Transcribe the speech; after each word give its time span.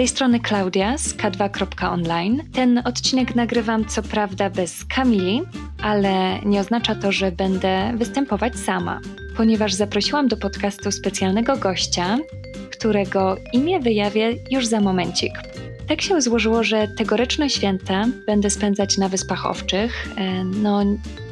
tej 0.00 0.08
strony 0.08 0.40
Klaudia 0.40 0.98
z 0.98 1.14
K2.online. 1.14 2.42
Ten 2.52 2.82
odcinek 2.84 3.34
nagrywam 3.34 3.84
co 3.84 4.02
prawda 4.02 4.50
bez 4.50 4.84
Kamili, 4.84 5.42
ale 5.82 6.40
nie 6.44 6.60
oznacza 6.60 6.94
to, 6.94 7.12
że 7.12 7.32
będę 7.32 7.92
występować 7.96 8.56
sama, 8.56 9.00
ponieważ 9.36 9.72
zaprosiłam 9.72 10.28
do 10.28 10.36
podcastu 10.36 10.92
specjalnego 10.92 11.56
gościa, 11.56 12.18
którego 12.72 13.36
imię 13.52 13.80
wyjawię 13.80 14.34
już 14.50 14.66
za 14.66 14.80
momencik. 14.80 15.32
Tak 15.88 16.02
się 16.02 16.20
złożyło, 16.20 16.64
że 16.64 16.88
tegoroczne 16.88 17.50
święta 17.50 18.04
będę 18.26 18.50
spędzać 18.50 18.98
na 18.98 19.08
Wyspach 19.08 19.46
Owczych. 19.46 20.08
E, 20.16 20.44
no, 20.44 20.84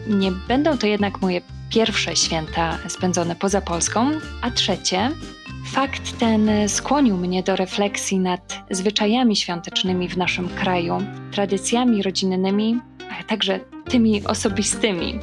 nie 0.07 0.33
będą 0.49 0.79
to 0.79 0.87
jednak 0.87 1.21
moje 1.23 1.41
pierwsze 1.71 2.17
święta 2.17 2.79
spędzone 2.89 3.37
poza 3.37 3.61
Polską, 3.61 4.11
a 4.43 4.51
trzecie. 4.51 5.11
Fakt 5.73 6.19
ten 6.19 6.51
skłonił 6.69 7.17
mnie 7.17 7.43
do 7.43 7.57
refleksji 7.57 8.19
nad 8.19 8.59
zwyczajami 8.71 9.37
świątecznymi 9.37 10.09
w 10.09 10.17
naszym 10.17 10.49
kraju, 10.49 10.99
tradycjami 11.33 12.03
rodzinnymi, 12.03 12.81
a 13.21 13.25
także 13.25 13.61
tymi 13.89 14.27
osobistymi. 14.27 15.19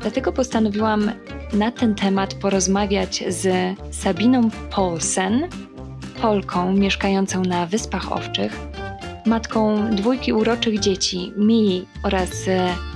Dlatego 0.00 0.32
postanowiłam 0.32 1.10
na 1.52 1.70
ten 1.70 1.94
temat 1.94 2.34
porozmawiać 2.34 3.24
z 3.28 3.76
Sabiną 3.90 4.50
Polsen, 4.70 5.48
Polką 6.22 6.72
mieszkającą 6.72 7.42
na 7.42 7.66
Wyspach 7.66 8.12
Owczych, 8.12 8.58
matką 9.26 9.90
dwójki 9.90 10.32
uroczych 10.32 10.80
dzieci, 10.80 11.32
Mii 11.36 11.86
oraz 12.02 12.30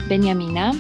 Beniamina. 0.09 0.73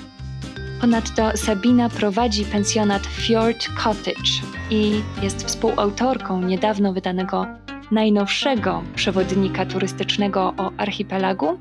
Ponadto 0.82 1.36
Sabina 1.36 1.88
prowadzi 1.88 2.44
pensjonat 2.44 3.06
Fjord 3.06 3.68
Cottage 3.84 4.30
i 4.70 5.02
jest 5.22 5.46
współautorką 5.46 6.42
niedawno 6.42 6.92
wydanego 6.92 7.46
najnowszego 7.90 8.82
przewodnika 8.94 9.66
turystycznego 9.66 10.54
o 10.58 10.70
archipelagu 10.76 11.58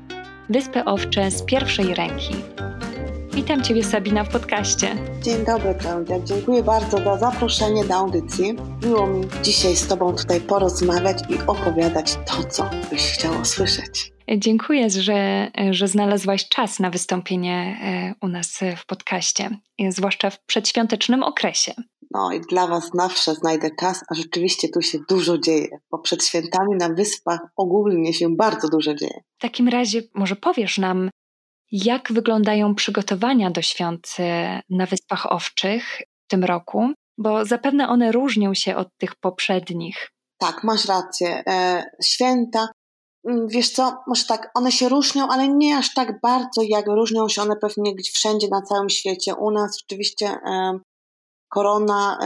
Wyspy 0.48 0.84
Owcze 0.84 1.30
z 1.30 1.42
pierwszej 1.42 1.94
ręki. 1.94 2.34
Witam 3.34 3.62
Ciebie, 3.62 3.84
Sabina, 3.84 4.24
w 4.24 4.28
podcaście. 4.28 4.88
Dzień 5.22 5.44
dobry, 5.44 5.74
Klaudia. 5.74 6.20
Dziękuję 6.24 6.62
bardzo 6.62 6.98
za 6.98 7.18
zaproszenie 7.18 7.84
do 7.84 7.94
audycji. 7.94 8.56
Miło 8.86 9.06
mi 9.06 9.24
dzisiaj 9.42 9.76
z 9.76 9.86
Tobą 9.86 10.12
tutaj 10.12 10.40
porozmawiać 10.40 11.18
i 11.28 11.38
opowiadać 11.46 12.18
to, 12.26 12.44
co 12.44 12.70
byś 12.90 13.02
chciała 13.02 13.44
słyszeć. 13.44 14.12
Dziękuję, 14.38 14.90
że, 14.90 15.50
że 15.70 15.88
znalazłaś 15.88 16.48
czas 16.48 16.80
na 16.80 16.90
wystąpienie 16.90 17.78
e, 17.82 18.26
u 18.26 18.28
nas 18.28 18.60
w 18.76 18.86
podcaście, 18.86 19.50
zwłaszcza 19.88 20.30
w 20.30 20.44
przedświątecznym 20.44 21.22
okresie. 21.22 21.72
No 22.10 22.32
i 22.32 22.40
dla 22.40 22.66
Was 22.66 22.90
zawsze 22.94 23.34
znajdę 23.34 23.68
czas, 23.80 24.00
a 24.10 24.14
rzeczywiście 24.14 24.68
tu 24.68 24.82
się 24.82 24.98
dużo 25.08 25.38
dzieje, 25.38 25.68
bo 25.90 25.98
przed 25.98 26.24
świętami 26.24 26.76
na 26.78 26.88
wyspach 26.88 27.40
ogólnie 27.56 28.14
się 28.14 28.36
bardzo 28.36 28.68
dużo 28.68 28.94
dzieje. 28.94 29.20
W 29.38 29.42
takim 29.42 29.68
razie 29.68 30.02
może 30.14 30.36
powiesz 30.36 30.78
nam, 30.78 31.10
jak 31.72 32.12
wyglądają 32.12 32.74
przygotowania 32.74 33.50
do 33.50 33.62
świąt 33.62 34.16
e, 34.18 34.60
na 34.70 34.86
Wyspach 34.86 35.32
Owczych 35.32 36.02
w 36.24 36.28
tym 36.28 36.44
roku? 36.44 36.92
Bo 37.18 37.44
zapewne 37.44 37.88
one 37.88 38.12
różnią 38.12 38.54
się 38.54 38.76
od 38.76 38.88
tych 38.98 39.14
poprzednich. 39.14 40.10
Tak, 40.38 40.64
masz 40.64 40.84
rację. 40.84 41.42
E, 41.46 41.84
święta, 42.04 42.68
wiesz 43.46 43.70
co, 43.70 44.02
może 44.06 44.24
tak, 44.24 44.50
one 44.54 44.72
się 44.72 44.88
różnią, 44.88 45.28
ale 45.28 45.48
nie 45.48 45.78
aż 45.78 45.94
tak 45.94 46.20
bardzo, 46.20 46.62
jak 46.68 46.86
różnią 46.86 47.28
się 47.28 47.42
one 47.42 47.56
pewnie 47.56 47.92
wszędzie 48.14 48.48
na 48.50 48.62
całym 48.62 48.90
świecie. 48.90 49.34
U 49.34 49.50
nas 49.50 49.78
rzeczywiście 49.78 50.26
e, 50.26 50.78
korona 51.48 52.18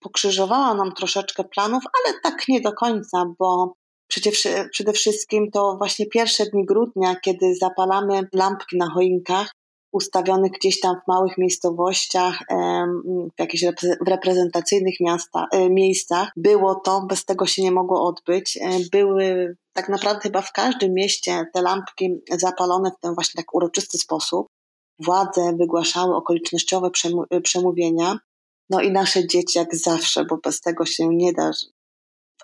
pokrzyżowała 0.00 0.74
nam 0.74 0.92
troszeczkę 0.92 1.44
planów, 1.44 1.82
ale 1.94 2.20
tak 2.22 2.48
nie 2.48 2.60
do 2.60 2.72
końca, 2.72 3.24
bo 3.38 3.74
Przede, 4.10 4.30
przede 4.70 4.92
wszystkim 4.92 5.50
to 5.50 5.76
właśnie 5.78 6.06
pierwsze 6.06 6.46
dni 6.46 6.66
grudnia, 6.66 7.16
kiedy 7.16 7.54
zapalamy 7.54 8.28
lampki 8.34 8.76
na 8.76 8.90
choinkach, 8.90 9.52
ustawionych 9.92 10.52
gdzieś 10.52 10.80
tam 10.80 10.96
w 11.04 11.08
małych 11.08 11.38
miejscowościach, 11.38 12.38
w 13.36 13.40
jakichś 13.40 13.64
reprezentacyjnych 14.06 15.00
miasta, 15.00 15.46
e, 15.52 15.70
miejscach. 15.70 16.32
Było 16.36 16.74
to, 16.74 17.00
bez 17.00 17.24
tego 17.24 17.46
się 17.46 17.62
nie 17.62 17.72
mogło 17.72 18.06
odbyć. 18.06 18.56
E, 18.56 18.60
były 18.92 19.56
tak 19.72 19.88
naprawdę 19.88 20.20
chyba 20.20 20.42
w 20.42 20.52
każdym 20.52 20.94
mieście 20.94 21.46
te 21.52 21.62
lampki 21.62 22.10
zapalone 22.30 22.90
w 22.90 23.00
ten 23.00 23.14
właśnie 23.14 23.42
tak 23.42 23.54
uroczysty 23.54 23.98
sposób. 23.98 24.46
Władze 24.98 25.56
wygłaszały 25.58 26.16
okolicznościowe 26.16 26.90
przemówienia. 27.42 28.18
No 28.70 28.80
i 28.80 28.90
nasze 28.90 29.26
dzieci 29.26 29.58
jak 29.58 29.76
zawsze, 29.76 30.24
bo 30.24 30.36
bez 30.36 30.60
tego 30.60 30.86
się 30.86 31.08
nie 31.08 31.32
da 31.32 31.50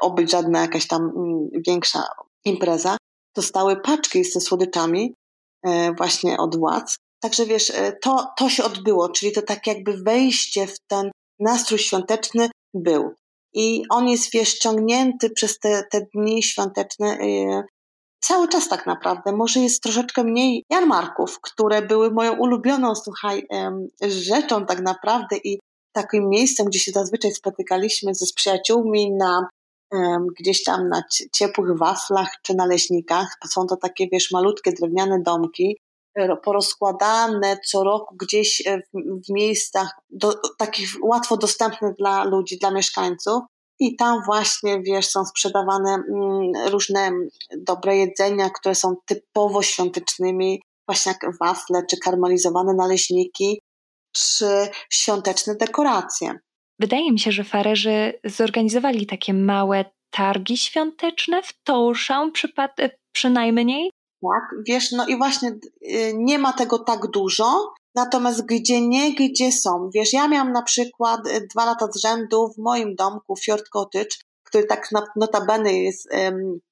obyć 0.01 0.31
żadna 0.31 0.61
jakaś 0.61 0.87
tam 0.87 1.03
mm, 1.03 1.49
większa 1.67 2.03
impreza, 2.45 2.97
dostały 3.37 3.77
paczki 3.77 4.25
ze 4.25 4.41
słodyczami 4.41 5.15
e, 5.63 5.93
właśnie 5.93 6.39
od 6.39 6.57
władz. 6.57 6.97
Także 7.21 7.47
wiesz, 7.47 7.71
e, 7.71 7.93
to, 8.03 8.27
to 8.37 8.49
się 8.49 8.65
odbyło, 8.65 9.09
czyli 9.09 9.33
to 9.33 9.43
tak 9.43 9.67
jakby 9.67 10.03
wejście 10.03 10.67
w 10.67 10.79
ten 10.87 11.11
nastrój 11.41 11.79
świąteczny 11.79 12.51
był. 12.75 13.15
I 13.55 13.83
on 13.91 14.09
jest, 14.09 14.33
wiesz, 14.33 14.59
ciągnięty 14.59 15.31
przez 15.31 15.59
te, 15.59 15.85
te 15.91 16.07
dni 16.15 16.43
świąteczne 16.43 17.07
e, 17.07 17.63
cały 18.21 18.49
czas 18.49 18.69
tak 18.69 18.87
naprawdę. 18.87 19.33
Może 19.33 19.61
jest 19.61 19.83
troszeczkę 19.83 20.25
mniej 20.25 20.65
jarmarków, 20.71 21.41
które 21.41 21.83
były 21.83 22.11
moją 22.11 22.37
ulubioną, 22.39 22.95
słuchaj, 22.95 23.47
rzeczą 24.09 24.67
tak 24.67 24.81
naprawdę 24.81 25.37
i 25.37 25.59
takim 25.93 26.29
miejscem, 26.29 26.67
gdzie 26.67 26.79
się 26.79 26.93
zazwyczaj 26.93 27.33
spotykaliśmy 27.33 28.15
ze 28.15 28.27
przyjaciółmi 28.37 29.13
na 29.13 29.49
gdzieś 30.39 30.65
tam 30.65 30.89
na 30.89 31.03
ciepłych 31.33 31.79
waflach 31.79 32.29
czy 32.43 32.55
naleśnikach. 32.55 33.39
Są 33.49 33.67
to 33.67 33.77
takie, 33.77 34.09
wiesz, 34.13 34.31
malutkie 34.31 34.73
drewniane 34.73 35.23
domki, 35.23 35.77
porozkładane 36.45 37.59
co 37.67 37.85
roku 37.85 38.17
gdzieś 38.17 38.67
e, 38.67 38.79
w, 38.79 39.27
w 39.27 39.33
miejscach 39.33 39.91
do, 40.11 40.35
takich 40.59 40.89
łatwo 41.03 41.37
dostępnych 41.37 41.95
dla 41.99 42.25
ludzi, 42.25 42.59
dla 42.59 42.71
mieszkańców. 42.71 43.43
I 43.81 43.97
tam 43.97 44.19
właśnie, 44.27 44.83
wiesz, 44.83 45.07
są 45.07 45.25
sprzedawane 45.25 45.95
mm, 45.95 46.53
różne 46.71 47.11
dobre 47.59 47.97
jedzenia, 47.97 48.51
które 48.51 48.75
są 48.75 48.95
typowo 49.07 49.63
świątecznymi, 49.63 50.63
właśnie 50.89 51.13
jak 51.13 51.39
wafle, 51.41 51.83
czy 51.91 51.97
karmelizowane 51.97 52.75
naleśniki, 52.75 53.61
czy 54.13 54.69
świąteczne 54.91 55.55
dekoracje. 55.55 56.39
Wydaje 56.81 57.13
mi 57.13 57.19
się, 57.19 57.33
że 57.33 57.45
farerzy 57.45 58.21
zorganizowali 58.25 59.07
takie 59.07 59.35
małe 59.35 59.85
targi 60.11 60.57
świąteczne 60.57 61.43
w 61.43 61.63
Tołszą 61.65 62.31
przypad- 62.31 62.91
przynajmniej. 63.13 63.91
Tak, 64.23 64.43
wiesz, 64.69 64.93
no 64.93 65.07
i 65.07 65.17
właśnie 65.17 65.49
y, 65.49 66.13
nie 66.17 66.39
ma 66.39 66.53
tego 66.53 66.79
tak 66.79 67.11
dużo, 67.11 67.75
natomiast 67.95 68.47
gdzie 68.47 68.89
nie, 68.89 69.15
gdzie 69.15 69.53
są. 69.53 69.91
Wiesz, 69.95 70.13
ja 70.13 70.29
miałam 70.29 70.53
na 70.53 70.63
przykład 70.63 71.27
y, 71.27 71.47
dwa 71.55 71.65
lata 71.65 71.87
z 71.93 71.97
rzędu 71.97 72.49
w 72.49 72.59
moim 72.59 72.95
domku 72.95 73.37
Fjord 73.37 73.69
Cottage, 73.69 74.17
który 74.45 74.65
tak 74.65 74.89
notabene 75.17 75.73
jest 75.73 76.09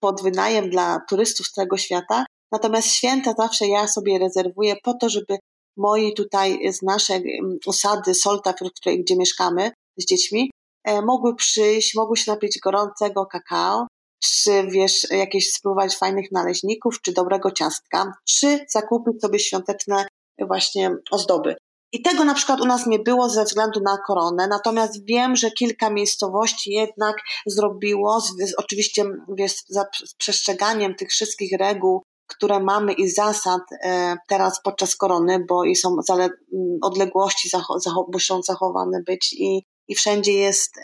pod 0.00 0.22
wynajem 0.22 0.70
dla 0.70 1.00
turystów 1.08 1.46
z 1.46 1.52
całego 1.52 1.76
świata, 1.76 2.24
natomiast 2.52 2.88
święta 2.88 3.34
zawsze 3.38 3.66
ja 3.66 3.88
sobie 3.88 4.18
rezerwuję 4.18 4.76
po 4.82 4.94
to, 4.94 5.08
żeby 5.08 5.38
moi 5.76 6.14
tutaj 6.14 6.72
z 6.72 6.82
naszej 6.82 7.40
osady 7.66 8.14
Solta, 8.14 8.52
w 8.52 8.56
której, 8.80 9.04
gdzie 9.04 9.16
mieszkamy, 9.16 9.70
z 9.96 10.06
dziećmi, 10.06 10.50
e, 10.84 11.02
mogły 11.02 11.34
przyjść, 11.34 11.94
mogły 11.94 12.16
się 12.16 12.32
napić 12.32 12.58
gorącego 12.58 13.26
kakao, 13.26 13.86
czy 14.20 14.66
wiesz, 14.70 15.06
jakieś 15.10 15.52
spróbować 15.52 15.96
fajnych 15.96 16.32
naleśników, 16.32 17.00
czy 17.02 17.12
dobrego 17.12 17.50
ciastka, 17.50 18.12
czy 18.28 18.66
zakupić 18.68 19.20
sobie 19.22 19.38
świąteczne 19.38 20.06
właśnie 20.48 20.96
ozdoby. 21.10 21.56
I 21.92 22.02
tego 22.02 22.24
na 22.24 22.34
przykład 22.34 22.60
u 22.60 22.66
nas 22.66 22.86
nie 22.86 22.98
było 22.98 23.28
ze 23.28 23.44
względu 23.44 23.80
na 23.80 23.98
koronę, 24.06 24.46
natomiast 24.46 25.04
wiem, 25.04 25.36
że 25.36 25.50
kilka 25.50 25.90
miejscowości 25.90 26.70
jednak 26.70 27.16
zrobiło, 27.46 28.20
z, 28.20 28.54
oczywiście 28.58 29.04
wiesz, 29.38 29.54
za 29.68 29.84
przestrzeganiem 30.18 30.94
tych 30.94 31.08
wszystkich 31.08 31.58
reguł, 31.58 32.02
które 32.26 32.60
mamy 32.60 32.92
i 32.92 33.10
zasad 33.10 33.62
e, 33.84 34.16
teraz 34.28 34.62
podczas 34.62 34.96
korony, 34.96 35.44
bo 35.48 35.64
i 35.64 35.76
są 35.76 35.96
zale, 36.06 36.28
odległości 36.82 37.48
zacho, 37.48 37.80
zacho, 37.80 38.06
muszą 38.12 38.42
zachowane 38.42 39.02
być 39.06 39.32
i 39.32 39.62
i 39.88 39.94
wszędzie 39.94 40.32
jest 40.32 40.74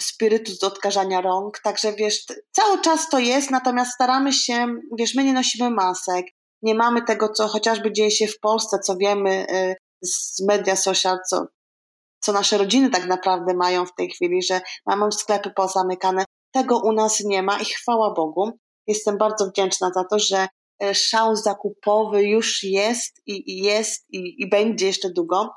spirytus 0.00 0.58
do 0.58 0.66
odkażania 0.66 1.20
rąk, 1.20 1.60
także 1.64 1.92
wiesz, 1.92 2.24
cały 2.52 2.80
czas 2.80 3.08
to 3.08 3.18
jest, 3.18 3.50
natomiast 3.50 3.92
staramy 3.92 4.32
się, 4.32 4.66
wiesz, 4.98 5.14
my 5.14 5.24
nie 5.24 5.32
nosimy 5.32 5.70
masek, 5.70 6.26
nie 6.64 6.74
mamy 6.74 7.02
tego, 7.02 7.28
co 7.28 7.48
chociażby 7.48 7.92
dzieje 7.92 8.10
się 8.10 8.26
w 8.26 8.40
Polsce, 8.40 8.78
co 8.78 8.96
wiemy 8.96 9.46
y, 9.50 9.76
z 10.04 10.46
media 10.46 10.76
social, 10.76 11.18
co, 11.30 11.46
co 12.20 12.32
nasze 12.32 12.58
rodziny 12.58 12.90
tak 12.90 13.06
naprawdę 13.06 13.54
mają 13.54 13.86
w 13.86 13.94
tej 13.94 14.10
chwili, 14.10 14.42
że 14.42 14.60
mamy 14.86 15.12
sklepy 15.12 15.50
pozamykane. 15.50 16.24
Tego 16.52 16.78
u 16.78 16.92
nas 16.92 17.20
nie 17.20 17.42
ma 17.42 17.58
i 17.58 17.64
chwała 17.64 18.14
Bogu. 18.14 18.50
Jestem 18.86 19.18
bardzo 19.18 19.46
wdzięczna 19.46 19.90
za 19.94 20.04
to, 20.04 20.18
że 20.18 20.48
e, 20.82 20.94
szał 20.94 21.36
zakupowy 21.36 22.22
już 22.22 22.62
jest 22.62 23.22
i, 23.26 23.52
i 23.52 23.62
jest 23.62 24.04
i, 24.08 24.42
i 24.42 24.48
będzie 24.48 24.86
jeszcze 24.86 25.10
długo. 25.10 25.50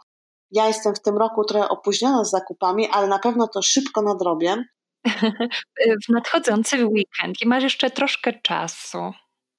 Ja 0.52 0.68
jestem 0.68 0.96
w 0.96 1.02
tym 1.02 1.18
roku 1.18 1.44
trochę 1.44 1.70
opóźniona 1.70 2.24
z 2.24 2.32
zakupami, 2.32 2.88
ale 2.90 3.08
na 3.08 3.20
pewno 3.20 3.48
to 3.48 3.62
szybko 3.62 4.02
nadrobię. 4.02 4.56
w 6.06 6.10
nadchodzący 6.10 6.86
weekend 6.86 7.42
i 7.42 7.48
masz 7.48 7.64
jeszcze 7.64 7.90
troszkę 7.90 8.34
czasu. 8.34 8.98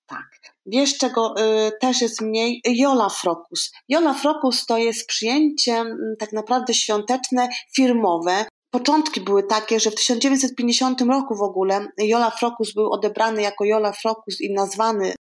Tak. 0.06 0.26
Wiesz, 0.66 0.98
czego 0.98 1.34
y, 1.38 1.72
też 1.80 2.00
jest 2.00 2.20
mniej? 2.20 2.60
Jola 2.64 3.08
Frokus. 3.08 3.72
Jola 3.88 4.14
Frokus 4.14 4.66
to 4.66 4.78
jest 4.78 5.06
przyjęcie 5.06 5.72
m, 5.72 6.14
tak 6.18 6.32
naprawdę 6.32 6.74
świąteczne, 6.74 7.48
firmowe. 7.76 8.44
Początki 8.70 9.20
były 9.20 9.42
takie, 9.42 9.80
że 9.80 9.90
w 9.90 9.94
1950 9.94 11.00
roku 11.00 11.34
w 11.34 11.42
ogóle 11.42 11.86
Jola 11.98 12.30
Frokus 12.30 12.74
był 12.74 12.92
odebrany 12.92 13.42
jako 13.42 13.64
Jola 13.64 13.92
Frokus 13.92 14.40
i 14.40 14.52
nazwany 14.52 15.14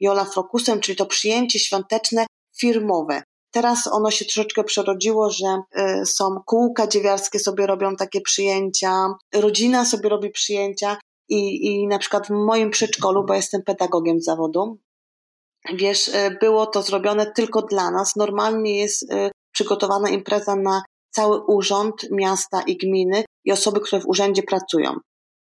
Jola 0.00 0.24
Frokusem, 0.24 0.80
czyli 0.80 0.96
to 0.96 1.06
przyjęcie 1.06 1.58
świąteczne 1.58 2.26
firmowe. 2.58 3.22
Teraz 3.52 3.86
ono 3.86 4.10
się 4.10 4.24
troszeczkę 4.24 4.64
przerodziło, 4.64 5.30
że 5.30 5.62
y, 6.02 6.06
są 6.06 6.36
kółka 6.46 6.86
dziewiarskie 6.86 7.38
sobie 7.38 7.66
robią 7.66 7.96
takie 7.96 8.20
przyjęcia, 8.20 9.06
rodzina 9.34 9.84
sobie 9.84 10.08
robi 10.08 10.30
przyjęcia 10.30 10.96
i, 11.28 11.66
i 11.66 11.86
na 11.86 11.98
przykład 11.98 12.26
w 12.26 12.30
moim 12.30 12.70
przedszkolu, 12.70 13.24
bo 13.24 13.34
jestem 13.34 13.62
pedagogiem 13.62 14.20
zawodu, 14.20 14.78
wiesz, 15.74 16.08
y, 16.08 16.36
było 16.40 16.66
to 16.66 16.82
zrobione 16.82 17.32
tylko 17.32 17.62
dla 17.62 17.90
nas. 17.90 18.16
Normalnie 18.16 18.78
jest 18.78 19.02
y, 19.02 19.30
przygotowana 19.52 20.08
impreza 20.08 20.56
na 20.56 20.82
cały 21.10 21.40
urząd 21.46 22.10
miasta 22.10 22.62
i 22.66 22.76
gminy 22.76 23.24
i 23.44 23.52
osoby, 23.52 23.80
które 23.80 24.02
w 24.02 24.06
urzędzie 24.06 24.42
pracują. 24.42 24.94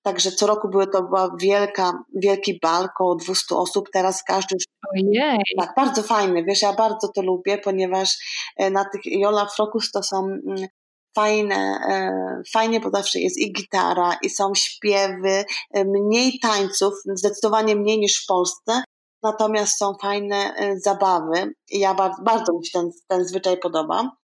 Także 0.02 0.32
co 0.32 0.46
roku 0.46 0.68
były 0.68 0.86
to 0.86 1.02
była 1.02 1.36
wielka, 1.40 1.92
wielki 2.14 2.58
bal, 2.62 2.84
około 2.84 3.14
200 3.16 3.56
osób. 3.56 3.88
Teraz 3.92 4.22
każdy 4.22 4.54
już. 4.54 4.64
Ojej. 4.94 5.38
Tak, 5.58 5.72
bardzo 5.76 6.02
fajny. 6.02 6.44
Wiesz, 6.44 6.62
ja 6.62 6.72
bardzo 6.72 7.08
to 7.08 7.22
lubię, 7.22 7.58
ponieważ 7.58 8.16
e, 8.56 8.70
na 8.70 8.84
tych 8.84 9.00
Jola 9.04 9.46
Frokus 9.46 9.90
to 9.90 10.02
są 10.02 10.18
mm, 10.18 10.68
fajne, 11.16 11.56
e, 11.88 12.42
fajnie, 12.52 12.80
bo 12.80 12.90
zawsze 12.90 13.20
jest 13.20 13.38
i 13.38 13.52
gitara, 13.52 14.16
i 14.22 14.30
są 14.30 14.54
śpiewy, 14.54 15.44
e, 15.70 15.84
mniej 15.84 16.38
tańców, 16.42 16.94
zdecydowanie 17.14 17.76
mniej 17.76 17.98
niż 17.98 18.22
w 18.24 18.26
Polsce. 18.26 18.82
Natomiast 19.22 19.78
są 19.78 19.94
fajne 20.02 20.54
zabawy 20.76 21.54
i 21.70 21.78
ja 21.78 21.94
bardzo, 21.94 22.22
bardzo 22.22 22.52
mi 22.52 22.66
się 22.66 22.70
ten, 22.72 22.90
ten 23.08 23.24
zwyczaj 23.24 23.58
podoba. 23.58 24.21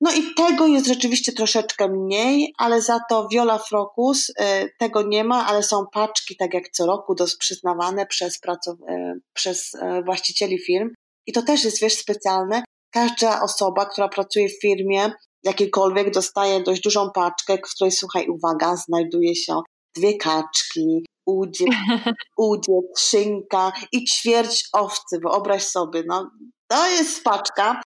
No 0.00 0.12
i 0.12 0.34
tego 0.34 0.66
jest 0.66 0.86
rzeczywiście 0.86 1.32
troszeczkę 1.32 1.88
mniej, 1.88 2.54
ale 2.58 2.82
za 2.82 3.00
to 3.08 3.28
Viola 3.28 3.58
Frocus 3.58 4.28
y, 4.30 4.34
tego 4.78 5.02
nie 5.02 5.24
ma, 5.24 5.46
ale 5.46 5.62
są 5.62 5.84
paczki, 5.92 6.36
tak 6.36 6.54
jak 6.54 6.68
co 6.68 6.86
roku, 6.86 7.14
dos 7.14 7.36
przyznawane 7.36 8.06
przez, 8.06 8.40
pracow- 8.40 8.90
y, 8.90 9.20
przez 9.32 9.74
y, 9.74 9.78
właścicieli 10.04 10.58
firm. 10.58 10.88
I 11.26 11.32
to 11.32 11.42
też 11.42 11.64
jest, 11.64 11.80
wiesz, 11.80 11.94
specjalne. 11.94 12.64
Każda 12.92 13.42
osoba, 13.42 13.86
która 13.86 14.08
pracuje 14.08 14.48
w 14.48 14.60
firmie 14.60 15.12
jakiejkolwiek, 15.44 16.10
dostaje 16.10 16.62
dość 16.62 16.80
dużą 16.80 17.10
paczkę, 17.14 17.58
w 17.58 17.74
której, 17.74 17.92
słuchaj, 17.92 18.28
uwaga, 18.28 18.76
znajduje 18.76 19.36
się 19.36 19.60
dwie 19.96 20.16
kaczki, 20.16 21.06
udzie, 21.26 21.64
udzie, 22.38 22.78
szynka 22.98 23.72
i 23.92 24.04
ćwierć 24.04 24.68
owcy. 24.72 25.18
Wyobraź 25.22 25.62
sobie, 25.62 26.02
no 26.06 26.30
to 26.68 26.90
jest 26.90 27.24
paczka, 27.24 27.82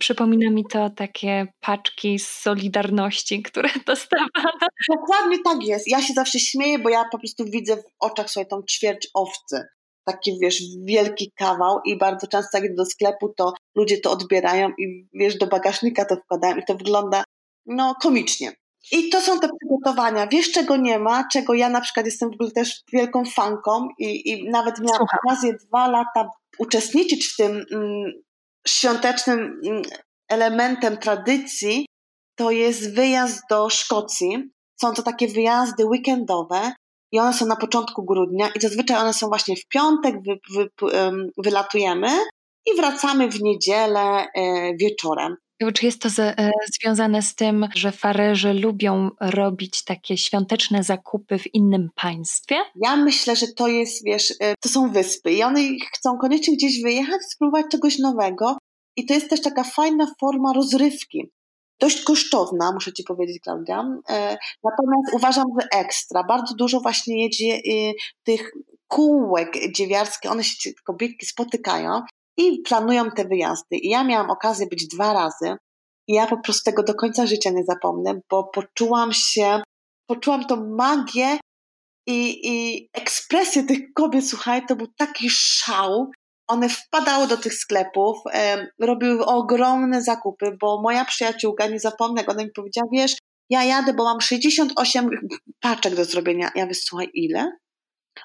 Przypomina 0.00 0.50
mi 0.50 0.64
to 0.64 0.90
takie 0.90 1.46
paczki 1.60 2.18
z 2.18 2.28
Solidarności, 2.28 3.42
które 3.42 3.68
dostawano. 3.86 4.50
Dokładnie 4.88 5.38
tak 5.44 5.62
jest. 5.62 5.88
Ja 5.88 6.02
się 6.02 6.14
zawsze 6.14 6.38
śmieję, 6.38 6.78
bo 6.78 6.88
ja 6.88 7.04
po 7.12 7.18
prostu 7.18 7.44
widzę 7.44 7.76
w 7.76 7.84
oczach 8.00 8.30
sobie 8.30 8.46
tą 8.46 8.62
ćwierć 8.62 9.08
owcy. 9.14 9.62
Taki, 10.04 10.38
wiesz, 10.42 10.62
wielki 10.84 11.32
kawał 11.38 11.80
i 11.84 11.98
bardzo 11.98 12.26
często 12.26 12.58
jak 12.58 12.64
idę 12.64 12.74
do 12.74 12.86
sklepu, 12.86 13.28
to 13.36 13.52
ludzie 13.76 14.00
to 14.00 14.10
odbierają 14.10 14.68
i, 14.78 15.08
wiesz, 15.14 15.38
do 15.38 15.46
bagażnika 15.46 16.04
to 16.04 16.16
wkładają 16.16 16.56
i 16.56 16.64
to 16.64 16.74
wygląda, 16.74 17.24
no, 17.66 17.94
komicznie. 18.02 18.52
I 18.92 19.08
to 19.08 19.20
są 19.20 19.40
te 19.40 19.48
przygotowania. 19.60 20.26
Wiesz, 20.26 20.52
czego 20.52 20.76
nie 20.76 20.98
ma, 20.98 21.28
czego 21.32 21.54
ja 21.54 21.68
na 21.68 21.80
przykład 21.80 22.06
jestem 22.06 22.30
w 22.30 22.34
ogóle 22.34 22.50
też 22.50 22.82
wielką 22.92 23.24
fanką 23.24 23.88
i, 23.98 24.30
i 24.30 24.50
nawet 24.50 24.78
miałam 24.78 25.06
okazję 25.24 25.54
dwa 25.68 25.88
lata 25.88 26.28
uczestniczyć 26.58 27.26
w 27.26 27.36
tym 27.36 27.64
mm, 27.72 28.12
świątecznym 28.66 29.60
mm, 29.66 29.82
elementem 30.28 30.96
tradycji 30.96 31.86
to 32.38 32.50
jest 32.50 32.94
wyjazd 32.94 33.42
do 33.50 33.70
Szkocji. 33.70 34.50
Są 34.80 34.94
to 34.94 35.02
takie 35.02 35.28
wyjazdy 35.28 35.86
weekendowe 35.86 36.72
i 37.12 37.20
one 37.20 37.32
są 37.32 37.46
na 37.46 37.56
początku 37.56 38.04
grudnia 38.04 38.48
i 38.56 38.60
zazwyczaj 38.60 38.96
one 38.96 39.14
są 39.14 39.28
właśnie 39.28 39.56
w 39.56 39.68
piątek, 39.68 40.14
wy, 40.26 40.38
wy, 40.54 40.68
wylatujemy 41.38 42.08
i 42.66 42.76
wracamy 42.76 43.30
w 43.30 43.42
niedzielę 43.42 44.00
e, 44.00 44.26
wieczorem. 44.76 45.36
Czy 45.74 45.86
jest 45.86 46.02
to 46.02 46.10
z, 46.10 46.18
e, 46.18 46.50
związane 46.80 47.22
z 47.22 47.34
tym, 47.34 47.68
że 47.74 47.92
farerzy 47.92 48.54
lubią 48.54 49.10
robić 49.20 49.84
takie 49.84 50.16
świąteczne 50.16 50.82
zakupy 50.82 51.38
w 51.38 51.54
innym 51.54 51.90
państwie? 51.94 52.56
Ja 52.82 52.96
myślę, 52.96 53.36
że 53.36 53.46
to 53.56 53.68
jest, 53.68 54.04
wiesz, 54.04 54.34
e, 54.40 54.54
to 54.60 54.68
są 54.68 54.90
wyspy 54.90 55.32
i 55.32 55.42
one 55.42 55.60
chcą 55.92 56.18
koniecznie 56.18 56.56
gdzieś 56.56 56.82
wyjechać, 56.82 57.20
spróbować 57.30 57.66
czegoś 57.70 57.98
nowego. 57.98 58.58
I 58.96 59.06
to 59.06 59.14
jest 59.14 59.30
też 59.30 59.42
taka 59.42 59.64
fajna 59.64 60.06
forma 60.20 60.52
rozrywki. 60.52 61.30
Dość 61.80 62.04
kosztowna, 62.04 62.72
muszę 62.72 62.92
Ci 62.92 63.04
powiedzieć, 63.04 63.42
Klaudia. 63.42 63.78
E, 64.10 64.36
natomiast 64.64 65.14
uważam, 65.14 65.44
że 65.60 65.80
ekstra. 65.80 66.24
Bardzo 66.24 66.54
dużo 66.54 66.80
właśnie 66.80 67.22
jedzie 67.22 67.60
tych 68.24 68.52
kółek 68.88 69.52
dziewiarskich, 69.76 70.30
one 70.30 70.44
się 70.44 70.70
kobietki 70.84 71.26
spotykają 71.26 72.00
i 72.36 72.62
planują 72.62 73.10
te 73.10 73.24
wyjazdy. 73.24 73.76
I 73.76 73.88
ja 73.88 74.04
miałam 74.04 74.30
okazję 74.30 74.66
być 74.66 74.86
dwa 74.86 75.12
razy 75.12 75.56
i 76.08 76.14
ja 76.14 76.26
po 76.26 76.36
prostu 76.36 76.70
tego 76.70 76.82
do 76.82 76.94
końca 76.94 77.26
życia 77.26 77.50
nie 77.50 77.64
zapomnę, 77.64 78.20
bo 78.30 78.44
poczułam 78.44 79.12
się, 79.12 79.62
poczułam 80.06 80.46
tą 80.46 80.74
magię 80.76 81.38
i, 82.06 82.48
i 82.48 82.88
ekspresję 82.92 83.62
tych 83.62 83.78
kobiet, 83.94 84.28
słuchaj, 84.28 84.66
to 84.66 84.76
był 84.76 84.86
taki 84.96 85.30
szał. 85.30 86.10
One 86.48 86.68
wpadały 86.68 87.26
do 87.26 87.36
tych 87.36 87.54
sklepów, 87.54 88.18
e, 88.32 88.66
robiły 88.80 89.26
ogromne 89.26 90.02
zakupy, 90.02 90.56
bo 90.60 90.82
moja 90.82 91.04
przyjaciółka, 91.04 91.66
nie 91.66 91.80
zapomnę, 91.80 92.26
ona 92.26 92.44
mi 92.44 92.50
powiedziała, 92.50 92.88
wiesz, 92.92 93.16
ja 93.50 93.64
jadę, 93.64 93.94
bo 93.94 94.04
mam 94.04 94.20
68 94.20 95.10
paczek 95.60 95.94
do 95.94 96.04
zrobienia. 96.04 96.50
Ja 96.54 96.66
wysłuchaj, 96.66 97.10
ile? 97.14 97.52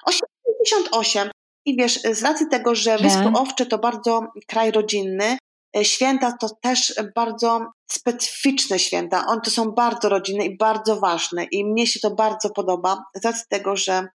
88. 0.06 1.30
I 1.66 1.76
wiesz, 1.76 2.00
z 2.02 2.22
racji 2.22 2.46
tego, 2.50 2.74
że 2.74 2.98
Wyspy 2.98 3.28
Owcze 3.34 3.66
to 3.66 3.78
bardzo 3.78 4.20
kraj 4.48 4.70
rodzinny, 4.70 5.38
e, 5.76 5.84
święta 5.84 6.32
to 6.40 6.48
też 6.62 6.94
bardzo 7.14 7.66
specyficzne 7.90 8.78
święta. 8.78 9.26
One 9.26 9.40
to 9.40 9.50
są 9.50 9.70
bardzo 9.70 10.08
rodzinne 10.08 10.44
i 10.44 10.56
bardzo 10.56 10.96
ważne. 10.96 11.44
I 11.44 11.64
mnie 11.64 11.86
się 11.86 12.00
to 12.00 12.10
bardzo 12.10 12.50
podoba, 12.50 13.04
z 13.14 13.24
racji 13.24 13.44
tego, 13.48 13.76
że 13.76 14.08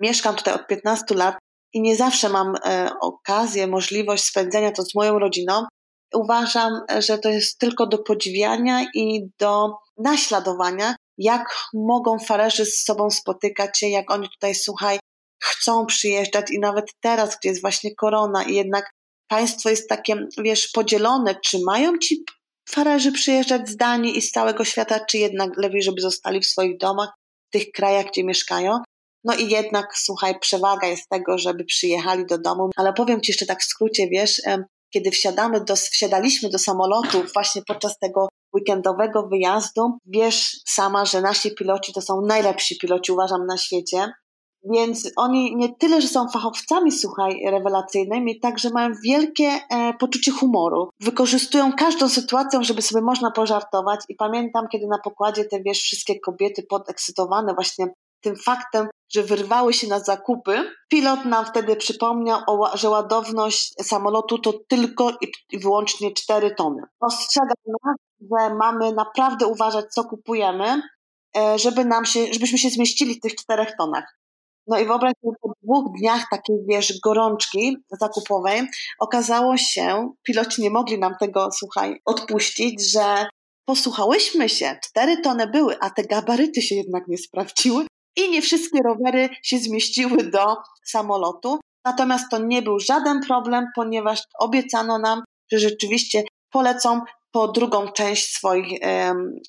mieszkam 0.00 0.34
tutaj 0.34 0.54
od 0.54 0.66
15 0.66 1.14
lat 1.14 1.38
i 1.72 1.80
nie 1.80 1.96
zawsze 1.96 2.28
mam 2.28 2.54
e, 2.64 2.90
okazję, 3.00 3.66
możliwość 3.66 4.24
spędzenia 4.24 4.72
to 4.72 4.82
z 4.82 4.94
moją 4.94 5.18
rodziną. 5.18 5.64
Uważam, 6.14 6.72
że 6.98 7.18
to 7.18 7.28
jest 7.28 7.58
tylko 7.58 7.86
do 7.86 7.98
podziwiania 7.98 8.86
i 8.94 9.30
do 9.38 9.72
naśladowania, 9.98 10.94
jak 11.18 11.54
mogą 11.74 12.18
farerzy 12.18 12.66
z 12.66 12.84
sobą 12.84 13.10
spotykać 13.10 13.78
się, 13.78 13.88
jak 13.88 14.10
oni 14.10 14.28
tutaj, 14.28 14.54
słuchaj, 14.54 14.98
chcą 15.42 15.86
przyjeżdżać 15.86 16.50
i 16.50 16.58
nawet 16.58 16.86
teraz, 17.00 17.36
gdzie 17.38 17.48
jest 17.48 17.60
właśnie 17.60 17.94
korona 17.94 18.44
i 18.44 18.54
jednak 18.54 18.90
państwo 19.28 19.70
jest 19.70 19.88
takie, 19.88 20.26
wiesz, 20.38 20.68
podzielone, 20.68 21.34
czy 21.44 21.58
mają 21.66 21.98
ci 21.98 22.24
farerzy 22.68 23.12
przyjeżdżać 23.12 23.68
z 23.68 23.76
Danii 23.76 24.18
i 24.18 24.22
z 24.22 24.30
całego 24.30 24.64
świata, 24.64 25.00
czy 25.04 25.18
jednak 25.18 25.50
lepiej, 25.56 25.82
żeby 25.82 26.00
zostali 26.00 26.40
w 26.40 26.46
swoich 26.46 26.78
domach, 26.78 27.08
w 27.48 27.50
tych 27.52 27.70
krajach, 27.72 28.06
gdzie 28.06 28.24
mieszkają. 28.24 28.78
No 29.24 29.34
i 29.34 29.48
jednak, 29.48 29.98
słuchaj, 29.98 30.38
przewaga 30.40 30.86
jest 30.86 31.08
tego, 31.08 31.38
żeby 31.38 31.64
przyjechali 31.64 32.26
do 32.26 32.38
domu. 32.38 32.70
Ale 32.76 32.92
powiem 32.92 33.20
Ci 33.20 33.32
jeszcze 33.32 33.46
tak 33.46 33.60
w 33.60 33.64
skrócie, 33.64 34.08
wiesz, 34.08 34.42
kiedy 34.94 35.10
wsiadamy 35.10 35.64
do, 35.64 35.76
wsiadaliśmy 35.76 36.48
do 36.48 36.58
samolotu 36.58 37.24
właśnie 37.34 37.62
podczas 37.66 37.98
tego 37.98 38.28
weekendowego 38.54 39.28
wyjazdu, 39.28 39.98
wiesz 40.06 40.60
sama, 40.66 41.04
że 41.04 41.20
nasi 41.20 41.54
piloci 41.54 41.92
to 41.92 42.02
są 42.02 42.20
najlepsi 42.20 42.78
piloci, 42.78 43.12
uważam, 43.12 43.46
na 43.46 43.56
świecie. 43.56 44.12
Więc 44.70 45.12
oni 45.16 45.56
nie 45.56 45.74
tyle, 45.74 46.00
że 46.00 46.08
są 46.08 46.28
fachowcami, 46.28 46.92
słuchaj, 46.92 47.42
rewelacyjnymi, 47.50 48.40
także 48.40 48.70
mają 48.70 48.92
wielkie 49.04 49.44
e, 49.70 49.94
poczucie 49.94 50.32
humoru. 50.32 50.90
Wykorzystują 51.00 51.72
każdą 51.72 52.08
sytuację, 52.08 52.64
żeby 52.64 52.82
sobie 52.82 53.02
można 53.02 53.30
pożartować. 53.30 54.00
I 54.08 54.14
pamiętam, 54.14 54.68
kiedy 54.68 54.86
na 54.86 54.98
pokładzie 54.98 55.44
te, 55.44 55.62
wiesz, 55.62 55.78
wszystkie 55.78 56.20
kobiety 56.20 56.62
podekscytowane 56.62 57.54
właśnie 57.54 57.86
tym 58.20 58.36
faktem, 58.36 58.88
że 59.12 59.22
wyrwały 59.22 59.72
się 59.72 59.86
na 59.86 60.00
zakupy. 60.00 60.70
Pilot 60.88 61.24
nam 61.24 61.46
wtedy 61.46 61.76
przypomniał, 61.76 62.40
o, 62.46 62.76
że 62.76 62.90
ładowność 62.90 63.74
samolotu 63.82 64.38
to 64.38 64.52
tylko 64.68 65.12
i 65.52 65.58
wyłącznie 65.58 66.12
4 66.12 66.54
tony. 66.54 66.82
Ostrzegam 67.00 67.48
nas, 67.84 67.96
że 68.20 68.54
mamy 68.54 68.92
naprawdę 68.92 69.46
uważać, 69.46 69.84
co 69.90 70.04
kupujemy, 70.04 70.82
e, 71.36 71.58
żeby 71.58 71.84
nam 71.84 72.04
się, 72.04 72.32
żebyśmy 72.32 72.58
się 72.58 72.70
zmieścili 72.70 73.14
w 73.14 73.20
tych 73.20 73.34
czterech 73.34 73.76
tonach. 73.78 74.18
No 74.68 74.78
i 74.78 74.86
wyobraź 74.86 75.12
sobie, 75.22 75.36
po 75.42 75.52
dwóch 75.62 75.98
dniach 75.98 76.24
takiej, 76.30 76.56
wiesz, 76.68 77.00
gorączki 77.04 77.76
zakupowej 78.00 78.62
okazało 78.98 79.56
się, 79.56 80.12
piloci 80.22 80.62
nie 80.62 80.70
mogli 80.70 80.98
nam 80.98 81.14
tego, 81.20 81.48
słuchaj, 81.52 82.00
odpuścić, 82.04 82.92
że 82.92 83.26
posłuchałyśmy 83.64 84.48
się, 84.48 84.78
cztery 84.84 85.20
tony 85.20 85.46
były, 85.46 85.76
a 85.80 85.90
te 85.90 86.04
gabaryty 86.04 86.62
się 86.62 86.74
jednak 86.74 87.08
nie 87.08 87.18
sprawdziły 87.18 87.86
i 88.16 88.30
nie 88.30 88.42
wszystkie 88.42 88.78
rowery 88.84 89.28
się 89.42 89.58
zmieściły 89.58 90.30
do 90.30 90.56
samolotu. 90.86 91.58
Natomiast 91.84 92.24
to 92.30 92.38
nie 92.38 92.62
był 92.62 92.78
żaden 92.78 93.20
problem, 93.26 93.66
ponieważ 93.76 94.22
obiecano 94.38 94.98
nam, 94.98 95.22
że 95.52 95.58
rzeczywiście 95.58 96.22
polecą 96.50 97.00
po 97.32 97.48
drugą 97.48 97.88
część 97.88 98.34
swoich 98.34 98.80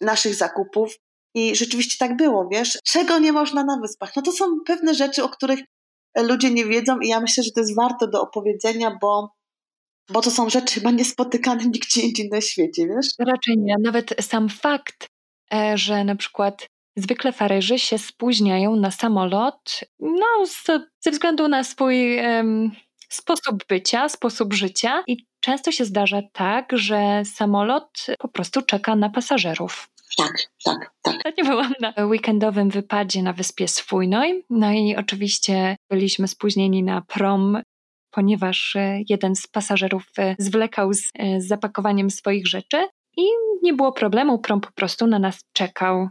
naszych 0.02 0.36
zakupów. 0.36 0.96
I 1.36 1.55
rzeczywiście 1.55 2.05
tak 2.07 2.17
było, 2.17 2.48
wiesz, 2.51 2.77
czego 2.83 3.19
nie 3.19 3.31
można 3.31 3.63
na 3.63 3.79
wyspach. 3.81 4.15
No 4.15 4.21
to 4.21 4.31
są 4.31 4.45
pewne 4.65 4.93
rzeczy, 4.93 5.24
o 5.24 5.29
których 5.29 5.59
ludzie 6.17 6.51
nie 6.51 6.65
wiedzą 6.65 7.00
i 7.00 7.07
ja 7.07 7.19
myślę, 7.19 7.43
że 7.43 7.51
to 7.51 7.59
jest 7.59 7.75
warto 7.75 8.07
do 8.07 8.21
opowiedzenia, 8.21 8.98
bo, 9.01 9.29
bo 10.09 10.21
to 10.21 10.31
są 10.31 10.50
rzeczy 10.50 10.74
chyba 10.75 10.91
niespotykane 10.91 11.65
nigdzie 11.74 12.01
indziej 12.01 12.29
na 12.29 12.41
świecie, 12.41 12.88
wiesz? 12.88 13.07
Raczej 13.19 13.57
nie. 13.57 13.75
Nawet 13.83 14.15
sam 14.21 14.50
fakt, 14.50 15.07
e, 15.53 15.77
że 15.77 16.03
na 16.03 16.15
przykład 16.15 16.67
zwykle 16.95 17.31
Faryży 17.31 17.79
się 17.79 17.98
spóźniają 17.98 18.75
na 18.75 18.91
samolot, 18.91 19.79
no 20.00 20.45
ze 21.00 21.12
względu 21.12 21.48
na 21.48 21.63
swój 21.63 22.19
sposób 23.09 23.65
bycia, 23.69 24.09
sposób 24.09 24.53
życia 24.53 25.03
i 25.07 25.25
często 25.39 25.71
się 25.71 25.86
zdarza 25.86 26.21
tak, 26.33 26.69
że 26.74 27.21
samolot 27.25 28.05
po 28.19 28.27
prostu 28.27 28.62
czeka 28.62 28.95
na 28.95 29.09
pasażerów. 29.09 29.89
Tak, 30.18 30.34
tak, 30.63 30.92
tak. 31.01 31.16
Ostatnio 31.16 31.46
byłam 31.46 31.74
na 31.80 32.06
weekendowym 32.06 32.70
wypadzie 32.70 33.24
na 33.24 33.34
wyspie 33.34 33.68
Swójnoj, 33.68 34.46
no 34.50 34.72
i 34.72 34.96
oczywiście 34.96 35.75
byliśmy 35.89 36.28
spóźnieni 36.28 36.84
na 36.84 37.01
prom, 37.01 37.62
ponieważ 38.12 38.75
e, 38.75 39.00
jeden 39.10 39.36
z 39.36 39.48
pasażerów 39.48 40.04
e, 40.18 40.36
zwlekał 40.39 40.94
z, 40.94 41.01
e, 41.20 41.42
z 41.42 41.48
zapakowaniem 41.48 42.12
swoich 42.12 42.48
rzeczy 42.48 42.88
i 43.18 43.24
nie 43.63 43.74
było 43.74 43.92
problemu, 43.92 44.39
prom 44.39 44.62
po 44.62 44.72
prostu 44.72 45.08
na 45.08 45.20
nas 45.20 45.39
czekał 45.54 46.10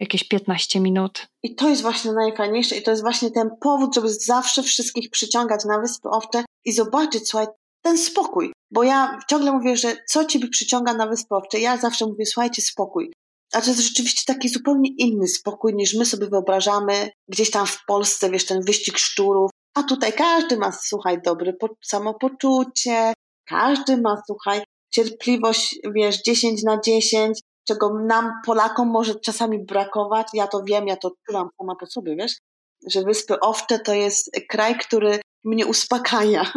jakieś 0.00 0.28
15 0.28 0.80
minut. 0.80 1.26
I 1.42 1.54
to 1.54 1.68
jest 1.68 1.82
właśnie 1.82 2.12
najfajniejsze 2.12 2.76
i 2.76 2.82
to 2.82 2.90
jest 2.90 3.02
właśnie 3.02 3.30
ten 3.30 3.50
powód, 3.60 3.94
żeby 3.94 4.08
zawsze 4.08 4.62
wszystkich 4.62 5.10
przyciągać 5.10 5.64
na 5.64 5.80
Wyspy 5.80 6.08
Owcze 6.08 6.44
i 6.64 6.72
zobaczyć, 6.72 7.28
słuchaj, 7.28 7.46
ten 7.82 7.98
spokój. 7.98 8.52
Bo 8.70 8.82
ja 8.82 9.18
ciągle 9.28 9.52
mówię, 9.52 9.76
że 9.76 9.96
co 10.06 10.24
ciebie 10.24 10.48
przyciąga 10.48 10.94
na 10.94 11.06
Wyspy 11.06 11.34
Owcze? 11.34 11.60
Ja 11.60 11.76
zawsze 11.76 12.06
mówię, 12.06 12.26
słuchajcie, 12.26 12.62
spokój. 12.62 13.12
A 13.52 13.60
to 13.60 13.70
jest 13.70 13.80
rzeczywiście 13.80 14.22
taki 14.26 14.48
zupełnie 14.48 14.90
inny 14.98 15.28
spokój, 15.28 15.74
niż 15.74 15.94
my 15.94 16.06
sobie 16.06 16.26
wyobrażamy 16.26 17.10
gdzieś 17.28 17.50
tam 17.50 17.66
w 17.66 17.84
Polsce, 17.86 18.30
wiesz, 18.30 18.46
ten 18.46 18.62
wyścig 18.62 18.98
szczurów. 18.98 19.50
A 19.74 19.82
tutaj 19.82 20.12
każdy 20.12 20.56
ma, 20.56 20.72
słuchaj, 20.72 21.22
dobre 21.24 21.52
samopoczucie, 21.84 23.12
każdy 23.48 23.96
ma, 23.96 24.22
słuchaj, 24.26 24.62
cierpliwość, 24.90 25.78
wiesz, 25.94 26.22
10 26.22 26.62
na 26.62 26.80
10, 26.80 27.40
czego 27.68 27.94
nam, 28.06 28.32
Polakom, 28.46 28.88
może 28.88 29.14
czasami 29.14 29.64
brakować. 29.64 30.26
Ja 30.34 30.46
to 30.46 30.62
wiem, 30.64 30.86
ja 30.86 30.96
to 30.96 31.08
odczuwam 31.08 31.48
sama 31.58 31.74
po 31.80 31.86
sobie, 31.86 32.16
wiesz, 32.16 32.32
że 32.86 33.02
Wyspy 33.02 33.40
Owcze 33.40 33.78
to 33.78 33.94
jest 33.94 34.30
kraj, 34.48 34.78
który 34.78 35.20
mnie 35.44 35.66
uspokaja. 35.66 36.52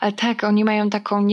Ale 0.00 0.12
tak, 0.12 0.44
oni 0.44 0.64
mają 0.64 0.90
taką 0.90 1.26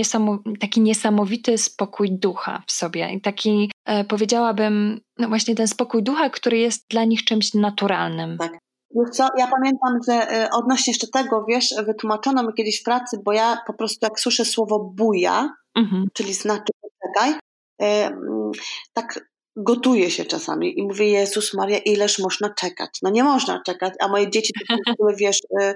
taki 0.59 0.81
niesamowity 0.81 1.57
spokój 1.57 2.11
ducha 2.11 2.63
w 2.67 2.71
sobie. 2.71 3.09
I 3.13 3.21
taki, 3.21 3.71
e, 3.85 4.03
powiedziałabym, 4.03 5.01
no 5.17 5.27
właśnie 5.27 5.55
ten 5.55 5.67
spokój 5.67 6.03
ducha, 6.03 6.29
który 6.29 6.57
jest 6.57 6.85
dla 6.89 7.03
nich 7.03 7.23
czymś 7.23 7.53
naturalnym. 7.53 8.37
Tak. 8.37 8.51
Wiesz 8.95 9.09
co, 9.11 9.27
ja 9.37 9.47
pamiętam, 9.47 9.99
że 10.07 10.31
e, 10.31 10.49
odnośnie 10.49 10.91
jeszcze 10.91 11.07
tego, 11.07 11.45
wiesz, 11.49 11.75
wytłumaczono 11.85 12.43
mi 12.43 12.53
kiedyś 12.53 12.81
w 12.81 12.83
pracy, 12.83 13.17
bo 13.25 13.33
ja 13.33 13.57
po 13.67 13.73
prostu 13.73 14.05
jak 14.05 14.19
słyszę 14.19 14.45
słowo 14.45 14.79
buja, 14.79 15.53
mhm. 15.75 16.07
czyli 16.13 16.33
znaczy 16.33 16.73
poczekaj, 16.81 17.39
e, 17.81 18.05
mm, 18.07 18.51
tak 18.93 19.19
gotuję 19.55 20.11
się 20.11 20.25
czasami 20.25 20.79
i 20.79 20.83
mówię, 20.83 21.09
Jezus 21.09 21.53
Maria, 21.53 21.77
ileż 21.77 22.19
można 22.19 22.53
czekać? 22.53 22.89
No 23.03 23.09
nie 23.09 23.23
można 23.23 23.61
czekać, 23.65 23.93
a 23.99 24.07
moje 24.07 24.29
dzieci, 24.29 24.53
które 24.93 25.15
wiesz, 25.21 25.39
e, 25.61 25.75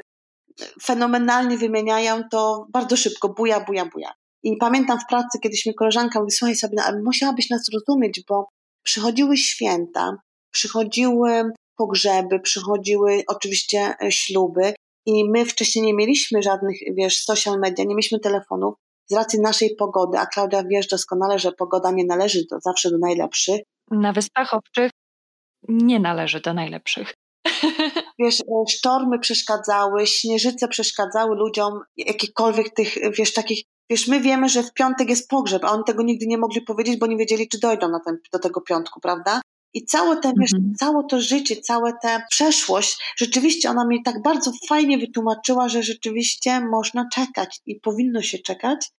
fenomenalnie 0.83 1.57
wymieniają 1.57 2.21
to 2.31 2.67
bardzo 2.69 2.97
szybko, 2.97 3.29
buja, 3.29 3.59
buja, 3.59 3.85
buja. 3.85 4.13
I 4.43 4.57
pamiętam 4.57 4.99
w 4.99 5.09
pracy 5.09 5.39
kiedyś 5.43 5.65
mi 5.65 5.75
koleżanka 5.75 6.19
mówi, 6.19 6.31
słuchaj 6.31 6.55
sobie, 6.55 6.77
musiałabyś 7.05 7.49
nas 7.49 7.61
rozumieć, 7.73 8.23
bo 8.29 8.47
przychodziły 8.83 9.37
święta, 9.37 10.17
przychodziły 10.51 11.43
pogrzeby, 11.77 12.39
przychodziły 12.39 13.23
oczywiście 13.27 13.95
e, 14.03 14.11
śluby 14.11 14.73
i 15.05 15.29
my 15.29 15.45
wcześniej 15.45 15.85
nie 15.85 15.93
mieliśmy 15.93 16.41
żadnych, 16.41 16.77
wiesz, 16.97 17.17
social 17.17 17.59
media, 17.59 17.85
nie 17.85 17.95
mieliśmy 17.95 18.19
telefonów 18.19 18.75
z 19.05 19.15
racji 19.15 19.39
naszej 19.39 19.75
pogody, 19.75 20.17
a 20.17 20.25
Klaudia 20.25 20.63
wiesz 20.71 20.87
doskonale, 20.87 21.39
że 21.39 21.51
pogoda 21.51 21.91
nie 21.91 22.05
należy 22.05 22.39
do, 22.51 22.59
zawsze 22.59 22.89
do 22.89 22.97
najlepszych. 22.97 23.61
Na 23.91 24.13
Wyspach 24.13 24.53
Owczych 24.53 24.91
nie 25.67 25.99
należy 25.99 26.39
do 26.39 26.53
najlepszych. 26.53 27.13
Wiesz, 28.19 28.41
e, 28.41 28.43
sztormy 28.69 29.19
przeszkadzały, 29.19 30.07
śnieżyce 30.07 30.67
przeszkadzały 30.67 31.35
ludziom, 31.35 31.79
jakichkolwiek 31.97 32.73
tych, 32.73 32.97
wiesz, 33.17 33.33
takich, 33.33 33.63
wiesz, 33.89 34.07
my 34.07 34.19
wiemy, 34.19 34.49
że 34.49 34.63
w 34.63 34.73
piątek 34.73 35.09
jest 35.09 35.29
pogrzeb, 35.29 35.63
a 35.63 35.71
oni 35.71 35.83
tego 35.83 36.03
nigdy 36.03 36.27
nie 36.27 36.37
mogli 36.37 36.61
powiedzieć, 36.61 36.97
bo 36.97 37.07
nie 37.07 37.17
wiedzieli, 37.17 37.49
czy 37.49 37.59
dojdą 37.59 37.89
na 37.89 37.99
ten, 38.05 38.17
do 38.31 38.39
tego 38.39 38.61
piątku, 38.61 38.99
prawda? 38.99 39.41
I 39.73 39.85
całe, 39.85 40.17
te, 40.17 40.33
wiesz, 40.39 40.53
mhm. 40.53 40.75
całe 40.75 41.03
to 41.09 41.21
życie, 41.21 41.55
całe 41.55 41.93
tę 42.01 42.21
przeszłość, 42.29 43.13
rzeczywiście 43.17 43.69
ona 43.69 43.85
mi 43.87 44.03
tak 44.03 44.21
bardzo 44.21 44.51
fajnie 44.69 44.97
wytłumaczyła, 44.97 45.69
że 45.69 45.83
rzeczywiście 45.83 46.59
można 46.59 47.05
czekać 47.13 47.59
i 47.65 47.79
powinno 47.79 48.21
się 48.21 48.39
czekać 48.39 48.91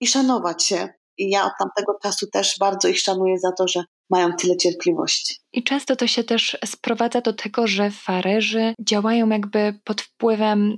i 0.00 0.06
szanować 0.06 0.64
się. 0.64 0.88
I 1.18 1.30
ja 1.30 1.44
od 1.44 1.52
tamtego 1.58 1.98
czasu 2.02 2.26
też 2.30 2.56
bardzo 2.60 2.88
ich 2.88 3.00
szanuję 3.00 3.38
za 3.38 3.52
to, 3.52 3.68
że 3.68 3.84
mają 4.10 4.32
tyle 4.32 4.56
cierpliwości. 4.56 5.34
I 5.52 5.62
często 5.62 5.96
to 5.96 6.06
się 6.06 6.24
też 6.24 6.58
sprowadza 6.64 7.20
do 7.20 7.32
tego, 7.32 7.66
że 7.66 7.90
farerzy 7.90 8.74
działają 8.80 9.28
jakby 9.28 9.80
pod 9.84 10.00
wpływem 10.00 10.76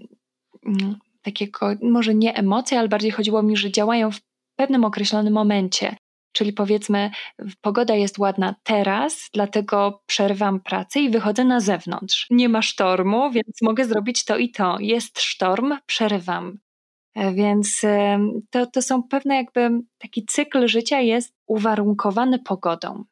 mm, 0.66 0.96
takiego, 1.22 1.74
może 1.82 2.14
nie 2.14 2.34
emocji, 2.34 2.76
ale 2.76 2.88
bardziej 2.88 3.10
chodziło 3.10 3.42
mi, 3.42 3.56
że 3.56 3.70
działają 3.70 4.10
w 4.10 4.20
pewnym 4.56 4.84
określonym 4.84 5.34
momencie. 5.34 5.96
Czyli 6.32 6.52
powiedzmy, 6.52 7.10
pogoda 7.60 7.94
jest 7.94 8.18
ładna 8.18 8.54
teraz, 8.62 9.28
dlatego 9.34 10.02
przerwam 10.06 10.60
pracę 10.60 11.00
i 11.00 11.10
wychodzę 11.10 11.44
na 11.44 11.60
zewnątrz. 11.60 12.26
Nie 12.30 12.48
ma 12.48 12.62
sztormu, 12.62 13.30
więc 13.30 13.62
mogę 13.62 13.84
zrobić 13.84 14.24
to 14.24 14.36
i 14.36 14.50
to. 14.50 14.76
Jest 14.80 15.20
sztorm, 15.20 15.78
przerywam. 15.86 16.58
Więc 17.34 17.82
to, 18.50 18.66
to 18.66 18.82
są 18.82 19.02
pewne 19.02 19.36
jakby 19.36 19.70
taki 19.98 20.26
cykl 20.26 20.68
życia 20.68 21.00
jest 21.00 21.32
uwarunkowany 21.46 22.38
pogodą. 22.38 23.04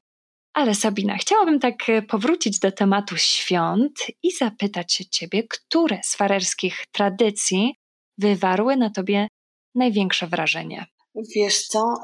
Ale 0.54 0.74
Sabina, 0.74 1.16
chciałabym 1.16 1.60
tak 1.60 1.88
e, 1.88 2.02
powrócić 2.02 2.58
do 2.58 2.72
tematu 2.72 3.16
świąt 3.16 3.94
i 4.22 4.32
zapytać 4.32 4.92
się 4.92 5.04
Ciebie, 5.04 5.42
które 5.48 6.00
z 6.02 6.16
farerskich 6.16 6.84
tradycji 6.92 7.74
wywarły 8.18 8.76
na 8.76 8.90
Tobie 8.90 9.28
największe 9.74 10.26
wrażenie? 10.26 10.86
Wiesz 11.36 11.66
co, 11.66 11.94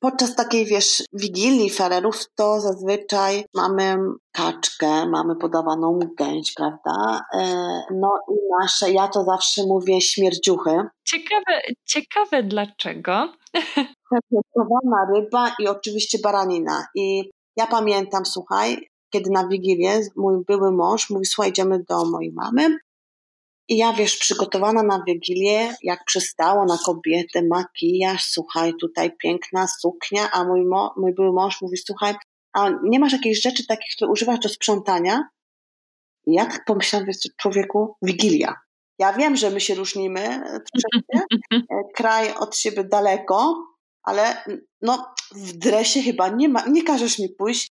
podczas 0.00 0.34
takiej, 0.34 0.66
wiesz, 0.66 1.02
wigilii 1.12 1.70
farerów 1.70 2.24
to 2.34 2.60
zazwyczaj 2.60 3.44
mamy 3.54 3.96
kaczkę, 4.32 5.06
mamy 5.06 5.36
podawaną 5.36 5.98
gęś, 6.18 6.54
prawda? 6.54 7.20
E, 7.34 7.44
no 7.94 8.18
i 8.28 8.34
nasze, 8.60 8.90
ja 8.92 9.08
to 9.08 9.24
zawsze 9.24 9.62
mówię 9.66 10.00
śmierdziuchy. 10.00 10.70
Ciekawe, 11.04 11.60
ciekawe 11.84 12.42
dlaczego. 12.42 13.32
Fermentowana 14.10 15.06
ryba 15.14 15.54
i 15.58 15.68
oczywiście 15.68 16.18
baranina. 16.22 16.86
I 16.94 17.30
ja 17.56 17.66
pamiętam, 17.66 18.26
słuchaj, 18.26 18.88
kiedy 19.10 19.30
na 19.30 19.48
Wigilię 19.48 20.00
mój 20.16 20.44
były 20.44 20.72
mąż 20.72 21.10
mówi, 21.10 21.26
słuchaj, 21.26 21.50
idziemy 21.50 21.84
do 21.88 22.04
mojej 22.04 22.32
mamy. 22.32 22.78
I 23.68 23.76
ja, 23.76 23.92
wiesz, 23.92 24.16
przygotowana 24.16 24.82
na 24.82 25.02
Wigilię, 25.06 25.74
jak 25.82 26.04
przystało 26.04 26.64
na 26.64 26.78
kobietę, 26.86 27.42
makijaż, 27.42 28.24
słuchaj, 28.24 28.74
tutaj 28.80 29.16
piękna 29.16 29.66
suknia, 29.80 30.30
a 30.32 30.44
mój, 30.44 30.64
mo, 30.66 30.94
mój 30.96 31.14
były 31.14 31.32
mąż 31.32 31.60
mówi, 31.62 31.76
słuchaj, 31.76 32.14
a 32.52 32.70
nie 32.84 32.98
masz 32.98 33.12
jakichś 33.12 33.40
rzeczy 33.42 33.66
takich, 33.66 33.92
które 33.96 34.10
używasz 34.10 34.38
do 34.38 34.48
sprzątania? 34.48 35.28
I 36.26 36.32
ja 36.32 36.46
tak 36.46 36.64
pomyślałam, 36.64 37.06
wiesz, 37.06 37.16
człowieku, 37.36 37.96
Wigilia. 38.02 38.54
Ja 38.98 39.12
wiem, 39.12 39.36
że 39.36 39.50
my 39.50 39.60
się 39.60 39.74
różnimy, 39.74 40.42
kraj 41.96 42.34
od 42.34 42.56
siebie 42.56 42.84
daleko, 42.84 43.64
ale 44.02 44.44
no, 44.82 45.14
w 45.34 45.52
dresie 45.52 46.02
chyba 46.02 46.28
nie 46.28 46.48
ma, 46.48 46.66
nie 46.66 46.82
każesz 46.82 47.18
mi 47.18 47.28
pójść, 47.28 47.68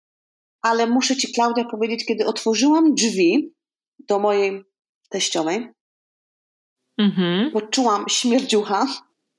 ale 0.63 0.87
muszę 0.87 1.17
ci, 1.17 1.33
Klaudia, 1.33 1.65
powiedzieć, 1.65 2.05
kiedy 2.07 2.27
otworzyłam 2.27 2.95
drzwi 2.95 3.55
do 3.99 4.19
mojej 4.19 4.63
teściowej, 5.11 5.69
mhm. 6.99 7.51
poczułam 7.51 8.05
śmierdziucha, 8.09 8.87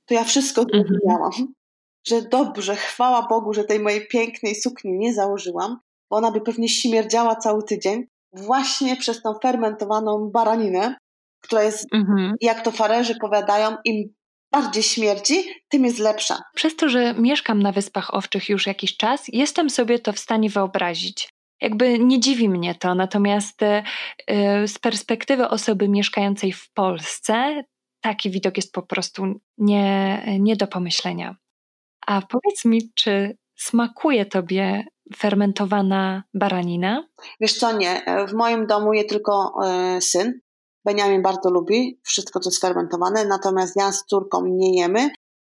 to 0.05 0.13
ja 0.13 0.23
wszystko 0.23 0.61
mhm. 0.61 0.83
zrozumiałam. 0.83 1.53
Że 2.07 2.21
dobrze, 2.21 2.75
chwała 2.75 3.27
Bogu, 3.27 3.53
że 3.53 3.63
tej 3.63 3.79
mojej 3.79 4.07
pięknej 4.07 4.55
sukni 4.55 4.97
nie 4.97 5.13
założyłam, 5.13 5.77
bo 6.09 6.17
ona 6.17 6.31
by 6.31 6.41
pewnie 6.41 6.69
śmierdziała 6.69 7.35
cały 7.35 7.63
tydzień, 7.63 8.03
właśnie 8.33 8.95
przez 8.95 9.21
tą 9.21 9.33
fermentowaną 9.41 10.29
baraninę, 10.33 10.95
która 11.41 11.63
jest, 11.63 11.85
mhm. 11.93 12.35
jak 12.41 12.61
to 12.61 12.71
farerzy 12.71 13.15
powiadają, 13.21 13.75
im 13.85 14.13
bardziej 14.51 14.83
śmierdzi, 14.83 15.43
tym 15.69 15.85
jest 15.85 15.99
lepsza. 15.99 16.41
Przez 16.55 16.75
to, 16.75 16.89
że 16.89 17.13
mieszkam 17.13 17.63
na 17.63 17.71
Wyspach 17.71 18.13
Owczych 18.13 18.49
już 18.49 18.67
jakiś 18.67 18.97
czas, 18.97 19.23
jestem 19.27 19.69
sobie 19.69 19.99
to 19.99 20.13
w 20.13 20.19
stanie 20.19 20.49
wyobrazić. 20.49 21.29
Jakby 21.61 21.99
nie 21.99 22.19
dziwi 22.19 22.49
mnie 22.49 22.75
to, 22.75 22.95
natomiast 22.95 23.61
y, 23.61 23.83
z 24.67 24.79
perspektywy 24.79 25.49
osoby 25.49 25.89
mieszkającej 25.89 26.53
w 26.53 26.71
Polsce, 26.73 27.63
taki 28.01 28.29
widok 28.29 28.57
jest 28.57 28.71
po 28.71 28.81
prostu 28.81 29.23
nie, 29.57 30.23
nie 30.39 30.55
do 30.55 30.67
pomyślenia. 30.67 31.35
A 32.07 32.21
powiedz 32.21 32.65
mi, 32.65 32.91
czy 32.95 33.37
smakuje 33.55 34.25
tobie 34.25 34.85
fermentowana 35.15 36.23
baranina? 36.33 37.07
Wiesz 37.39 37.53
co, 37.53 37.77
nie. 37.77 38.01
W 38.27 38.33
moim 38.33 38.67
domu 38.67 38.93
je 38.93 39.03
tylko 39.03 39.53
e, 39.65 40.01
syn. 40.01 40.39
Beniamin 40.85 41.21
bardzo 41.21 41.49
lubi 41.49 41.99
wszystko, 42.03 42.39
co 42.39 42.49
jest 42.49 42.61
fermentowane, 42.61 43.25
natomiast 43.25 43.75
ja 43.75 43.91
z 43.91 44.05
córką 44.05 44.45
nie 44.45 44.81
jemy. 44.81 45.09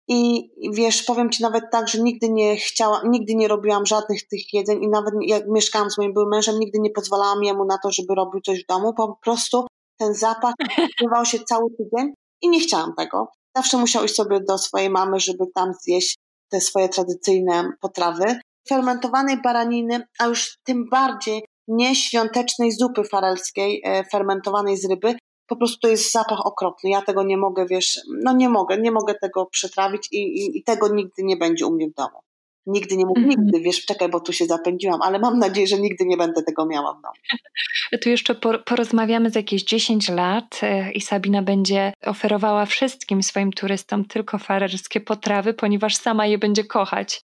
I 0.08 0.50
wiesz, 0.74 1.04
powiem 1.04 1.30
Ci 1.30 1.44
nawet 1.44 1.64
tak, 1.72 1.88
że 1.88 2.02
nigdy 2.02 2.30
nie 2.30 2.58
chciałam, 2.58 3.12
nigdy 3.12 3.36
nie 3.36 3.48
robiłam 3.48 3.86
żadnych 3.86 4.28
tych 4.28 4.54
jedzeń 4.54 4.84
i 4.84 4.88
nawet 4.88 5.14
jak 5.22 5.44
mieszkałam 5.48 5.90
z 5.90 5.98
moim 5.98 6.14
byłym 6.14 6.30
mężem, 6.30 6.60
nigdy 6.60 6.80
nie 6.80 6.90
pozwalałam 6.90 7.44
jemu 7.44 7.66
na 7.66 7.78
to, 7.84 7.92
żeby 7.92 8.16
robił 8.16 8.42
coś 8.42 8.64
w 8.64 8.68
domu. 8.68 8.94
Po 8.94 9.18
prostu 9.24 9.66
ten 10.00 10.14
zapach 10.14 10.54
odbywał 10.78 11.26
się 11.26 11.40
cały 11.40 11.70
tydzień 11.70 12.14
i 12.42 12.50
nie 12.50 12.60
chciałam 12.60 12.94
tego. 12.98 13.28
Zawsze 13.58 13.78
musiał 13.78 14.06
iść 14.06 14.16
sobie 14.16 14.40
do 14.40 14.58
swojej 14.58 14.90
mamy, 14.90 15.20
żeby 15.20 15.46
tam 15.56 15.74
zjeść 15.82 16.16
te 16.52 16.62
swoje 16.62 16.90
tradycyjne 16.90 17.72
potrawy. 17.82 18.40
Fermentowanej 18.70 19.42
baraniny, 19.42 20.08
a 20.20 20.26
już 20.26 20.58
tym 20.64 20.90
bardziej 20.90 21.46
nieświątecznej 21.68 22.72
zupy 22.72 23.04
farelskiej, 23.04 23.82
e, 23.86 24.04
fermentowanej 24.12 24.78
z 24.78 24.90
ryby, 24.90 25.16
po 25.48 25.56
prostu 25.56 25.80
to 25.80 25.88
jest 25.88 26.12
zapach 26.12 26.46
okropny. 26.46 26.90
Ja 26.90 27.02
tego 27.02 27.24
nie 27.24 27.38
mogę, 27.38 27.66
wiesz, 27.66 28.00
no 28.24 28.34
nie 28.34 28.50
mogę, 28.50 28.78
nie 28.78 28.92
mogę 28.92 29.16
tego 29.16 29.46
przetrawić 29.46 30.08
i, 30.12 30.18
i, 30.18 30.58
i 30.58 30.64
tego 30.64 30.96
nigdy 30.96 31.24
nie 31.24 31.38
będzie 31.38 31.66
u 31.66 31.76
mnie 31.76 31.90
w 31.90 31.94
domu. 31.94 32.20
Nigdy 32.68 32.98
nie 32.98 33.06
mówię, 33.06 33.22
mm 33.22 33.32
-hmm. 33.32 33.40
nigdy, 33.40 33.60
wiesz, 33.60 33.86
czekaj, 33.86 34.10
bo 34.10 34.20
tu 34.20 34.34
się 34.34 34.46
zapędziłam, 34.46 35.02
ale 35.02 35.20
mam 35.20 35.40
nadzieję, 35.40 35.68
że 35.68 35.80
nigdy 35.80 36.06
nie 36.06 36.18
będę 36.18 36.44
tego 36.44 36.66
miała 36.66 36.94
w 36.94 37.02
domu. 37.02 37.14
Tu 38.02 38.10
jeszcze 38.10 38.36
porozmawiamy 38.66 39.30
za 39.30 39.40
jakieś 39.40 39.64
10 39.64 40.10
lat 40.10 40.60
e, 40.62 40.92
i 40.92 41.02
Sabina 41.02 41.42
będzie 41.42 41.94
oferowała 42.06 42.66
wszystkim 42.66 43.24
swoim 43.24 43.52
turystom 43.52 44.06
tylko 44.06 44.38
farerskie 44.38 45.02
potrawy, 45.02 45.54
ponieważ 45.54 45.96
sama 45.96 46.26
je 46.26 46.38
będzie 46.38 46.64
kochać. 46.64 47.22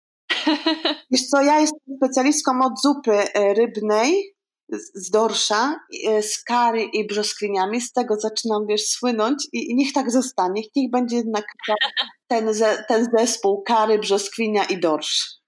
Wiesz 1.12 1.22
co, 1.32 1.42
ja 1.42 1.60
jestem 1.60 1.80
specjalistką 1.98 2.52
od 2.66 2.82
zupy 2.82 3.12
e, 3.12 3.54
rybnej, 3.54 4.34
z 4.96 5.10
dorsza, 5.10 5.80
e, 6.08 6.24
z 6.24 6.44
kary 6.44 6.84
i 6.84 7.08
brzoskwiniami. 7.08 7.82
Z 7.82 7.92
tego 7.92 8.16
zaczynam, 8.16 8.68
wiesz, 8.70 8.82
słynąć 8.82 9.48
i, 9.54 9.72
i 9.72 9.76
niech 9.76 9.94
tak 9.94 10.12
zostanie. 10.12 10.62
Niech 10.76 10.92
będzie 10.92 11.16
jednak 11.16 11.46
ten, 12.32 12.54
ze, 12.54 12.86
ten 12.88 13.08
zespół 13.18 13.64
kary, 13.64 14.00
brzoskwinia 14.00 14.64
i 14.64 14.80
dorsz. 14.80 15.40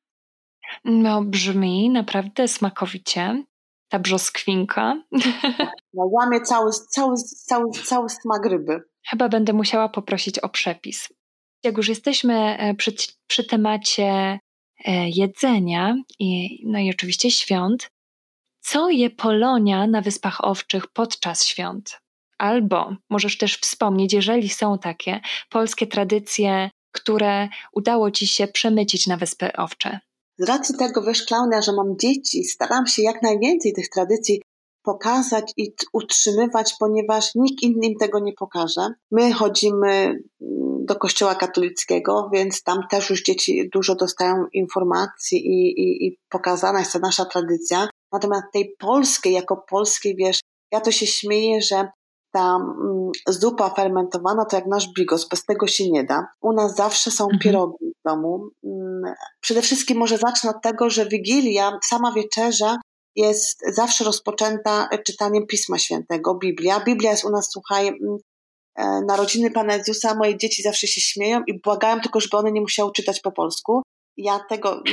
No, 0.86 1.22
brzmi 1.24 1.90
naprawdę 1.90 2.48
smakowicie. 2.48 3.44
Ta 3.90 4.00
brzoskwinka. 4.00 4.96
No, 5.94 6.04
łamie 6.12 6.42
cały, 6.42 6.72
cały, 6.90 7.16
cały, 7.18 7.72
cały 7.72 8.10
smak 8.10 8.46
ryby. 8.46 8.82
Chyba 9.10 9.30
będę 9.30 9.54
musiała 9.54 9.90
poprosić 9.90 10.40
o 10.40 10.50
przepis. 10.50 11.10
Jak 11.64 11.78
już 11.78 11.90
jesteśmy 11.90 12.58
e, 12.58 12.76
przy, 12.76 12.92
przy 13.28 13.44
temacie 13.44 14.40
e, 14.86 15.10
jedzenia 15.10 15.96
i, 16.20 16.60
no 16.66 16.80
i 16.80 16.90
oczywiście 16.90 17.32
świąt, 17.32 17.90
co 18.62 18.90
je 18.90 19.10
Polonia 19.10 19.88
na 19.88 20.02
Wyspach 20.02 20.44
Owczych 20.44 20.88
podczas 20.88 21.46
świąt? 21.46 22.00
Albo 22.38 22.96
możesz 23.10 23.38
też 23.38 23.58
wspomnieć, 23.58 24.14
jeżeli 24.14 24.50
są 24.50 24.78
takie 24.80 25.20
polskie 25.50 25.88
tradycje, 25.88 26.70
które 26.92 27.50
udało 27.74 28.12
ci 28.12 28.28
się 28.28 28.48
przemycić 28.48 29.08
na 29.08 29.18
Wyspy 29.18 29.54
Owcze. 29.54 30.00
Z 30.38 30.48
racji 30.48 30.78
tego, 30.78 31.04
wiesz, 31.04 31.26
Klaudia, 31.26 31.62
że 31.62 31.72
mam 31.72 31.98
dzieci, 32.00 32.44
staram 32.44 32.88
się 32.88 33.02
jak 33.02 33.22
najwięcej 33.22 33.74
tych 33.74 33.90
tradycji 33.90 34.42
pokazać 34.84 35.54
i 35.58 35.74
utrzymywać, 35.94 36.76
ponieważ 36.80 37.36
nikt 37.36 37.64
inny 37.64 37.88
im 37.88 37.98
tego 38.00 38.20
nie 38.20 38.34
pokaże. 38.34 38.88
My 39.12 39.34
chodzimy 39.34 39.90
mm, 39.92 40.86
do 40.86 40.96
kościoła 40.96 41.36
katolickiego, 41.36 42.30
więc 42.34 42.64
tam 42.64 42.78
też 42.90 43.10
już 43.10 43.24
dzieci 43.24 43.70
dużo 43.74 43.96
dostają 43.96 44.46
informacji 44.54 45.38
i, 45.48 45.82
i, 45.82 46.08
i 46.08 46.18
pokazana 46.30 46.80
jest 46.80 46.94
ta 46.94 47.00
nasza 47.00 47.26
tradycja. 47.26 47.88
Natomiast 48.12 48.46
tej 48.54 48.76
polskiej, 48.80 49.34
jako 49.34 49.58
polskiej, 49.70 50.16
wiesz, 50.16 50.40
ja 50.72 50.82
to 50.82 50.92
się 50.92 51.08
śmieję, 51.08 51.62
że 51.62 51.88
ta 52.32 52.56
mm, 52.56 53.12
zupa 53.28 53.70
fermentowana 53.70 54.46
to 54.46 54.56
jak 54.56 54.66
nasz 54.66 54.88
bigos, 54.98 55.28
bez 55.28 55.46
tego 55.46 55.68
się 55.68 55.92
nie 55.92 56.04
da. 56.04 56.28
U 56.42 56.54
nas 56.54 56.76
zawsze 56.76 57.12
są 57.12 57.24
mhm. 57.24 57.40
pierogi 57.40 57.86
w 58.00 58.10
domu. 58.10 58.50
Mm, 58.64 59.14
przede 59.42 59.62
wszystkim 59.62 59.98
może 59.98 60.18
zacznę 60.18 60.50
od 60.50 60.62
tego, 60.62 60.90
że 60.90 61.06
Wigilia, 61.06 61.80
sama 61.90 62.12
wieczerza 62.12 62.78
jest 63.16 63.62
zawsze 63.68 64.04
rozpoczęta 64.04 64.90
czytaniem 65.06 65.48
Pisma 65.48 65.78
Świętego, 65.78 66.36
Biblia. 66.36 66.80
Biblia 66.80 67.12
jest 67.12 67.26
u 67.26 67.30
nas, 67.30 67.50
słuchaj, 67.52 67.88
mm, 67.88 68.18
e, 68.76 69.02
narodziny 69.02 69.52
Pana 69.52 69.76
Jezusa, 69.76 70.16
moje 70.16 70.38
dzieci 70.38 70.64
zawsze 70.64 70.88
się 70.88 71.02
śmieją 71.02 71.42
i 71.48 71.60
błagają 71.60 72.02
tylko, 72.02 72.20
żeby 72.20 72.38
one 72.38 72.52
nie 72.52 72.62
musiały 72.62 72.92
czytać 72.92 73.20
po 73.20 73.32
polsku. 73.32 73.82
Ja 74.18 74.40
tego 74.50 74.84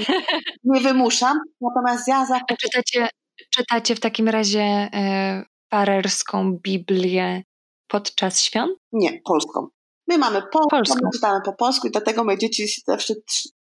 nie 0.65 0.81
wymuszam, 0.81 1.41
natomiast 1.61 2.09
ja 2.09 2.27
zawsze... 2.27 2.57
Czytacie, 2.61 3.09
czytacie 3.51 3.95
w 3.95 4.01
takim 4.01 4.29
razie 4.29 4.61
e, 4.61 5.45
parerską 5.69 6.53
Biblię 6.53 7.43
podczas 7.89 8.41
świąt? 8.41 8.79
Nie, 8.93 9.21
polską. 9.25 9.69
My 10.07 10.19
mamy 10.19 10.43
polską, 10.43 10.69
polską. 10.71 10.97
my 11.03 11.11
czytamy 11.15 11.41
po 11.45 11.53
polsku 11.53 11.89
i 11.89 11.91
dlatego 11.91 12.25
moje 12.25 12.39
dzieci 12.39 12.69
się 12.69 12.83
zawsze 12.87 13.15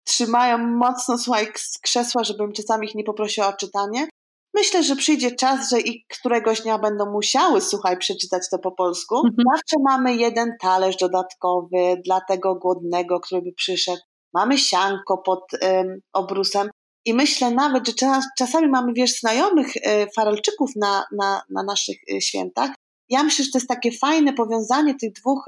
trzymają 0.03 0.57
mocno, 0.57 1.17
słuchaj, 1.17 1.47
z 1.55 1.79
krzesła, 1.79 2.23
żebym 2.23 2.53
czasami 2.53 2.87
ich 2.87 2.95
nie 2.95 3.03
poprosiła 3.03 3.47
o 3.47 3.53
czytanie. 3.53 4.07
Myślę, 4.53 4.83
że 4.83 4.95
przyjdzie 4.95 5.35
czas, 5.35 5.69
że 5.69 5.79
i 5.79 6.05
któregoś 6.05 6.61
dnia 6.61 6.77
będą 6.77 7.11
musiały, 7.11 7.61
słuchaj, 7.61 7.97
przeczytać 7.97 8.43
to 8.51 8.59
po 8.59 8.71
polsku. 8.71 9.15
Mhm. 9.15 9.33
Zawsze 9.37 9.83
mamy 9.83 10.15
jeden 10.15 10.49
talerz 10.61 10.97
dodatkowy 10.97 12.01
dla 12.05 12.21
tego 12.21 12.55
głodnego, 12.55 13.19
który 13.19 13.41
by 13.41 13.53
przyszedł. 13.53 14.01
Mamy 14.33 14.57
sianko 14.57 15.17
pod 15.17 15.51
obrusem. 16.13 16.69
I 17.05 17.13
myślę 17.13 17.51
nawet, 17.51 17.87
że 17.87 17.93
czas, 17.93 18.25
czasami 18.37 18.67
mamy, 18.67 18.93
wiesz, 18.93 19.19
znajomych 19.19 19.75
y, 19.75 19.81
farelczyków 20.15 20.71
na, 20.75 21.05
na, 21.11 21.41
na 21.49 21.63
naszych 21.63 21.97
y, 22.11 22.21
świętach. 22.21 22.71
Ja 23.09 23.23
myślę, 23.23 23.45
że 23.45 23.51
to 23.51 23.57
jest 23.57 23.67
takie 23.67 23.91
fajne 23.91 24.33
powiązanie 24.33 24.95
tych 24.95 25.13
dwóch, 25.13 25.45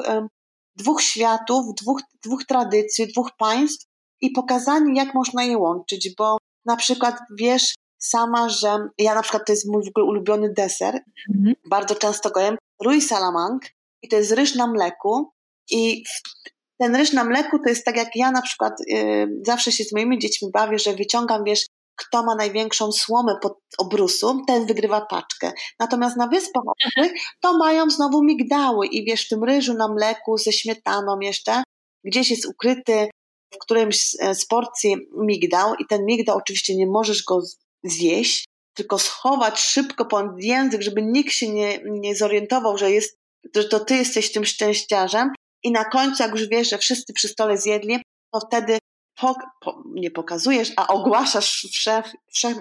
dwóch 0.75 1.01
światów, 1.01 1.75
dwóch, 1.81 2.01
dwóch 2.23 2.45
tradycji, 2.45 3.07
dwóch 3.07 3.29
państw 3.37 3.85
i 4.21 4.31
pokazanie, 4.31 4.93
jak 4.95 5.13
można 5.13 5.43
je 5.43 5.57
łączyć, 5.57 6.15
bo 6.17 6.37
na 6.65 6.75
przykład 6.75 7.15
wiesz 7.39 7.75
sama, 7.97 8.49
że 8.49 8.87
ja 8.97 9.15
na 9.15 9.21
przykład 9.21 9.45
to 9.45 9.53
jest 9.53 9.67
mój 9.67 9.83
w 9.85 9.87
ogóle 9.87 10.05
ulubiony 10.05 10.53
deser, 10.53 10.99
mhm. 11.35 11.55
bardzo 11.69 11.95
często 11.95 12.29
go 12.29 12.39
jem, 12.39 12.57
Rui 12.83 13.01
Salamang 13.01 13.65
i 14.01 14.07
to 14.07 14.15
jest 14.15 14.31
ryż 14.31 14.55
na 14.55 14.67
mleku 14.67 15.31
i 15.71 16.03
ten 16.81 16.95
ryż 16.95 17.13
na 17.13 17.23
mleku 17.23 17.59
to 17.59 17.69
jest 17.69 17.85
tak 17.85 17.97
jak 17.97 18.15
ja 18.15 18.31
na 18.31 18.41
przykład 18.41 18.73
yy, 18.87 19.27
zawsze 19.45 19.71
się 19.71 19.83
z 19.83 19.93
moimi 19.93 20.19
dziećmi 20.19 20.47
bawię, 20.53 20.79
że 20.79 20.93
wyciągam, 20.93 21.43
wiesz, 21.43 21.65
kto 21.95 22.23
ma 22.23 22.35
największą 22.35 22.91
słomę 22.91 23.35
pod 23.41 23.59
obrusu, 23.77 24.43
ten 24.47 24.65
wygrywa 24.65 25.01
paczkę. 25.01 25.51
Natomiast 25.79 26.17
na 26.17 26.27
Wyspach 26.27 26.63
to 27.41 27.57
mają 27.57 27.89
znowu 27.89 28.23
migdały 28.23 28.87
i 28.87 29.05
wiesz, 29.05 29.25
w 29.25 29.29
tym 29.29 29.43
ryżu 29.43 29.73
na 29.73 29.87
mleku 29.87 30.37
ze 30.37 30.51
śmietaną 30.51 31.19
jeszcze, 31.19 31.63
gdzieś 32.03 32.31
jest 32.31 32.45
ukryty 32.45 33.09
w 33.53 33.57
którymś 33.57 33.97
z 34.33 34.45
porcji 34.45 34.95
migdał 35.17 35.75
i 35.75 35.85
ten 35.89 36.05
migdał 36.05 36.37
oczywiście 36.37 36.75
nie 36.75 36.87
możesz 36.87 37.23
go 37.23 37.41
zjeść, 37.83 38.45
tylko 38.73 38.99
schować 38.99 39.59
szybko 39.59 40.05
pod 40.05 40.25
język, 40.37 40.81
żeby 40.81 41.01
nikt 41.01 41.33
się 41.33 41.49
nie, 41.49 41.79
nie 41.85 42.15
zorientował, 42.15 42.77
że, 42.77 42.91
jest, 42.91 43.17
że 43.55 43.63
to 43.63 43.79
ty 43.79 43.95
jesteś 43.95 44.31
tym 44.31 44.45
szczęściarzem 44.45 45.29
i 45.65 45.71
na 45.71 45.85
końcu, 45.85 46.23
jak 46.23 46.31
już 46.31 46.47
wiesz, 46.47 46.69
że 46.69 46.77
wszyscy 46.77 47.13
przy 47.13 47.27
stole 47.27 47.57
zjedli, 47.57 48.01
to 48.33 48.39
wtedy 48.39 48.77
po, 49.19 49.35
po, 49.61 49.83
nie 49.85 50.11
pokazujesz, 50.11 50.73
a 50.77 50.87
ogłaszasz 50.87 51.67
wszech, 51.71 52.15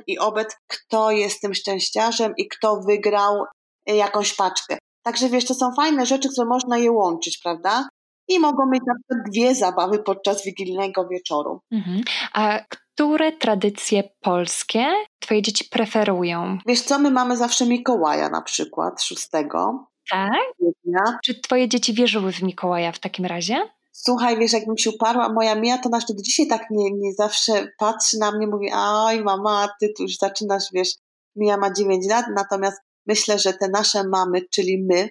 i 0.06 0.18
obet, 0.18 0.56
kto 0.66 1.10
jest 1.10 1.40
tym 1.40 1.54
szczęściarzem 1.54 2.34
i 2.36 2.48
kto 2.48 2.80
wygrał 2.88 3.44
e, 3.86 3.96
jakąś 3.96 4.34
paczkę. 4.34 4.78
Także 5.02 5.28
wiesz, 5.28 5.44
to 5.44 5.54
są 5.54 5.74
fajne 5.76 6.06
rzeczy, 6.06 6.28
które 6.28 6.46
można 6.46 6.78
je 6.78 6.92
łączyć, 6.92 7.38
prawda? 7.42 7.88
I 8.28 8.38
mogą 8.38 8.66
mieć 8.66 8.82
na 8.86 8.94
przykład 8.94 9.30
dwie 9.30 9.54
zabawy 9.54 9.98
podczas 9.98 10.44
wigilijnego 10.44 11.08
wieczoru. 11.08 11.60
Mhm. 11.72 12.02
A 12.32 12.60
które 12.68 13.32
tradycje 13.32 14.02
polskie 14.20 14.86
twoje 15.18 15.42
dzieci 15.42 15.64
preferują? 15.70 16.58
Wiesz 16.66 16.82
co, 16.82 16.98
my 16.98 17.10
mamy 17.10 17.36
zawsze 17.36 17.66
Mikołaja 17.66 18.28
na 18.28 18.42
przykład, 18.42 19.02
szóstego. 19.02 19.86
Tak? 20.10 20.32
Czy 21.24 21.40
twoje 21.40 21.68
dzieci 21.68 21.94
wierzyły 21.94 22.32
w 22.32 22.42
Mikołaja 22.42 22.92
w 22.92 22.98
takim 22.98 23.24
razie? 23.24 23.56
Słuchaj, 23.92 24.38
wiesz, 24.38 24.52
jakbym 24.52 24.78
się 24.78 24.90
uparła, 24.90 25.32
moja 25.32 25.54
Mia 25.54 25.78
to 25.78 25.88
nawet 25.88 26.08
do 26.08 26.22
dzisiaj 26.22 26.46
tak 26.46 26.70
nie, 26.70 26.90
nie 26.90 27.12
zawsze 27.12 27.68
patrzy 27.78 28.18
na 28.18 28.32
mnie, 28.32 28.46
mówi, 28.46 28.70
oj 28.74 29.22
mama, 29.22 29.68
ty 29.80 29.92
tu 29.96 30.02
już 30.02 30.16
zaczynasz, 30.16 30.64
wiesz, 30.72 30.94
Mia 31.36 31.56
ma 31.56 31.72
9 31.72 32.06
lat, 32.08 32.26
natomiast 32.34 32.80
myślę, 33.06 33.38
że 33.38 33.52
te 33.52 33.68
nasze 33.68 34.08
mamy, 34.08 34.40
czyli 34.50 34.84
my, 34.90 35.08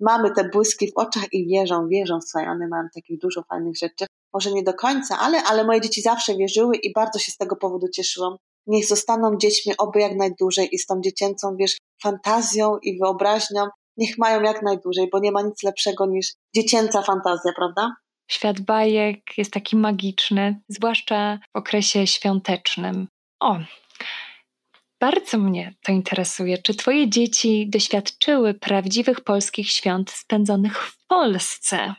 mamy 0.00 0.30
te 0.30 0.48
błyski 0.48 0.92
w 0.92 0.98
oczach 0.98 1.24
i 1.32 1.46
wierzą, 1.46 1.88
wierzą, 1.88 2.18
słuchaj, 2.20 2.48
one 2.48 2.68
mają 2.68 2.82
takich 2.94 3.18
dużo 3.18 3.42
fajnych 3.42 3.76
rzeczy. 3.76 4.06
Może 4.34 4.52
nie 4.52 4.62
do 4.62 4.74
końca, 4.74 5.18
ale, 5.18 5.42
ale 5.42 5.64
moje 5.64 5.80
dzieci 5.80 6.02
zawsze 6.02 6.36
wierzyły 6.36 6.76
i 6.76 6.92
bardzo 6.92 7.18
się 7.18 7.32
z 7.32 7.36
tego 7.36 7.56
powodu 7.56 7.88
cieszyłam. 7.88 8.36
Niech 8.66 8.86
zostaną 8.86 9.36
dziećmi 9.36 9.72
oby 9.78 10.00
jak 10.00 10.16
najdłużej 10.16 10.68
i 10.72 10.78
z 10.78 10.86
tą 10.86 11.00
dziecięcą, 11.00 11.56
wiesz, 11.56 11.78
fantazją 12.02 12.78
i 12.82 12.98
wyobraźnią, 12.98 13.66
niech 13.96 14.18
mają 14.18 14.42
jak 14.42 14.62
najdłużej, 14.62 15.08
bo 15.12 15.18
nie 15.18 15.32
ma 15.32 15.42
nic 15.42 15.62
lepszego 15.62 16.06
niż 16.06 16.26
dziecięca 16.54 17.02
fantazja, 17.02 17.52
prawda? 17.56 17.94
Świat 18.30 18.60
bajek 18.60 19.38
jest 19.38 19.52
taki 19.52 19.76
magiczny, 19.76 20.60
zwłaszcza 20.68 21.38
w 21.54 21.58
okresie 21.58 22.06
świątecznym. 22.06 23.08
O, 23.40 23.58
bardzo 25.00 25.38
mnie 25.38 25.74
to 25.84 25.92
interesuje. 25.92 26.58
Czy 26.58 26.74
Twoje 26.74 27.10
dzieci 27.10 27.70
doświadczyły 27.70 28.54
prawdziwych 28.54 29.20
polskich 29.20 29.70
świąt 29.70 30.10
spędzonych 30.10 30.82
w 30.82 31.06
Polsce? 31.06 31.94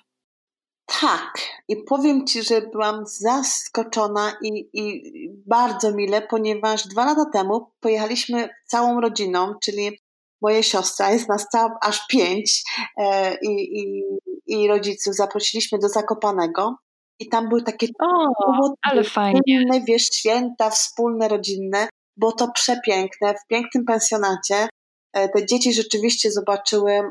Tak, 1.02 1.34
i 1.68 1.78
powiem 1.78 2.28
Ci, 2.28 2.44
że 2.44 2.62
byłam 2.62 3.04
zaskoczona 3.06 4.34
i, 4.42 4.70
i 4.74 5.04
bardzo 5.48 5.92
mile, 5.92 6.22
ponieważ 6.22 6.88
dwa 6.88 7.06
lata 7.06 7.26
temu 7.34 7.72
pojechaliśmy 7.80 8.50
całą 8.66 9.02
rodziną, 9.02 9.54
czyli 9.64 10.00
moje 10.44 10.64
siostra, 10.64 11.12
jest 11.12 11.30
nas 11.30 11.48
cała, 11.52 11.78
aż 11.82 12.08
pięć 12.08 12.64
e, 12.98 13.38
i, 13.42 13.80
i, 13.80 14.04
i 14.48 14.68
rodziców 14.68 15.16
zaprosiliśmy 15.16 15.80
do 15.80 15.90
Zakopanego 15.90 16.76
i 17.20 17.30
tam 17.30 17.50
były 17.50 17.64
takie 17.64 17.88
o, 18.02 18.74
ale 18.82 19.04
fajnie. 19.04 19.42
wiesz, 19.88 20.10
święta 20.14 20.70
wspólne, 20.70 21.28
rodzinne 21.28 21.88
było 22.18 22.32
to 22.32 22.52
przepiękne, 22.52 23.34
w 23.34 23.48
pięknym 23.48 23.86
pensjonacie. 23.86 24.70
E, 25.14 25.30
te 25.30 25.46
dzieci 25.46 25.74
rzeczywiście 25.74 26.32
zobaczyły 26.32 27.02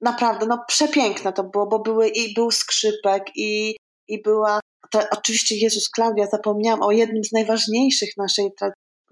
naprawdę, 0.00 0.46
no 0.46 0.64
przepiękne 0.68 1.32
to 1.32 1.44
było, 1.44 1.66
bo 1.66 1.78
były 1.78 2.08
i 2.08 2.34
był 2.34 2.50
skrzypek 2.50 3.22
i, 3.36 3.76
i 4.08 4.22
była, 4.22 4.60
to, 4.90 5.00
oczywiście 5.10 5.56
Jezus 5.56 5.88
Klaudia, 5.88 6.26
zapomniałam 6.26 6.82
o 6.82 6.92
jednym 6.92 7.24
z 7.24 7.32
najważniejszych 7.32 8.10
naszej 8.16 8.50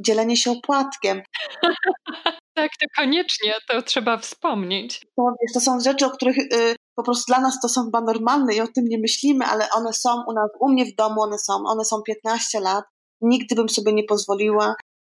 dzielenie 0.00 0.36
się 0.36 0.50
opłatkiem. 0.50 1.22
tak, 2.54 2.70
to 2.80 2.86
koniecznie, 2.96 3.54
to 3.68 3.82
trzeba 3.82 4.18
wspomnieć. 4.18 5.00
To, 5.16 5.22
wiesz, 5.42 5.52
to 5.54 5.60
są 5.60 5.80
rzeczy, 5.80 6.06
o 6.06 6.10
których 6.10 6.38
y, 6.38 6.76
po 6.94 7.02
prostu 7.02 7.24
dla 7.26 7.40
nas 7.40 7.60
to 7.60 7.68
są 7.68 7.84
chyba 7.84 8.00
normalne 8.00 8.54
i 8.54 8.60
o 8.60 8.68
tym 8.68 8.84
nie 8.84 8.98
myślimy, 8.98 9.44
ale 9.44 9.70
one 9.70 9.92
są 9.92 10.24
u 10.28 10.32
nas, 10.32 10.50
u 10.60 10.68
mnie 10.68 10.84
w 10.84 10.94
domu 10.94 11.22
one 11.22 11.38
są, 11.38 11.52
one 11.66 11.84
są 11.84 12.02
15 12.02 12.60
lat. 12.60 12.84
Nigdy 13.20 13.54
bym 13.54 13.68
sobie 13.68 13.92
nie 13.92 14.04
pozwoliła 14.04 14.74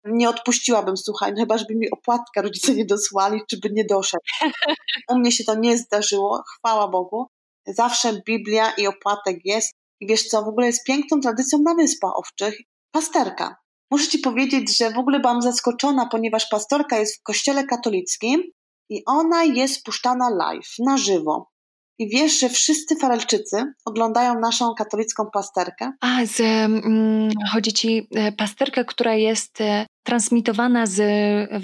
nie 0.05 0.29
odpuściłabym, 0.29 0.97
słuchaj, 0.97 1.33
no 1.33 1.41
chyba, 1.41 1.59
żeby 1.59 1.75
mi 1.75 1.91
opłatka 1.91 2.43
rodzice 2.43 2.75
nie 2.75 2.85
dosłali, 2.85 3.41
czy 3.51 3.59
by 3.59 3.71
nie 3.73 3.85
doszedł. 3.85 4.23
U 5.11 5.19
mnie 5.19 5.33
się 5.33 5.45
to 5.45 5.55
nie 5.55 5.79
zdarzyło, 5.79 6.43
chwała 6.57 6.89
Bogu. 6.89 7.27
Zawsze 7.67 8.23
Biblia 8.27 8.73
i 8.79 8.87
opłatek 8.87 9.37
jest. 9.45 9.73
I 10.01 10.07
wiesz 10.07 10.27
co, 10.27 10.43
w 10.43 10.49
ogóle 10.49 10.67
jest 10.67 10.87
piękną 10.87 11.21
tradycją 11.21 11.59
na 11.59 11.75
Wyspach 11.75 12.13
Owczych 12.17 12.59
pasterka. 12.91 13.57
Muszę 13.95 14.09
Ci 14.09 14.19
powiedzieć, 14.19 14.79
że 14.79 14.91
w 14.91 14.99
ogóle 14.99 15.21
byłam 15.21 15.43
zaskoczona, 15.43 16.07
ponieważ 16.07 16.47
pastorka 16.49 16.99
jest 16.99 17.21
w 17.21 17.23
kościele 17.23 17.65
katolickim 17.65 18.43
i 18.91 19.03
ona 19.07 19.45
jest 19.45 19.85
puszczana 19.85 20.31
live, 20.31 20.75
na 20.79 20.97
żywo. 20.97 21.51
I 21.99 22.09
wiesz, 22.09 22.41
że 22.41 22.49
wszyscy 22.49 22.97
Farelczycy 22.97 23.65
oglądają 23.85 24.41
naszą 24.41 24.75
katolicką 24.75 25.27
pasterkę? 25.33 25.93
A, 26.01 26.27
z, 26.27 26.41
mm, 26.41 27.31
chodzi 27.53 27.73
ci 27.73 28.09
e, 28.15 28.33
pasterkę, 28.33 28.85
która 28.85 29.15
jest 29.15 29.61
e, 29.61 29.87
transmitowana 30.03 30.87
z 30.87 31.01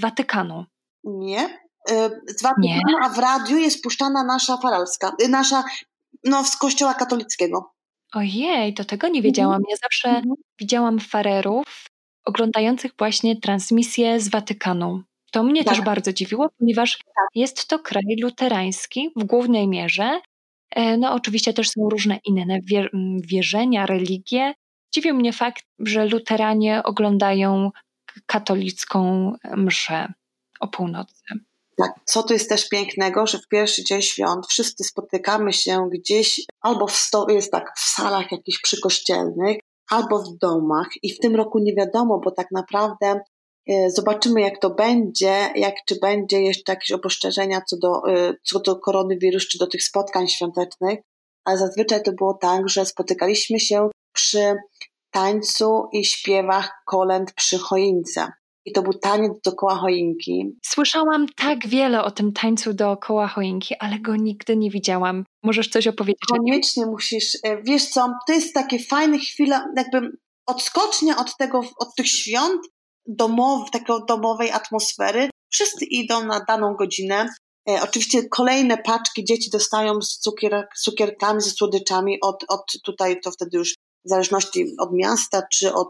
Watykanu. 0.00 0.64
Nie. 1.04 1.58
E, 1.90 2.10
z 2.38 2.42
Watykanu, 2.42 2.62
Nie. 2.62 2.80
a 3.04 3.08
w 3.08 3.18
radiu 3.18 3.56
jest 3.56 3.82
puszczana 3.82 4.24
nasza 4.24 4.56
faralska, 4.56 5.12
nasza, 5.28 5.64
no 6.24 6.44
z 6.44 6.56
kościoła 6.56 6.94
katolickiego. 6.94 7.72
Ojej, 8.14 8.74
to 8.74 8.84
tego 8.84 9.08
nie 9.08 9.22
wiedziałam. 9.22 9.62
Ja 9.70 9.76
zawsze 9.76 10.08
mhm. 10.08 10.34
widziałam 10.60 10.98
farerów 10.98 11.89
oglądających 12.30 12.92
właśnie 12.98 13.40
transmisję 13.40 14.20
z 14.20 14.28
Watykanu. 14.28 15.02
To 15.32 15.42
mnie 15.42 15.64
tak. 15.64 15.74
też 15.74 15.84
bardzo 15.84 16.12
dziwiło, 16.12 16.48
ponieważ 16.58 16.98
tak. 16.98 17.26
jest 17.34 17.68
to 17.68 17.78
kraj 17.78 18.16
luterański 18.22 19.10
w 19.16 19.24
głównej 19.24 19.68
mierze. 19.68 20.20
E, 20.70 20.96
no, 20.96 21.12
oczywiście 21.14 21.52
też 21.52 21.70
są 21.70 21.88
różne 21.88 22.18
inne 22.24 22.58
wierzenia, 23.24 23.86
religie. 23.86 24.54
Dziwił 24.94 25.14
mnie 25.14 25.32
fakt, 25.32 25.64
że 25.78 26.06
luteranie 26.06 26.82
oglądają 26.82 27.70
katolicką 28.26 29.32
mszę 29.56 30.12
o 30.60 30.68
północy. 30.68 31.22
Tak, 31.76 31.92
co 32.04 32.22
tu 32.22 32.32
jest 32.32 32.48
też 32.48 32.68
pięknego, 32.68 33.26
że 33.26 33.38
w 33.38 33.48
pierwszy 33.48 33.84
dzień 33.84 34.02
świąt 34.02 34.46
wszyscy 34.46 34.84
spotykamy 34.84 35.52
się 35.52 35.88
gdzieś 35.92 36.40
albo 36.60 36.86
w 36.86 36.96
sto, 36.96 37.26
jest 37.28 37.52
tak 37.52 37.72
w 37.76 37.80
salach 37.80 38.32
jakichś 38.32 38.60
przykościelnych, 38.60 39.56
albo 39.90 40.18
w 40.22 40.38
domach 40.38 40.88
i 41.02 41.12
w 41.12 41.18
tym 41.18 41.36
roku 41.36 41.58
nie 41.58 41.74
wiadomo, 41.74 42.20
bo 42.24 42.30
tak 42.30 42.46
naprawdę 42.52 43.20
E, 43.70 43.90
zobaczymy, 43.90 44.40
jak 44.40 44.58
to 44.58 44.70
będzie, 44.70 45.52
jak 45.54 45.74
czy 45.86 45.98
będzie 46.02 46.42
jeszcze 46.42 46.72
jakieś 46.72 46.92
opostrzeżenia 46.92 47.60
co 47.60 47.76
do, 47.76 48.02
e, 48.08 48.34
co 48.42 48.60
do 48.60 48.76
koronawirus, 48.76 49.48
czy 49.48 49.58
do 49.58 49.66
tych 49.66 49.82
spotkań 49.82 50.28
świątecznych, 50.28 50.98
ale 51.44 51.58
zazwyczaj 51.58 52.02
to 52.02 52.12
było 52.12 52.34
tak, 52.34 52.68
że 52.68 52.86
spotykaliśmy 52.86 53.60
się 53.60 53.88
przy 54.12 54.56
tańcu 55.10 55.88
i 55.92 56.04
śpiewach 56.04 56.72
kolęd 56.86 57.32
przy 57.32 57.58
choince. 57.58 58.32
I 58.64 58.72
to 58.72 58.82
był 58.82 58.92
taniec 58.92 59.32
dookoła 59.44 59.74
choinki. 59.74 60.56
Słyszałam 60.64 61.26
tak 61.36 61.68
wiele 61.68 62.04
o 62.04 62.10
tym 62.10 62.32
tańcu 62.32 62.74
dookoła 62.74 63.28
choinki, 63.28 63.74
ale 63.80 63.98
go 63.98 64.16
nigdy 64.16 64.56
nie 64.56 64.70
widziałam. 64.70 65.24
Możesz 65.42 65.68
coś 65.68 65.86
opowiedzieć? 65.86 66.20
Koniecznie 66.28 66.86
musisz. 66.86 67.38
E, 67.44 67.62
wiesz 67.62 67.88
co, 67.88 68.12
to 68.26 68.32
jest 68.32 68.54
takie 68.54 68.78
fajne 68.78 69.18
chwile, 69.18 69.64
jakby 69.76 70.10
odskocznia 70.46 71.16
od 71.16 71.36
tego, 71.36 71.60
od 71.78 71.94
tych 71.96 72.08
świąt 72.08 72.60
domow, 73.06 73.70
takiej 73.70 73.96
domowej 74.08 74.50
atmosfery. 74.50 75.30
Wszyscy 75.52 75.84
idą 75.84 76.26
na 76.26 76.44
daną 76.48 76.74
godzinę. 76.74 77.28
E, 77.68 77.82
oczywiście 77.82 78.28
kolejne 78.28 78.78
paczki 78.78 79.24
dzieci 79.24 79.50
dostają 79.50 80.02
z 80.02 80.18
cukier, 80.18 80.68
cukierkami, 80.82 81.40
ze 81.40 81.50
słodyczami 81.50 82.18
od, 82.22 82.44
od 82.48 82.62
tutaj, 82.84 83.20
to 83.20 83.30
wtedy 83.30 83.58
już 83.58 83.74
w 84.04 84.08
zależności 84.08 84.66
od 84.78 84.92
miasta 84.92 85.42
czy 85.52 85.74
od, 85.74 85.88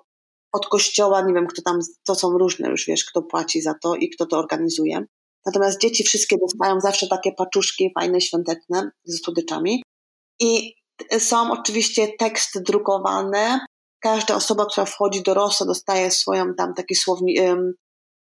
od 0.53 0.67
kościoła, 0.67 1.23
nie 1.23 1.35
wiem 1.35 1.47
kto 1.47 1.63
tam, 1.63 1.79
to 2.07 2.15
są 2.15 2.39
różne 2.39 2.69
już, 2.69 2.87
wiesz, 2.87 3.05
kto 3.05 3.23
płaci 3.23 3.63
za 3.63 3.75
to 3.83 3.95
i 3.95 4.11
kto 4.11 4.27
to 4.27 4.39
organizuje. 4.39 5.05
Natomiast 5.47 5.81
dzieci 5.81 6.05
wszystkie 6.05 6.37
dostają 6.39 6.81
zawsze 6.81 7.09
takie 7.09 7.33
paczuszki 7.33 7.91
fajne, 7.99 8.21
świąteczne 8.21 8.91
ze 9.05 9.19
słodyczami. 9.19 9.83
I 10.41 10.75
są 11.19 11.53
oczywiście 11.53 12.09
teksty 12.19 12.61
drukowane, 12.61 13.61
każda 14.01 14.35
osoba, 14.35 14.67
która 14.67 14.87
wchodzi 14.87 15.23
do 15.23 15.35
ROSA 15.35 15.65
dostaje 15.65 16.11
swoją 16.11 16.55
tam 16.55 16.75
taki 16.75 16.95
słowni, 16.95 17.41
um, 17.41 17.73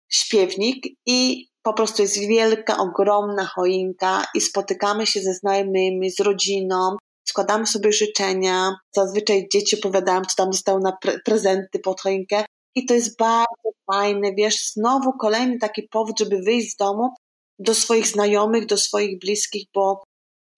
śpiewnik 0.10 0.86
i 1.06 1.48
po 1.64 1.74
prostu 1.74 2.02
jest 2.02 2.20
wielka, 2.20 2.78
ogromna 2.78 3.46
choinka 3.46 4.26
i 4.36 4.42
spotykamy 4.42 5.08
się 5.08 5.22
ze 5.22 5.34
znajomymi, 5.34 6.12
z 6.12 6.20
rodziną, 6.20 6.98
składamy 7.26 7.68
sobie 7.68 7.92
życzenia. 7.92 8.76
Zazwyczaj 8.96 9.48
dzieci 9.54 9.80
opowiadają, 9.80 10.22
co 10.22 10.36
tam 10.36 10.50
dostały 10.50 10.82
na 10.82 10.92
pre 11.02 11.20
prezenty 11.20 11.80
pod 11.80 12.02
choinkę 12.02 12.46
i 12.76 12.86
to 12.86 12.94
jest 12.94 13.18
bardzo 13.18 13.72
fajne, 13.92 14.34
wiesz, 14.38 14.72
znowu 14.72 15.14
kolejny 15.14 15.60
taki 15.60 15.84
powód, 15.84 16.20
żeby 16.20 16.42
wyjść 16.42 16.72
z 16.72 16.76
domu 16.76 17.14
do 17.60 17.76
swoich 17.76 18.08
znajomych, 18.08 18.66
do 18.66 18.78
swoich 18.78 19.20
bliskich, 19.20 19.68
bo 19.74 20.04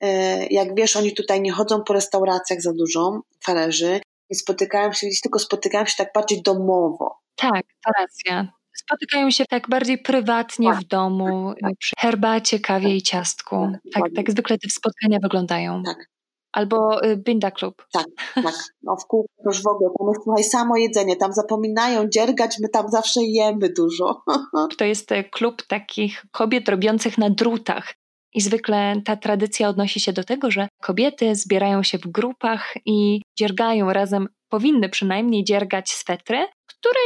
e, 0.01 0.45
jak 0.47 0.75
wiesz, 0.75 0.95
oni 0.95 1.13
tutaj 1.13 1.41
nie 1.41 1.51
chodzą 1.51 1.83
po 1.83 1.93
restauracjach 1.93 2.61
za 2.61 2.73
dużo, 2.73 3.21
farerzy, 3.43 4.01
nie 4.29 4.37
spotykają 4.37 4.93
się 4.93 5.07
gdzieś, 5.07 5.21
tylko 5.21 5.39
spotykają 5.39 5.85
się 5.85 5.93
tak 5.97 6.09
bardziej 6.15 6.41
domowo. 6.41 7.17
Tak, 7.35 7.65
to 7.85 7.91
racja. 7.99 8.53
Spotykają 8.75 9.31
się 9.31 9.45
tak 9.45 9.69
bardziej 9.69 9.97
prywatnie 9.97 10.69
tak, 10.69 10.79
w 10.79 10.87
domu, 10.87 11.53
tak, 11.61 11.73
przy 11.79 11.95
herbacie, 11.99 12.59
kawie 12.59 12.95
i 12.95 13.01
ciastku. 13.01 13.55
Tak, 13.93 14.03
tak, 14.03 14.11
tak 14.15 14.31
zwykle 14.31 14.57
te 14.57 14.69
spotkania 14.69 15.19
wyglądają. 15.21 15.83
Tak. 15.83 16.16
Albo 16.51 17.05
y, 17.05 17.17
Binda 17.17 17.51
Klub. 17.51 17.87
Tak, 17.91 18.05
tak. 18.35 18.53
No 18.83 18.95
w 18.95 19.05
kółku 19.07 19.29
już 19.45 19.63
w 19.63 19.67
ogóle. 19.67 19.89
Tam 19.99 20.07
jest 20.07 20.23
słuchaj, 20.23 20.43
samo 20.43 20.77
jedzenie. 20.77 21.15
Tam 21.15 21.33
zapominają 21.33 22.09
dziergać, 22.09 22.55
my 22.61 22.69
tam 22.69 22.89
zawsze 22.89 23.23
jemy 23.23 23.69
dużo. 23.69 24.21
To 24.77 24.85
jest 24.85 25.11
e, 25.11 25.23
klub 25.23 25.61
takich 25.67 26.25
kobiet 26.31 26.69
robiących 26.69 27.17
na 27.17 27.29
drutach. 27.29 27.93
I 28.33 28.41
zwykle 28.41 29.01
ta 29.05 29.15
tradycja 29.15 29.69
odnosi 29.69 29.99
się 29.99 30.13
do 30.13 30.23
tego, 30.23 30.51
że 30.51 30.67
kobiety 30.81 31.35
zbierają 31.35 31.83
się 31.83 31.97
w 31.97 32.07
grupach 32.07 32.73
i 32.85 33.21
dziergają 33.37 33.93
razem, 33.93 34.27
powinny 34.49 34.89
przynajmniej 34.89 35.43
dziergać 35.43 35.89
swetry, 35.89 36.45
które 36.67 36.99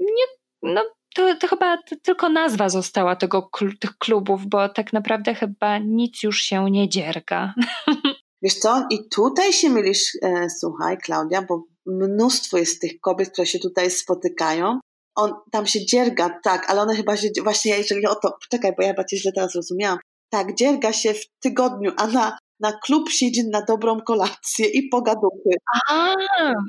nie, 0.00 0.24
no 0.62 0.82
to, 1.14 1.34
to 1.34 1.48
chyba 1.48 1.78
tylko 2.02 2.28
nazwa 2.28 2.68
została 2.68 3.16
tego, 3.16 3.50
tych 3.80 3.98
klubów, 3.98 4.46
bo 4.46 4.68
tak 4.68 4.92
naprawdę 4.92 5.34
chyba 5.34 5.78
nic 5.78 6.22
już 6.22 6.38
się 6.38 6.70
nie 6.70 6.88
dzierga. 6.88 7.54
Wiesz 8.44 8.54
co, 8.54 8.86
i 8.90 9.08
tutaj 9.08 9.52
się 9.52 9.70
mylisz, 9.70 10.18
e, 10.22 10.46
słuchaj 10.60 10.98
Klaudia, 10.98 11.42
bo 11.42 11.64
mnóstwo 11.86 12.58
jest 12.58 12.80
tych 12.80 13.00
kobiet, 13.00 13.30
które 13.30 13.46
się 13.46 13.58
tutaj 13.58 13.90
spotykają. 13.90 14.78
On 15.16 15.32
tam 15.52 15.66
się 15.66 15.86
dzierga, 15.86 16.40
tak, 16.44 16.70
ale 16.70 16.82
one 16.82 16.96
chyba 16.96 17.16
się, 17.16 17.28
właśnie 17.44 17.76
jeżeli 17.76 18.06
o 18.06 18.14
to, 18.14 18.36
czekaj, 18.50 18.72
bo 18.76 18.82
ja 18.82 18.88
chyba 18.88 19.04
cię 19.04 19.16
źle 19.16 19.32
teraz 19.32 19.54
rozumiałam 19.54 19.98
tak, 20.34 20.54
dzierga 20.54 20.92
się 20.92 21.14
w 21.14 21.24
tygodniu, 21.42 21.92
a 21.96 22.06
na, 22.06 22.38
na 22.60 22.72
klub 22.72 23.10
siedzi 23.10 23.48
na 23.48 23.62
dobrą 23.68 24.00
kolację 24.00 24.66
i 24.66 24.88
pogaduchy. 24.88 25.50
A, 25.90 26.14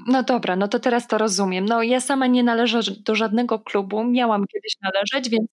no 0.08 0.24
dobra, 0.24 0.56
no 0.56 0.68
to 0.68 0.80
teraz 0.80 1.08
to 1.08 1.18
rozumiem. 1.18 1.66
No 1.66 1.84
ja 1.84 2.02
sama 2.02 2.28
nie 2.28 2.44
należę 2.44 2.80
do 3.06 3.16
żadnego 3.16 3.60
klubu, 3.60 4.04
miałam 4.04 4.46
kiedyś 4.54 4.74
należeć, 4.84 5.30
więc 5.30 5.48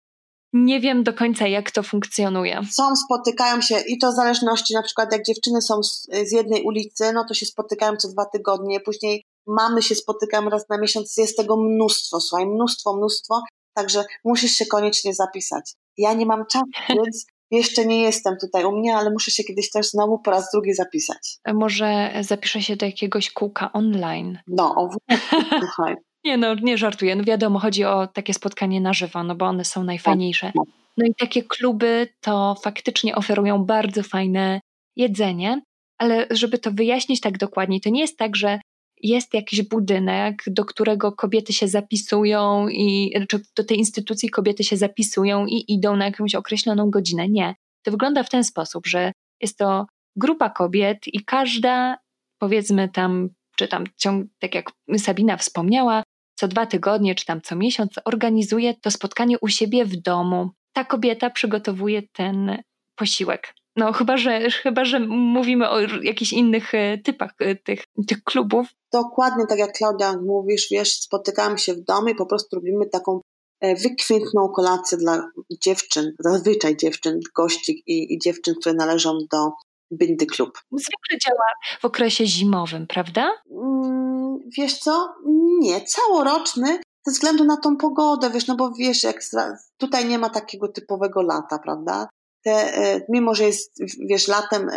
nie 0.53 0.81
wiem 0.81 1.03
do 1.03 1.15
końca, 1.15 1.47
jak 1.47 1.71
to 1.71 1.83
funkcjonuje. 1.83 2.61
Są, 2.73 2.97
spotykają 2.97 3.61
się 3.61 3.81
i 3.89 3.99
to 3.99 4.13
w 4.13 4.15
zależności, 4.15 4.75
na 4.75 4.83
przykład 4.83 5.13
jak 5.13 5.25
dziewczyny 5.25 5.63
są 5.63 5.83
z, 5.83 6.09
z 6.29 6.33
jednej 6.33 6.63
ulicy, 6.63 7.13
no 7.13 7.25
to 7.29 7.35
się 7.35 7.47
spotykają 7.47 7.97
co 7.97 8.09
dwa 8.09 8.25
tygodnie, 8.25 8.81
później 8.81 9.25
mamy 9.47 9.83
się 9.83 9.95
spotykają 9.95 10.51
raz 10.51 10.69
na 10.69 10.79
miesiąc, 10.79 11.17
jest 11.17 11.37
tego 11.37 11.57
mnóstwo, 11.57 12.21
słuchaj, 12.21 12.47
mnóstwo, 12.47 12.97
mnóstwo, 12.97 13.43
także 13.75 14.05
musisz 14.25 14.53
się 14.53 14.67
koniecznie 14.67 15.15
zapisać. 15.15 15.73
Ja 15.99 16.13
nie 16.13 16.27
mam 16.27 16.47
czasu, 16.47 16.65
więc 16.97 17.27
jeszcze 17.51 17.87
nie 17.87 18.03
jestem 18.03 18.37
tutaj 18.41 18.65
u 18.65 18.73
mnie, 18.73 18.97
ale 18.97 19.11
muszę 19.11 19.31
się 19.31 19.45
kiedyś 19.45 19.71
też 19.71 19.89
znowu 19.89 20.19
po 20.19 20.31
raz 20.31 20.51
drugi 20.53 20.75
zapisać. 20.75 21.39
Może 21.55 22.13
zapiszę 22.21 22.63
się 22.63 22.77
do 22.77 22.87
jakiegoś 22.87 23.31
kółka 23.31 23.73
online. 23.73 24.39
No, 24.47 24.75
o, 24.77 24.91
słuchaj. 25.61 25.95
Nie 26.25 26.37
no, 26.37 26.55
nie 26.55 26.79
żartuję. 26.79 27.17
No 27.17 27.25
wiadomo, 27.25 27.59
chodzi 27.59 27.85
o 27.85 28.07
takie 28.07 28.35
spotkanie 28.35 28.81
na 28.81 28.93
żywo, 28.93 29.23
no 29.23 29.35
bo 29.35 29.47
one 29.47 29.65
są 29.65 29.85
najfajniejsze. 29.85 30.47
Tak. 30.47 30.67
No 30.97 31.07
i 31.07 31.15
takie 31.15 31.43
kluby 31.43 32.09
to 32.21 32.55
faktycznie 32.63 33.15
oferują 33.15 33.65
bardzo 33.65 34.03
fajne 34.03 34.61
jedzenie, 34.97 35.63
ale 35.99 36.27
żeby 36.31 36.59
to 36.59 36.71
wyjaśnić 36.73 37.21
tak 37.21 37.39
dokładnie, 37.39 37.81
to 37.81 37.91
nie 37.91 38.01
jest 38.01 38.19
tak, 38.19 38.37
że 38.37 38.61
jest 39.03 39.35
jakiś 39.35 39.63
budynek, 39.63 40.43
do 40.47 40.65
którego 40.65 41.13
kobiety 41.13 41.53
się 41.53 41.69
zapisują 41.69 42.69
i 42.69 43.11
czy 43.13 43.19
znaczy 43.19 43.41
do 43.57 43.65
tej 43.65 43.79
instytucji 43.79 44.31
kobiety 44.31 44.65
się 44.65 44.77
zapisują 44.77 45.47
i 45.47 45.65
idą 45.69 45.97
na 45.97 46.05
jakąś 46.05 46.35
określoną 46.35 46.91
godzinę. 46.91 47.29
Nie. 47.29 47.55
To 47.83 47.91
wygląda 47.91 48.23
w 48.23 48.31
ten 48.31 48.45
sposób, 48.45 48.87
że 48.87 49.13
jest 49.41 49.59
to 49.59 49.87
grupa 50.17 50.51
kobiet 50.51 50.99
i 51.07 51.25
każda, 51.25 51.97
powiedzmy 52.39 52.89
tam, 52.89 53.29
czy 53.57 53.69
tam, 53.69 53.85
tak 54.39 54.55
jak 54.55 54.71
Sabina 54.99 55.37
wspomniała, 55.37 56.03
co 56.43 56.49
dwa 56.49 56.67
tygodnie, 56.67 57.15
czy 57.15 57.27
tam 57.27 57.41
co 57.43 57.57
miesiąc 57.57 57.93
organizuje 58.05 58.75
to 58.75 58.91
spotkanie 58.91 59.39
u 59.39 59.49
siebie 59.49 59.85
w 59.85 59.97
domu. 59.97 60.51
Ta 60.73 60.85
kobieta 60.85 61.31
przygotowuje 61.31 62.03
ten 62.13 62.63
posiłek. 62.97 63.55
No, 63.77 63.93
chyba 63.93 64.17
że, 64.17 64.51
chyba, 64.51 64.85
że 64.85 65.01
mówimy 65.09 65.69
o 65.71 65.81
jakichś 65.81 66.33
innych 66.33 66.75
e, 66.75 66.99
typach 66.99 67.31
e, 67.39 67.55
tych, 67.55 67.85
tych 68.09 68.25
klubów. 68.25 68.67
Dokładnie 68.93 69.45
tak 69.49 69.59
jak 69.59 69.73
Klaudia 69.73 70.13
mówisz, 70.27 70.67
wiesz, 70.71 70.93
spotykamy 71.01 71.59
się 71.59 71.75
w 71.75 71.85
domu 71.85 72.09
i 72.09 72.15
po 72.15 72.27
prostu 72.27 72.57
robimy 72.57 72.87
taką 72.87 73.21
e, 73.61 73.75
wykwintną 73.75 74.49
kolację 74.57 74.99
dla 74.99 75.29
dziewczyn, 75.65 76.13
zazwyczaj 76.19 76.77
dziewczyn, 76.77 77.21
gości 77.37 77.83
i, 77.87 78.15
i 78.15 78.19
dziewczyn, 78.19 78.55
które 78.61 78.75
należą 78.75 79.19
do 79.31 79.51
Bindy 79.93 80.27
Klub. 80.27 80.59
Zwykle 80.73 81.19
działa 81.25 81.79
w 81.81 81.85
okresie 81.85 82.27
zimowym, 82.27 82.87
prawda? 82.87 83.31
Mm, 83.51 84.22
wiesz 84.59 84.79
co? 84.79 85.15
Nie, 85.61 85.81
całoroczny 85.81 86.81
ze 87.07 87.13
względu 87.13 87.45
na 87.45 87.57
tą 87.57 87.77
pogodę, 87.77 88.31
wiesz, 88.31 88.47
no 88.47 88.57
bo 88.57 88.73
wiesz, 88.79 89.03
jak 89.03 89.21
tutaj 89.79 90.09
nie 90.09 90.19
ma 90.19 90.31
takiego 90.31 90.69
typowego 90.69 91.23
lata, 91.23 91.59
prawda? 91.59 92.09
te, 92.43 92.77
e, 92.77 93.01
mimo 93.09 93.35
że 93.35 93.45
jest, 93.45 93.73
wiesz, 94.09 94.29
latem 94.29 94.69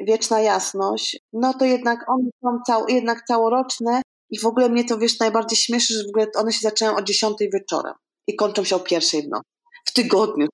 wieczna 0.00 0.40
jasność, 0.40 1.18
no 1.32 1.54
to 1.54 1.64
jednak 1.64 2.08
one 2.08 2.30
są 2.42 2.58
cał, 2.66 2.88
jednak 2.88 3.24
całoroczne 3.26 4.02
i 4.30 4.38
w 4.38 4.46
ogóle 4.46 4.68
mnie 4.68 4.84
to, 4.84 4.98
wiesz, 4.98 5.18
najbardziej 5.18 5.58
śmieszy, 5.58 5.94
że 5.94 6.04
w 6.04 6.08
ogóle 6.08 6.26
one 6.36 6.52
się 6.52 6.60
zaczynają 6.60 6.96
o 6.96 7.02
10 7.02 7.36
wieczorem 7.52 7.94
i 8.26 8.36
kończą 8.36 8.64
się 8.64 8.76
o 8.76 8.80
pierwszej 8.80 9.22
w 9.22 9.28
nocy. 9.28 9.48
W 9.84 9.92
tygodniu. 9.92 10.46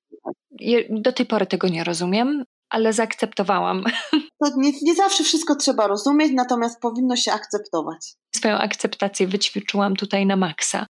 Do 0.91 1.13
tej 1.13 1.27
pory 1.27 1.47
tego 1.47 1.69
nie 1.69 1.85
rozumiem, 1.85 2.45
ale 2.71 2.93
zaakceptowałam. 2.93 3.85
To 4.41 4.51
nie, 4.57 4.73
nie 4.83 4.95
zawsze 4.95 5.25
wszystko 5.25 5.57
trzeba 5.57 5.87
rozumieć, 5.87 6.33
natomiast 6.35 6.81
powinno 6.81 7.17
się 7.17 7.33
akceptować. 7.33 8.15
Swoją 8.37 8.55
akceptację 8.55 9.27
wyćwiczyłam 9.27 9.97
tutaj 9.97 10.27
na 10.27 10.37
maksa. 10.37 10.87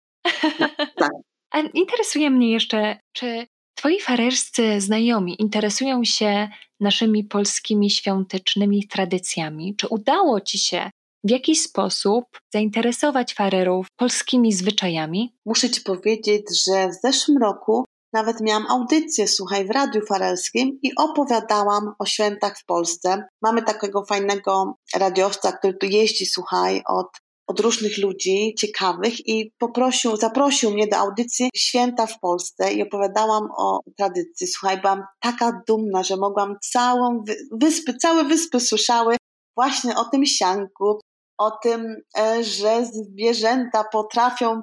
Tak. 0.97 1.11
A 1.55 1.59
interesuje 1.61 2.31
mnie 2.31 2.53
jeszcze, 2.53 2.99
czy 3.13 3.47
Twoi 3.77 4.01
farerscy 4.01 4.81
znajomi 4.81 5.43
interesują 5.43 6.05
się 6.05 6.49
naszymi 6.81 7.25
polskimi 7.25 7.91
świątecznymi 7.91 8.89
tradycjami. 8.89 9.77
Czy 9.77 9.89
udało 9.89 10.41
Ci 10.41 10.59
się 10.59 10.91
w 11.25 11.31
jakiś 11.31 11.63
sposób 11.63 12.25
zainteresować 12.55 13.35
farerów 13.35 13.87
polskimi 13.97 14.53
zwyczajami? 14.53 15.37
Muszę 15.47 15.71
Ci 15.71 15.81
powiedzieć, 15.81 16.43
że 16.67 16.89
w 16.89 16.95
zeszłym 17.03 17.39
roku 17.39 17.85
nawet 18.17 18.41
miałam 18.41 18.67
audycję, 18.67 19.29
słuchaj, 19.29 19.67
w 19.67 19.71
Radiu 19.71 20.01
Farelskim 20.07 20.79
i 20.83 20.93
opowiadałam 20.97 21.93
o 21.99 22.07
świętach 22.07 22.59
w 22.59 22.65
Polsce. 22.65 23.25
Mamy 23.43 23.63
takiego 23.63 24.05
fajnego 24.05 24.79
radiowca, 24.95 25.53
który 25.53 25.75
tu 25.75 25.87
jeździ, 25.87 26.27
słuchaj, 26.27 26.83
od 26.87 27.07
od 27.47 27.61
różnych 27.61 27.99
ludzi 27.99 28.55
ciekawych 28.59 29.29
i 29.29 29.53
poprosił, 29.59 30.17
zaprosił 30.17 30.71
mnie 30.71 30.87
do 30.87 30.97
audycji 30.97 31.51
Święta 31.57 32.07
w 32.07 32.21
Polsce 32.21 32.73
i 32.73 32.83
opowiadałam 32.83 33.49
o 33.59 33.81
tradycji. 33.97 34.47
Słuchaj, 34.47 34.81
byłam 34.81 35.03
taka 35.21 35.61
dumna, 35.69 36.03
że 36.03 36.17
mogłam 36.17 36.57
całą 36.73 37.25
wyspy, 37.61 37.95
całe 38.03 38.25
wyspy 38.25 38.61
słyszały 38.61 39.17
właśnie 39.57 39.97
o 39.97 40.05
tym 40.05 40.27
sianku, 40.27 41.01
o 41.39 41.51
tym, 41.51 41.97
e, 42.19 42.45
że 42.45 42.87
zwierzęta 42.87 43.85
potrafią, 43.93 44.63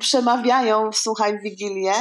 przemawiają, 0.00 0.90
słuchaj, 0.92 1.38
w 1.38 1.42
Wigilię 1.42 1.92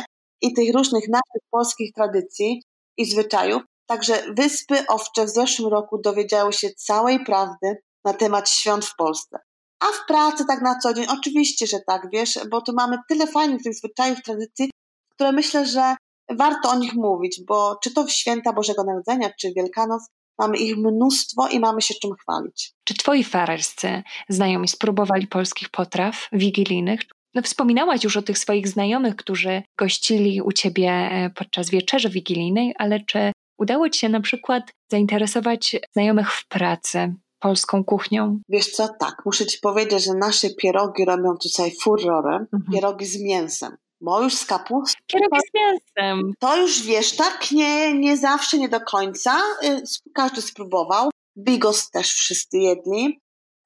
i 0.42 0.54
tych 0.54 0.74
różnych 0.74 1.04
naszych 1.10 1.42
polskich 1.52 1.94
tradycji 1.94 2.64
i 2.98 3.06
zwyczajów. 3.06 3.62
Także 3.86 4.24
Wyspy 4.34 4.88
Owcze 4.88 5.26
w 5.26 5.30
zeszłym 5.30 5.72
roku 5.72 6.02
dowiedziały 6.02 6.54
się 6.54 6.70
całej 6.70 7.26
prawdy 7.26 7.76
na 8.06 8.14
temat 8.14 8.50
świąt 8.50 8.86
w 8.86 8.96
Polsce. 8.96 9.38
A 9.80 9.86
w 9.86 10.06
pracy 10.08 10.46
tak 10.46 10.62
na 10.62 10.80
co 10.80 10.94
dzień, 10.94 11.06
oczywiście, 11.10 11.68
że 11.68 11.80
tak, 11.88 12.08
wiesz, 12.14 12.40
bo 12.52 12.62
tu 12.62 12.74
mamy 12.74 12.98
tyle 13.10 13.28
fajnych 13.28 13.64
tych 13.64 13.74
zwyczajów, 13.74 14.22
tradycji, 14.22 14.72
które 15.12 15.32
myślę, 15.32 15.66
że 15.66 15.96
warto 16.38 16.70
o 16.70 16.76
nich 16.76 16.94
mówić, 16.94 17.42
bo 17.48 17.78
czy 17.84 17.94
to 17.94 18.04
w 18.04 18.12
święta 18.12 18.54
Bożego 18.54 18.84
Narodzenia, 18.84 19.30
czy 19.42 19.54
Wielkanoc, 19.56 20.08
mamy 20.40 20.58
ich 20.58 20.78
mnóstwo 20.78 21.48
i 21.48 21.60
mamy 21.60 21.82
się 21.82 21.94
czym 22.02 22.12
chwalić. 22.14 22.74
Czy 22.84 22.94
twoi 22.94 23.24
farerscy 23.24 24.04
znajomi 24.30 24.68
spróbowali 24.68 25.28
polskich 25.28 25.70
potraw 25.70 26.28
wigilijnych? 26.32 27.00
No, 27.38 27.44
wspominałaś 27.44 28.04
już 28.04 28.18
o 28.18 28.22
tych 28.22 28.38
swoich 28.38 28.68
znajomych, 28.68 29.16
którzy 29.16 29.64
gościli 29.78 30.42
u 30.42 30.52
ciebie 30.52 30.90
e, 30.90 31.30
podczas 31.36 31.70
wieczerzy 31.70 32.10
wigilijnej, 32.10 32.76
ale 32.78 33.00
czy 33.00 33.32
udało 33.60 33.90
ci 33.90 34.00
się 34.00 34.10
na 34.10 34.22
przykład 34.22 34.64
zainteresować 34.92 35.76
znajomych 35.94 36.32
w 36.34 36.48
pracy 36.48 37.14
polską 37.40 37.84
kuchnią? 37.84 38.40
Wiesz 38.50 38.72
co, 38.72 38.88
tak, 39.00 39.16
muszę 39.26 39.46
ci 39.46 39.60
powiedzieć, 39.60 40.06
że 40.06 40.14
nasze 40.14 40.50
pierogi 40.50 41.06
robią 41.06 41.38
tutaj 41.44 41.72
furorem, 41.82 42.48
mhm. 42.54 42.64
pierogi 42.74 43.06
z 43.06 43.22
mięsem. 43.22 43.78
Bo 44.02 44.24
już 44.24 44.36
z 44.36 44.46
kapustą. 44.46 45.00
Pierogi 45.08 45.40
z 45.50 45.54
mięsem. 45.56 46.34
To 46.40 46.58
już 46.58 46.84
wiesz, 46.84 47.16
tak 47.16 47.52
nie, 47.52 47.94
nie 47.94 48.18
zawsze, 48.18 48.58
nie 48.58 48.70
do 48.70 48.82
końca. 48.82 49.38
Y, 49.64 49.82
każdy 50.14 50.42
spróbował. 50.42 51.10
Bigos 51.38 51.90
też 51.90 52.14
wszyscy 52.14 52.58
jedli. 52.58 53.20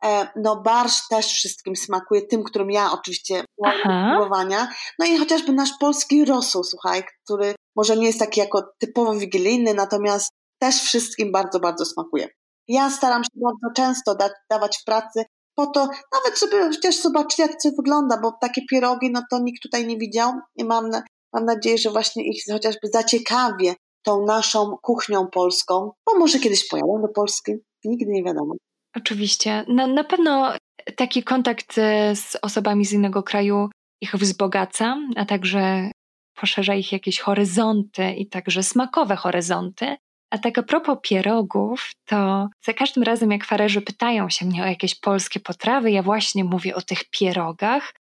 E, 0.06 0.28
no 0.36 0.62
barsz 0.62 1.08
też 1.08 1.26
wszystkim 1.26 1.76
smakuje, 1.76 2.22
tym, 2.22 2.44
którym 2.44 2.72
ja 2.72 2.92
oczywiście 2.92 3.44
spróbowania. 3.82 4.68
No 5.00 5.06
i 5.06 5.18
chociażby 5.18 5.54
nasz 5.54 5.72
polski 5.80 6.26
rosół, 6.26 6.64
słuchaj, 6.64 7.04
który 7.24 7.56
może 7.76 7.98
nie 7.98 8.08
jest 8.08 8.20
taki 8.20 8.40
jako 8.40 8.64
typowo 8.80 9.14
wigilijny, 9.14 9.74
natomiast 9.74 10.32
też 10.60 10.76
wszystkim 10.76 11.32
bardzo, 11.32 11.60
bardzo 11.60 11.86
smakuje. 11.86 12.28
Ja 12.68 12.90
staram 12.90 13.24
się 13.24 13.30
bardzo 13.36 13.76
często 13.76 14.16
da, 14.16 14.30
dawać 14.50 14.78
w 14.78 14.84
pracy 14.84 15.24
po 15.56 15.68
to, 15.68 15.80
nawet 16.14 16.40
żeby 16.40 16.76
chociaż 16.76 17.02
zobaczyli, 17.02 17.48
jak 17.48 17.62
to 17.64 17.70
wygląda, 17.78 18.20
bo 18.22 18.32
takie 18.42 18.62
pierogi, 18.70 19.12
no 19.12 19.22
to 19.32 19.40
nikt 19.40 19.64
tutaj 19.64 19.88
nie 19.88 19.98
widział 19.98 20.34
i 20.56 20.66
mam, 20.66 20.90
mam 21.34 21.46
nadzieję, 21.46 21.78
że 21.78 21.90
właśnie 21.90 22.28
ich 22.28 22.44
chociażby 22.52 22.88
zaciekawię 22.94 23.76
tą 24.04 24.26
naszą 24.26 24.78
kuchnią 24.82 25.28
polską, 25.28 25.92
bo 26.06 26.20
może 26.20 26.40
kiedyś 26.40 26.68
pojadą 26.68 27.02
do 27.02 27.08
Polski, 27.08 27.54
nigdy 27.86 28.12
nie 28.12 28.24
wiadomo. 28.24 28.54
Oczywiście. 28.96 29.66
Na, 29.68 29.88
na 29.88 30.04
pewno 30.04 30.54
taki 30.96 31.24
kontakt 31.24 31.76
z 32.14 32.38
osobami 32.42 32.86
z 32.86 32.94
innego 32.94 33.24
kraju 33.24 33.70
ich 34.02 34.16
wzbogaca, 34.16 34.98
a 35.16 35.26
także 35.26 35.92
poszerza 36.36 36.76
ich 36.76 36.92
jakieś 36.92 37.20
horyzonty 37.20 38.12
i 38.12 38.28
także 38.28 38.64
smakowe 38.64 39.16
horyzonty. 39.16 39.96
A 40.32 40.38
tak 40.38 40.58
a 40.58 40.64
propos 40.64 40.98
pierogów, 41.04 41.92
to 42.06 42.48
za 42.66 42.74
każdym 42.74 43.04
razem, 43.04 43.32
jak 43.32 43.46
farerzy 43.46 43.82
pytają 43.82 44.30
się 44.30 44.46
mnie 44.46 44.64
o 44.64 44.66
jakieś 44.66 45.00
polskie 45.00 45.40
potrawy, 45.40 45.92
ja 45.92 46.04
właśnie 46.04 46.44
mówię 46.44 46.76
o 46.76 46.82
tych 46.82 47.10
pierogach. 47.10 47.94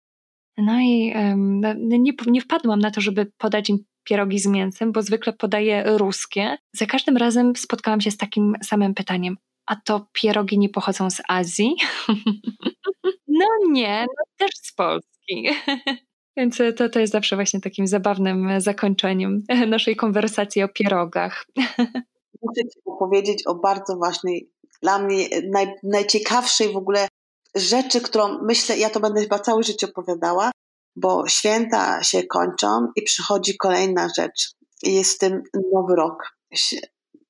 No 0.57 0.81
i 0.81 1.13
um, 1.15 1.61
nie, 1.79 2.13
nie 2.27 2.41
wpadłam 2.41 2.79
na 2.79 2.91
to, 2.91 3.01
żeby 3.01 3.33
podać 3.39 3.71
im 3.71 3.79
pierogi 4.05 4.39
z 4.39 4.47
mięsem, 4.47 4.93
bo 4.93 5.03
zwykle 5.03 5.33
podaję 5.33 5.85
ruskie. 5.87 6.57
Za 6.77 6.87
każdym 6.87 7.17
razem 7.17 7.57
spotkałam 7.57 8.01
się 8.01 8.11
z 8.11 8.17
takim 8.17 8.57
samym 8.63 8.95
pytaniem: 8.95 9.37
a 9.71 9.77
to 9.77 10.07
pierogi 10.13 10.59
nie 10.59 10.69
pochodzą 10.69 11.11
z 11.11 11.23
Azji? 11.29 11.77
no 13.41 13.47
nie, 13.71 14.07
no 14.09 14.25
też 14.39 14.51
z 14.63 14.73
Polski. 14.73 15.49
Więc 16.37 16.59
to, 16.77 16.89
to 16.89 17.01
jest 17.01 17.13
zawsze 17.13 17.37
właśnie 17.37 17.61
takim 17.61 17.87
zabawnym 17.87 18.61
zakończeniem 18.61 19.43
naszej 19.67 19.97
konwersacji 19.97 20.63
o 20.63 20.69
pierogach. 20.69 21.47
Muszę 22.43 22.69
Ci 22.73 22.81
opowiedzieć 22.85 23.47
o 23.47 23.55
bardzo 23.55 23.97
ważnej, 23.97 24.51
dla 24.83 24.99
mnie 24.99 25.29
naj, 25.51 25.75
najciekawszej 25.83 26.73
w 26.73 26.77
ogóle 26.77 27.09
rzeczy, 27.55 28.01
którą 28.01 28.39
myślę, 28.43 28.79
ja 28.79 28.91
to 28.91 29.01
będę 29.01 29.21
chyba 29.21 29.39
całe 29.39 29.63
życie 29.63 29.87
opowiadała, 29.87 30.51
bo 30.97 31.29
święta 31.29 32.03
się 32.03 32.23
kończą 32.23 32.87
i 32.97 33.03
przychodzi 33.03 33.57
kolejna 33.57 34.09
rzecz. 34.17 34.53
Jest 34.83 35.15
w 35.15 35.19
tym 35.19 35.43
nowy 35.73 35.97
rok. 35.97 36.37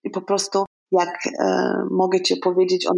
I 0.05 0.11
po 0.11 0.23
prostu, 0.23 0.65
jak 0.93 1.19
e, 1.27 1.75
mogę 1.91 2.21
Ci 2.21 2.35
opowiedzieć 2.35 2.87
o 2.87 2.91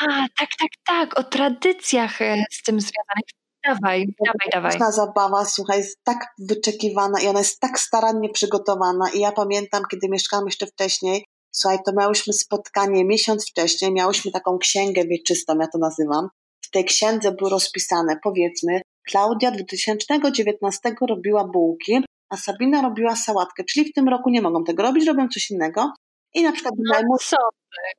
A, 0.00 0.26
tak, 0.38 0.48
tak, 0.58 0.70
tak, 0.86 1.18
o 1.18 1.24
tradycjach 1.24 2.22
e, 2.22 2.44
z 2.50 2.62
tym 2.62 2.80
związanych. 2.80 3.28
Dawaj, 3.66 4.06
dawaj, 4.24 4.50
dawaj. 4.52 4.78
Ta 4.78 4.92
zabawa, 4.92 5.44
słuchaj, 5.44 5.78
jest 5.78 5.98
tak 6.04 6.26
wyczekiwana 6.38 7.20
i 7.20 7.26
ona 7.26 7.38
jest 7.38 7.60
tak 7.60 7.78
starannie 7.78 8.28
przygotowana. 8.28 9.10
I 9.14 9.20
ja 9.20 9.32
pamiętam, 9.32 9.82
kiedy 9.90 10.08
mieszkałam 10.08 10.46
jeszcze 10.46 10.66
wcześniej, 10.66 11.24
słuchaj, 11.50 11.78
to 11.86 11.92
miałyśmy 11.92 12.32
spotkanie 12.32 13.04
miesiąc 13.04 13.50
wcześniej, 13.50 13.92
miałyśmy 13.92 14.30
taką 14.30 14.58
księgę 14.58 15.04
wieczystą, 15.04 15.58
ja 15.58 15.66
to 15.66 15.78
nazywam. 15.78 16.28
W 16.64 16.70
tej 16.70 16.84
księdze 16.84 17.32
było 17.32 17.50
rozpisane, 17.50 18.16
powiedzmy, 18.22 18.80
Klaudia 19.06 19.50
2019 19.50 20.94
robiła 21.08 21.44
bułki, 21.44 22.04
a 22.30 22.36
Sabina 22.36 22.82
robiła 22.82 23.16
sałatkę, 23.16 23.64
czyli 23.64 23.90
w 23.90 23.92
tym 23.92 24.08
roku 24.08 24.30
nie 24.30 24.42
mogą 24.42 24.64
tego 24.64 24.82
robić, 24.82 25.06
robią 25.06 25.28
coś 25.28 25.50
innego. 25.50 25.92
I 26.34 26.42
na 26.42 26.52
przykład 26.52 26.74
no 26.78 26.84
wynajmują, 26.84 27.48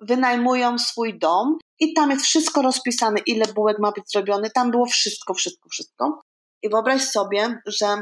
wynajmują 0.01 0.77
swój 0.79 1.19
dom 1.19 1.57
i 1.79 1.93
tam 1.93 2.11
jest 2.11 2.25
wszystko 2.25 2.61
rozpisane, 2.61 3.19
ile 3.25 3.45
bułek 3.53 3.79
ma 3.79 3.91
być 3.91 4.11
zrobione. 4.11 4.49
Tam 4.49 4.71
było 4.71 4.85
wszystko, 4.85 5.33
wszystko, 5.33 5.69
wszystko. 5.69 6.21
I 6.61 6.69
wyobraź 6.69 7.01
sobie, 7.01 7.61
że 7.65 7.97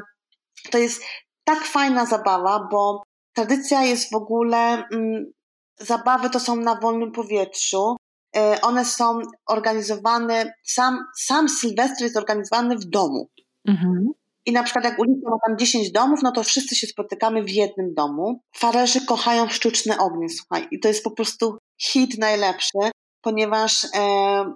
to 0.71 0.77
jest 0.77 1.03
tak 1.43 1.63
fajna 1.65 2.05
zabawa, 2.05 2.67
bo 2.71 3.03
tradycja 3.35 3.83
jest 3.83 4.11
w 4.11 4.15
ogóle, 4.15 4.83
mm, 4.93 5.31
zabawy 5.79 6.29
to 6.29 6.39
są 6.39 6.55
na 6.55 6.75
wolnym 6.75 7.11
powietrzu. 7.11 7.95
E, 8.35 8.61
one 8.61 8.85
są 8.85 9.19
organizowane, 9.45 10.53
sam, 10.63 10.99
sam 11.17 11.49
Sylwester 11.49 12.01
jest 12.01 12.17
organizowany 12.17 12.77
w 12.77 12.85
domu. 12.85 13.29
Mhm. 13.67 14.11
I 14.45 14.51
na 14.51 14.63
przykład 14.63 14.85
jak 14.85 14.99
ulica 14.99 15.29
ma 15.29 15.37
tam 15.47 15.57
10 15.57 15.91
domów, 15.91 16.19
no 16.23 16.31
to 16.31 16.43
wszyscy 16.43 16.75
się 16.75 16.87
spotykamy 16.87 17.43
w 17.43 17.49
jednym 17.49 17.93
domu. 17.93 18.39
Farerzy 18.55 19.05
kochają 19.05 19.49
sztuczne 19.49 19.97
ognie, 19.97 20.29
słuchaj. 20.29 20.67
I 20.71 20.79
to 20.79 20.87
jest 20.87 21.03
po 21.03 21.11
prostu 21.11 21.57
hit 21.81 22.17
najlepszy, 22.17 22.77
ponieważ 23.21 23.85
e, 23.95 24.53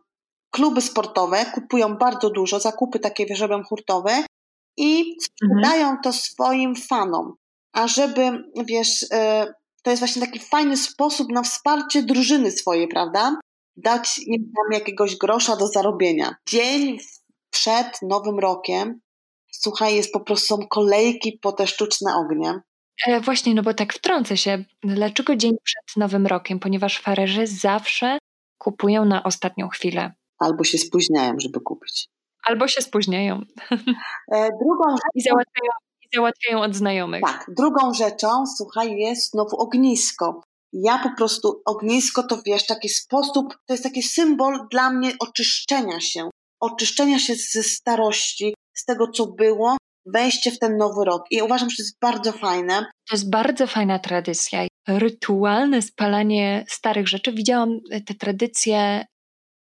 kluby 0.51 0.81
sportowe 0.81 1.45
kupują 1.45 1.97
bardzo 1.97 2.29
dużo, 2.29 2.59
zakupy 2.59 2.99
takie 2.99 3.25
wiesz, 3.25 3.39
robią 3.39 3.63
hurtowe 3.63 4.23
i 4.77 5.15
sprzedają 5.21 5.83
mhm. 5.83 5.97
to 6.03 6.13
swoim 6.13 6.75
fanom. 6.75 7.33
A 7.73 7.87
żeby, 7.87 8.43
wiesz, 8.65 9.05
e, 9.11 9.53
to 9.83 9.89
jest 9.89 10.01
właśnie 10.01 10.21
taki 10.21 10.39
fajny 10.39 10.77
sposób 10.77 11.31
na 11.31 11.43
wsparcie 11.43 12.03
drużyny 12.03 12.51
swojej, 12.51 12.87
prawda? 12.87 13.39
Dać 13.75 14.19
im 14.25 14.51
tam 14.55 14.79
jakiegoś 14.79 15.15
grosza 15.15 15.55
do 15.55 15.67
zarobienia. 15.67 16.35
Dzień 16.49 16.97
przed 17.51 18.01
Nowym 18.01 18.39
Rokiem 18.39 18.99
słuchaj, 19.51 19.95
jest 19.95 20.13
po 20.13 20.19
prostu 20.19 20.47
są 20.47 20.67
kolejki 20.67 21.39
po 21.41 21.51
te 21.51 21.67
sztuczne 21.67 22.15
ognie. 22.15 22.61
E, 23.07 23.21
właśnie, 23.21 23.53
no 23.53 23.63
bo 23.63 23.73
tak 23.73 23.93
wtrącę 23.93 24.37
się. 24.37 24.63
Dlaczego 24.83 25.35
dzień 25.35 25.51
przed 25.63 25.97
Nowym 25.97 26.27
Rokiem? 26.27 26.59
Ponieważ 26.59 26.99
farerzy 26.99 27.47
zawsze 27.47 28.17
kupują 28.57 29.05
na 29.05 29.23
ostatnią 29.23 29.69
chwilę. 29.69 30.13
Albo 30.39 30.63
się 30.63 30.77
spóźniają, 30.77 31.33
żeby 31.39 31.59
kupić. 31.59 32.07
Albo 32.43 32.67
się 32.67 32.81
spóźniają. 32.81 33.41
E, 34.31 34.49
drugą 34.61 34.95
I 35.15 35.21
załatwiają, 35.21 35.71
I 36.01 36.15
załatwiają 36.15 36.61
od 36.61 36.75
znajomych. 36.75 37.21
Tak, 37.21 37.45
drugą 37.57 37.93
rzeczą, 37.93 38.45
słuchaj, 38.57 38.97
jest 38.97 39.31
znowu 39.31 39.57
ognisko. 39.61 40.41
Ja 40.73 40.99
po 41.03 41.09
prostu 41.17 41.61
ognisko 41.65 42.23
to 42.23 42.41
wiesz, 42.45 42.65
taki 42.65 42.89
sposób, 42.89 43.53
to 43.65 43.73
jest 43.73 43.83
taki 43.83 44.03
symbol 44.03 44.67
dla 44.71 44.89
mnie 44.89 45.11
oczyszczenia 45.19 45.99
się. 45.99 46.29
Oczyszczenia 46.59 47.19
się 47.19 47.35
ze 47.35 47.63
starości, 47.63 48.53
z 48.77 48.85
tego, 48.85 49.07
co 49.07 49.27
było, 49.27 49.77
wejście 50.05 50.51
w 50.51 50.59
ten 50.59 50.77
nowy 50.77 51.05
rok. 51.05 51.23
I 51.31 51.41
uważam, 51.41 51.69
że 51.69 51.77
to 51.77 51.83
jest 51.83 51.99
bardzo 52.01 52.31
fajne. 52.31 52.79
To 52.81 53.15
jest 53.15 53.29
bardzo 53.29 53.67
fajna 53.67 53.99
tradycja. 53.99 54.67
Rytualne 54.87 55.81
spalanie 55.81 56.65
starych 56.69 57.07
rzeczy. 57.07 57.31
Widziałam 57.31 57.79
te 58.05 58.13
tradycje 58.13 59.05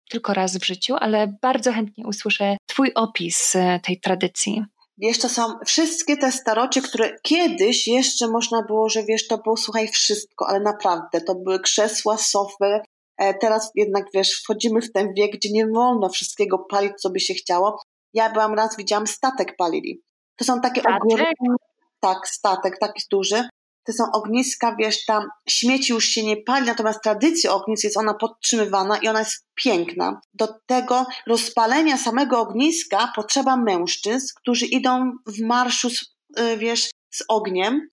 tylko 0.10 0.34
raz 0.34 0.58
w 0.58 0.66
życiu, 0.66 0.96
ale 1.00 1.38
bardzo 1.42 1.72
chętnie 1.72 2.08
usłyszę 2.08 2.58
Twój 2.66 2.94
opis 2.96 3.56
e, 3.56 3.80
tej 3.84 4.00
tradycji. 4.00 4.64
Wiesz, 4.98 5.20
to 5.20 5.30
są 5.30 5.44
wszystkie 5.66 6.18
te 6.18 6.32
starocie, 6.32 6.82
które 6.82 7.16
kiedyś 7.22 7.88
jeszcze 7.88 8.28
można 8.28 8.64
było, 8.64 8.90
że 8.90 9.04
wiesz, 9.04 9.28
to 9.28 9.38
było, 9.38 9.58
słuchaj, 9.58 9.88
wszystko, 9.88 10.48
ale 10.48 10.60
naprawdę, 10.60 11.22
to 11.22 11.36
były 11.36 11.60
krzesła, 11.60 12.18
sofy. 12.18 12.80
E, 13.18 13.34
teraz 13.34 13.72
jednak, 13.76 14.06
wiesz, 14.14 14.42
wchodzimy 14.44 14.82
w 14.82 14.92
ten 14.92 15.14
wiek, 15.14 15.32
gdzie 15.32 15.52
nie 15.52 15.68
wolno 15.68 16.10
wszystkiego 16.10 16.60
palić, 16.60 16.92
co 17.02 17.10
by 17.10 17.20
się 17.20 17.34
chciało. 17.34 17.82
Ja 18.14 18.30
byłam 18.30 18.54
raz, 18.54 18.78
widziałam 18.78 19.08
statek 19.08 19.56
palili. 19.58 20.04
To 20.36 20.46
są 20.46 20.62
takie 20.62 20.82
ogromne, 20.82 21.56
tak, 22.00 22.28
statek, 22.28 22.80
taki 22.80 23.04
duży. 23.12 23.50
To 23.86 23.94
są 23.94 24.04
ogniska, 24.14 24.76
wiesz, 24.80 25.06
tam 25.06 25.30
śmieci 25.50 25.94
już 25.94 26.06
się 26.06 26.24
nie 26.24 26.38
pali, 26.38 26.66
natomiast 26.66 27.04
tradycja 27.04 27.54
ognisk 27.54 27.84
jest 27.84 27.98
ona 27.98 28.14
podtrzymywana 28.14 28.98
i 28.98 29.08
ona 29.08 29.20
jest 29.20 29.46
piękna. 29.56 30.22
Do 30.34 30.48
tego 30.66 31.06
rozpalenia 31.28 31.98
samego 31.98 32.40
ogniska 32.40 33.12
potrzeba 33.16 33.58
mężczyzn, 33.58 34.28
którzy 34.42 34.66
idą 34.66 35.12
w 35.28 35.42
marszu, 35.42 35.90
z, 35.90 36.16
y, 36.40 36.58
wiesz, 36.58 36.92
z 37.12 37.24
ogniem, 37.28 37.88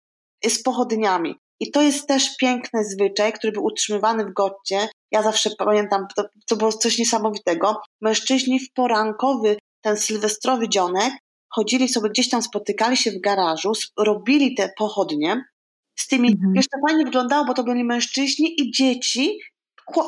y, 0.47 0.51
z 0.51 0.63
pochodniami. 0.63 1.35
I 1.61 1.71
to 1.71 1.83
jest 1.83 2.09
też 2.09 2.37
piękny 2.37 2.85
zwyczaj, 2.85 3.33
który 3.33 3.53
był 3.53 3.65
utrzymywany 3.65 4.25
w 4.25 4.33
Gotcie. 4.33 4.89
Ja 5.11 5.23
zawsze 5.23 5.51
pamiętam, 5.59 6.07
to, 6.17 6.25
to 6.49 6.57
było 6.57 6.73
coś 6.73 6.99
niesamowitego. 6.99 7.81
Mężczyźni 8.01 8.61
w 8.61 8.73
porankowy 8.73 9.57
ten 9.81 9.97
sylwestrowy 9.97 10.69
dzionek, 10.69 11.13
chodzili 11.49 11.89
sobie 11.89 12.11
gdzieś 12.11 12.29
tam, 12.29 12.43
spotykali 12.43 12.97
się 12.97 13.11
w 13.11 13.21
garażu, 13.21 13.73
robili 13.99 14.55
te 14.55 14.73
pochodnie. 14.79 15.45
Z 15.99 16.07
tymi, 16.09 16.29
mhm. 16.29 16.53
wiesz, 16.53 16.67
to 16.69 16.79
fajnie 16.89 17.05
wyglądało, 17.05 17.45
bo 17.45 17.55
to 17.55 17.65
byli 17.65 17.85
mężczyźni 17.85 18.61
i 18.61 18.71
dzieci, 18.71 19.39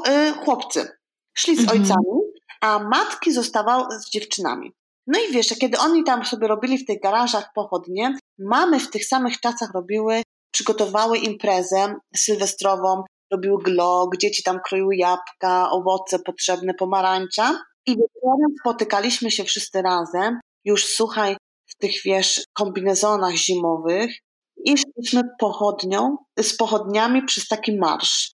y, 0.08 0.32
chłopcy. 0.32 0.88
Szli 1.34 1.56
z 1.56 1.60
mhm. 1.60 1.80
ojcami, 1.80 2.20
a 2.60 2.78
matki 2.78 3.32
zostawały 3.32 3.84
z 4.00 4.10
dziewczynami. 4.10 4.72
No 5.06 5.18
i 5.18 5.32
wiesz, 5.32 5.48
kiedy 5.60 5.78
oni 5.78 6.04
tam 6.04 6.24
sobie 6.24 6.48
robili 6.48 6.78
w 6.78 6.86
tych 6.86 7.00
garażach 7.00 7.50
pochodnie, 7.54 8.18
mamy 8.38 8.80
w 8.80 8.90
tych 8.90 9.04
samych 9.04 9.40
czasach 9.40 9.70
robiły, 9.74 10.22
przygotowały 10.50 11.18
imprezę 11.18 11.94
sylwestrową, 12.16 13.04
robiły 13.32 13.62
glog, 13.62 14.16
dzieci 14.16 14.42
tam 14.42 14.60
kroiły 14.60 14.96
jabłka, 14.96 15.70
owoce 15.70 16.18
potrzebne, 16.18 16.74
pomarańcza. 16.74 17.62
I 17.88 17.90
wieczorem 17.90 18.54
spotykaliśmy 18.60 19.30
się 19.30 19.44
wszyscy 19.44 19.82
razem, 19.82 20.40
już 20.64 20.84
słuchaj, 20.86 21.36
w 21.66 21.76
tych, 21.76 22.02
wiesz, 22.04 22.44
kombinezonach 22.52 23.34
zimowych 23.34 24.10
i 24.64 24.74
szliśmy 24.78 25.22
pochodnią, 25.38 26.16
z 26.38 26.56
pochodniami 26.56 27.22
przez 27.22 27.48
taki 27.48 27.76
marsz. 27.76 28.30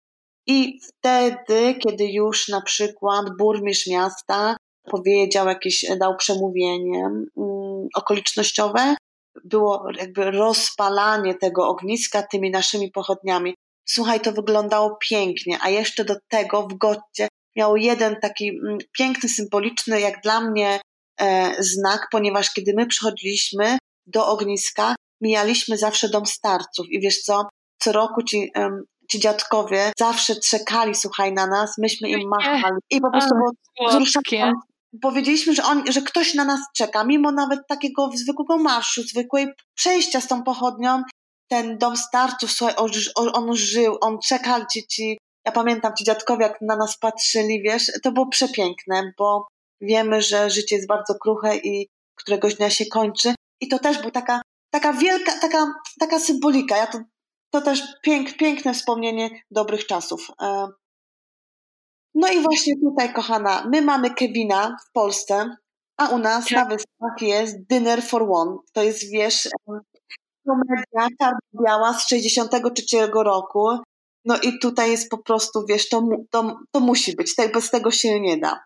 I 0.47 0.79
wtedy, 0.87 1.75
kiedy 1.75 2.05
już 2.05 2.47
na 2.47 2.61
przykład 2.61 3.25
burmistrz 3.39 3.87
miasta 3.87 4.57
powiedział 4.91 5.47
jakieś, 5.47 5.85
dał 5.99 6.17
przemówienie 6.17 7.09
um, 7.35 7.87
okolicznościowe, 7.95 8.95
było 9.43 9.85
jakby 9.97 10.31
rozpalanie 10.31 11.35
tego 11.35 11.67
ogniska 11.67 12.23
tymi 12.31 12.51
naszymi 12.51 12.91
pochodniami. 12.91 13.55
Słuchaj, 13.85 14.21
to 14.21 14.31
wyglądało 14.31 14.97
pięknie, 15.09 15.57
a 15.61 15.69
jeszcze 15.69 16.05
do 16.05 16.15
tego 16.27 16.67
w 16.67 16.73
Gotcie 16.77 17.27
miał 17.55 17.75
jeden 17.75 18.15
taki 18.21 18.49
mm, 18.49 18.77
piękny, 18.97 19.29
symboliczny, 19.29 20.01
jak 20.01 20.21
dla 20.21 20.41
mnie, 20.41 20.81
e, 21.21 21.55
znak, 21.59 22.07
ponieważ 22.11 22.53
kiedy 22.53 22.73
my 22.77 22.87
przychodziliśmy 22.87 23.77
do 24.07 24.27
ogniska, 24.27 24.95
mijaliśmy 25.21 25.77
zawsze 25.77 26.09
dom 26.09 26.25
starców. 26.25 26.85
I 26.89 26.99
wiesz 26.99 27.21
co, 27.21 27.47
co 27.79 27.91
roku 27.91 28.23
ci, 28.23 28.51
ci 29.11 29.19
dziadkowie 29.19 29.91
zawsze 29.99 30.35
czekali, 30.35 30.95
słuchaj, 30.95 31.33
na 31.33 31.47
nas, 31.47 31.77
myśmy 31.77 32.09
im 32.09 32.29
machali. 32.29 32.75
I 32.89 33.01
po 33.01 33.11
prostu 33.11 33.35
było 33.35 33.89
wzruszające. 33.89 34.61
Powiedzieliśmy, 35.01 35.55
że, 35.55 35.63
on, 35.63 35.91
że 35.91 36.01
ktoś 36.01 36.33
na 36.33 36.45
nas 36.45 36.59
czeka, 36.77 37.03
mimo 37.03 37.31
nawet 37.31 37.59
takiego 37.67 38.09
zwykłego 38.15 38.57
marszu, 38.57 39.03
zwykłej 39.03 39.47
przejścia 39.75 40.21
z 40.21 40.27
tą 40.27 40.43
pochodnią, 40.43 41.03
ten 41.47 41.77
dom 41.77 41.97
starców, 41.97 42.51
słuchaj, 42.51 42.75
on, 43.15 43.29
on 43.33 43.55
żył, 43.55 43.97
on 44.01 44.17
czekał 44.27 44.61
ci, 44.71 44.87
ci 44.87 45.17
ja 45.45 45.51
pamiętam 45.51 45.95
ci 45.95 46.03
dziadkowie, 46.03 46.43
jak 46.43 46.61
na 46.61 46.75
nas 46.75 46.97
patrzyli, 46.97 47.61
wiesz, 47.61 47.91
to 48.03 48.11
było 48.11 48.27
przepiękne, 48.27 49.13
bo 49.17 49.47
wiemy, 49.81 50.21
że 50.21 50.49
życie 50.49 50.75
jest 50.75 50.87
bardzo 50.87 51.15
kruche 51.15 51.57
i 51.57 51.89
któregoś 52.15 52.55
dnia 52.55 52.69
się 52.69 52.85
kończy. 52.85 53.35
I 53.61 53.67
to 53.67 53.79
też 53.79 53.97
była 53.97 54.11
taka, 54.11 54.41
taka 54.69 54.93
wielka, 54.93 55.39
taka, 55.39 55.73
taka 55.99 56.19
symbolika. 56.19 56.77
Ja 56.77 56.87
to, 56.87 56.99
to 57.49 57.61
też 57.61 57.83
pięk, 58.01 58.37
piękne 58.37 58.73
wspomnienie 58.73 59.29
dobrych 59.51 59.87
czasów. 59.87 60.27
E, 60.41 60.67
no 62.15 62.27
i 62.27 62.41
właśnie 62.41 62.73
tutaj, 62.89 63.13
kochana, 63.13 63.65
my 63.71 63.81
mamy 63.81 64.13
Kevina 64.13 64.77
w 64.89 64.91
Polsce. 64.91 65.55
A 65.97 66.07
u 66.07 66.17
nas 66.17 66.45
tak. 66.45 66.51
na 66.51 66.65
wyspach 66.65 67.21
jest 67.21 67.67
Dinner 67.69 68.03
for 68.03 68.27
One. 68.31 68.57
To 68.73 68.83
jest, 68.83 69.11
wiesz, 69.11 69.49
komedia 70.47 71.07
czarno-biała 71.19 71.93
z 71.93 72.07
63 72.07 72.83
roku. 73.13 73.69
No 74.25 74.37
i 74.41 74.59
tutaj 74.59 74.91
jest 74.91 75.09
po 75.09 75.17
prostu, 75.17 75.65
wiesz, 75.69 75.89
to, 75.89 76.07
to, 76.29 76.55
to 76.71 76.79
musi 76.79 77.15
być, 77.15 77.35
tak, 77.35 77.53
bez 77.53 77.69
tego 77.69 77.91
się 77.91 78.19
nie 78.19 78.37
da. 78.37 78.59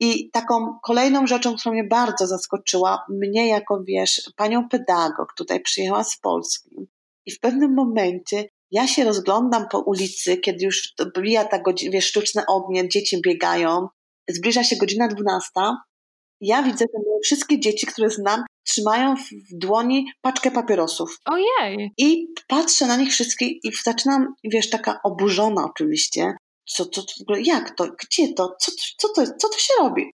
I 0.00 0.30
taką 0.30 0.78
kolejną 0.82 1.26
rzeczą, 1.26 1.56
która 1.56 1.72
mnie 1.72 1.84
bardzo 1.84 2.26
zaskoczyła, 2.26 3.04
mnie 3.08 3.48
jako, 3.48 3.82
wiesz, 3.88 4.30
panią 4.36 4.68
pedagog 4.68 5.34
tutaj 5.36 5.60
przyjechała 5.60 6.04
z 6.04 6.18
Polski 6.18 6.88
i 7.26 7.32
w 7.32 7.40
pewnym 7.40 7.74
momencie 7.74 8.48
ja 8.70 8.86
się 8.86 9.04
rozglądam 9.04 9.68
po 9.68 9.78
ulicy, 9.78 10.36
kiedy 10.36 10.64
już 10.64 10.94
bija 11.18 11.44
ta 11.44 11.58
godzina, 11.58 11.92
wiesz, 11.92 12.06
sztuczne 12.06 12.44
ognie, 12.48 12.88
dzieci 12.88 13.20
biegają, 13.20 13.88
zbliża 14.30 14.64
się 14.64 14.76
godzina 14.76 15.08
12. 15.08 15.50
Ja 16.40 16.62
widzę 16.62 16.84
te 16.84 16.98
wszystkie 17.24 17.60
dzieci, 17.60 17.86
które 17.86 18.10
znam, 18.10 18.44
trzymają 18.68 19.16
w 19.16 19.28
dłoni 19.52 20.12
paczkę 20.20 20.50
papierosów. 20.50 21.18
Ojej! 21.24 21.92
I 21.98 22.26
patrzę 22.48 22.86
na 22.86 22.96
nich 22.96 23.10
wszystkich 23.10 23.64
i 23.64 23.70
zaczynam, 23.84 24.34
wiesz, 24.44 24.70
taka 24.70 25.00
oburzona 25.04 25.64
oczywiście. 25.64 26.32
Co, 26.66 26.86
co, 26.86 27.02
jak 27.44 27.76
to? 27.76 27.86
Gdzie 28.04 28.34
to? 28.34 28.56
Co, 28.60 28.72
co, 28.98 29.08
to, 29.08 29.26
co 29.38 29.48
to 29.48 29.58
się 29.58 29.74
robi? 29.78 30.10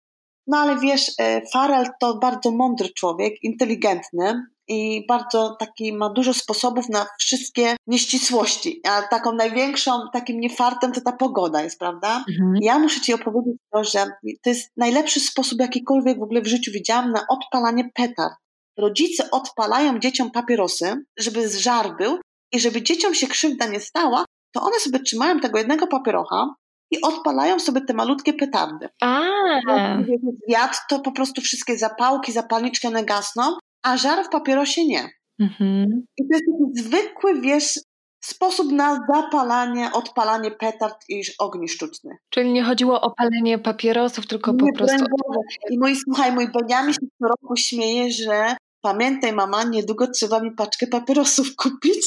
No 0.48 0.58
ale 0.58 0.80
wiesz, 0.80 1.12
e, 1.20 1.42
Farel 1.54 1.86
to 2.02 2.18
bardzo 2.18 2.52
mądry 2.52 2.90
człowiek, 2.90 3.34
inteligentny 3.44 4.46
i 4.68 5.06
bardzo 5.08 5.56
taki 5.60 5.94
ma 5.94 6.10
dużo 6.10 6.34
sposobów 6.34 6.90
na 6.90 7.06
wszystkie 7.20 7.76
nieścisłości. 7.88 8.82
A 8.88 9.02
taką 9.02 9.32
największą, 9.32 9.92
takim 10.14 10.40
niefartem 10.40 10.92
to 10.92 11.02
ta 11.02 11.12
pogoda 11.12 11.62
jest, 11.62 11.80
prawda? 11.80 12.24
Mhm. 12.30 12.54
Ja 12.62 12.80
muszę 12.80 13.02
Ci 13.02 13.14
opowiedzieć 13.14 13.56
to, 13.74 13.84
że 13.84 14.06
to 14.44 14.50
jest 14.50 14.72
najlepszy 14.78 15.20
sposób, 15.20 15.60
jakikolwiek 15.60 16.20
w 16.20 16.24
ogóle 16.24 16.42
w 16.42 16.48
życiu 16.48 16.72
widziałam 16.72 17.12
na 17.12 17.26
odpalanie 17.30 17.90
petard. 17.94 18.34
Rodzice 18.78 19.32
odpalają 19.32 20.00
dzieciom 20.00 20.32
papierosy, 20.32 21.06
żeby 21.18 21.50
żar 21.50 21.98
był 21.98 22.20
i 22.52 22.60
żeby 22.60 22.82
dzieciom 22.82 23.16
się 23.16 23.28
krzywda 23.28 23.68
nie 23.68 23.80
stała, 23.80 24.26
to 24.54 24.62
one 24.62 24.80
sobie 24.80 25.00
trzymają 25.00 25.40
tego 25.40 25.58
jednego 25.58 25.88
papierocha 25.88 26.56
i 26.92 27.02
odpalają 27.02 27.60
sobie 27.60 27.82
te 27.82 27.94
malutkie 27.94 28.34
petardy. 28.34 28.90
A. 29.02 29.22
Wiatr, 30.50 30.78
to 30.90 31.00
po 31.00 31.12
prostu 31.12 31.42
wszystkie 31.42 31.78
zapałki, 31.78 32.32
zapalniczki 32.32 32.88
one 32.88 33.04
gasną, 33.04 33.58
a 33.86 33.98
żar 33.98 34.26
w 34.26 34.30
papierosie 34.30 34.86
nie. 34.86 35.10
Mhm. 35.40 36.06
I 36.18 36.24
to 36.24 36.38
jest 36.38 36.46
taki 36.46 36.88
zwykły, 36.90 37.42
wiesz, 37.42 37.80
sposób 38.24 38.72
na 38.72 39.00
zapalanie, 39.14 39.90
odpalanie 39.94 40.52
petard 40.52 40.96
i 41.10 41.22
ogni 41.40 41.70
sztucznych. 41.70 42.18
Czyli 42.30 42.54
nie 42.54 42.64
chodziło 42.64 43.02
o 43.02 43.12
palenie 43.12 43.60
papierosów, 43.60 44.28
tylko 44.28 44.52
nie, 44.52 44.58
po 44.58 44.78
prostu... 44.78 45.06
I 45.70 45.80
mój, 45.80 45.96
słuchaj, 45.96 46.32
mój 46.32 46.48
Beniamin 46.52 46.94
się 46.94 47.00
co 47.00 47.28
roku 47.28 47.56
śmieje, 47.56 48.12
że 48.12 48.56
pamiętaj 48.82 49.34
mama, 49.34 49.64
niedługo 49.64 50.08
trzeba 50.08 50.40
mi 50.40 50.52
paczkę 50.52 50.88
papierosów 50.88 51.56
kupić. 51.64 52.06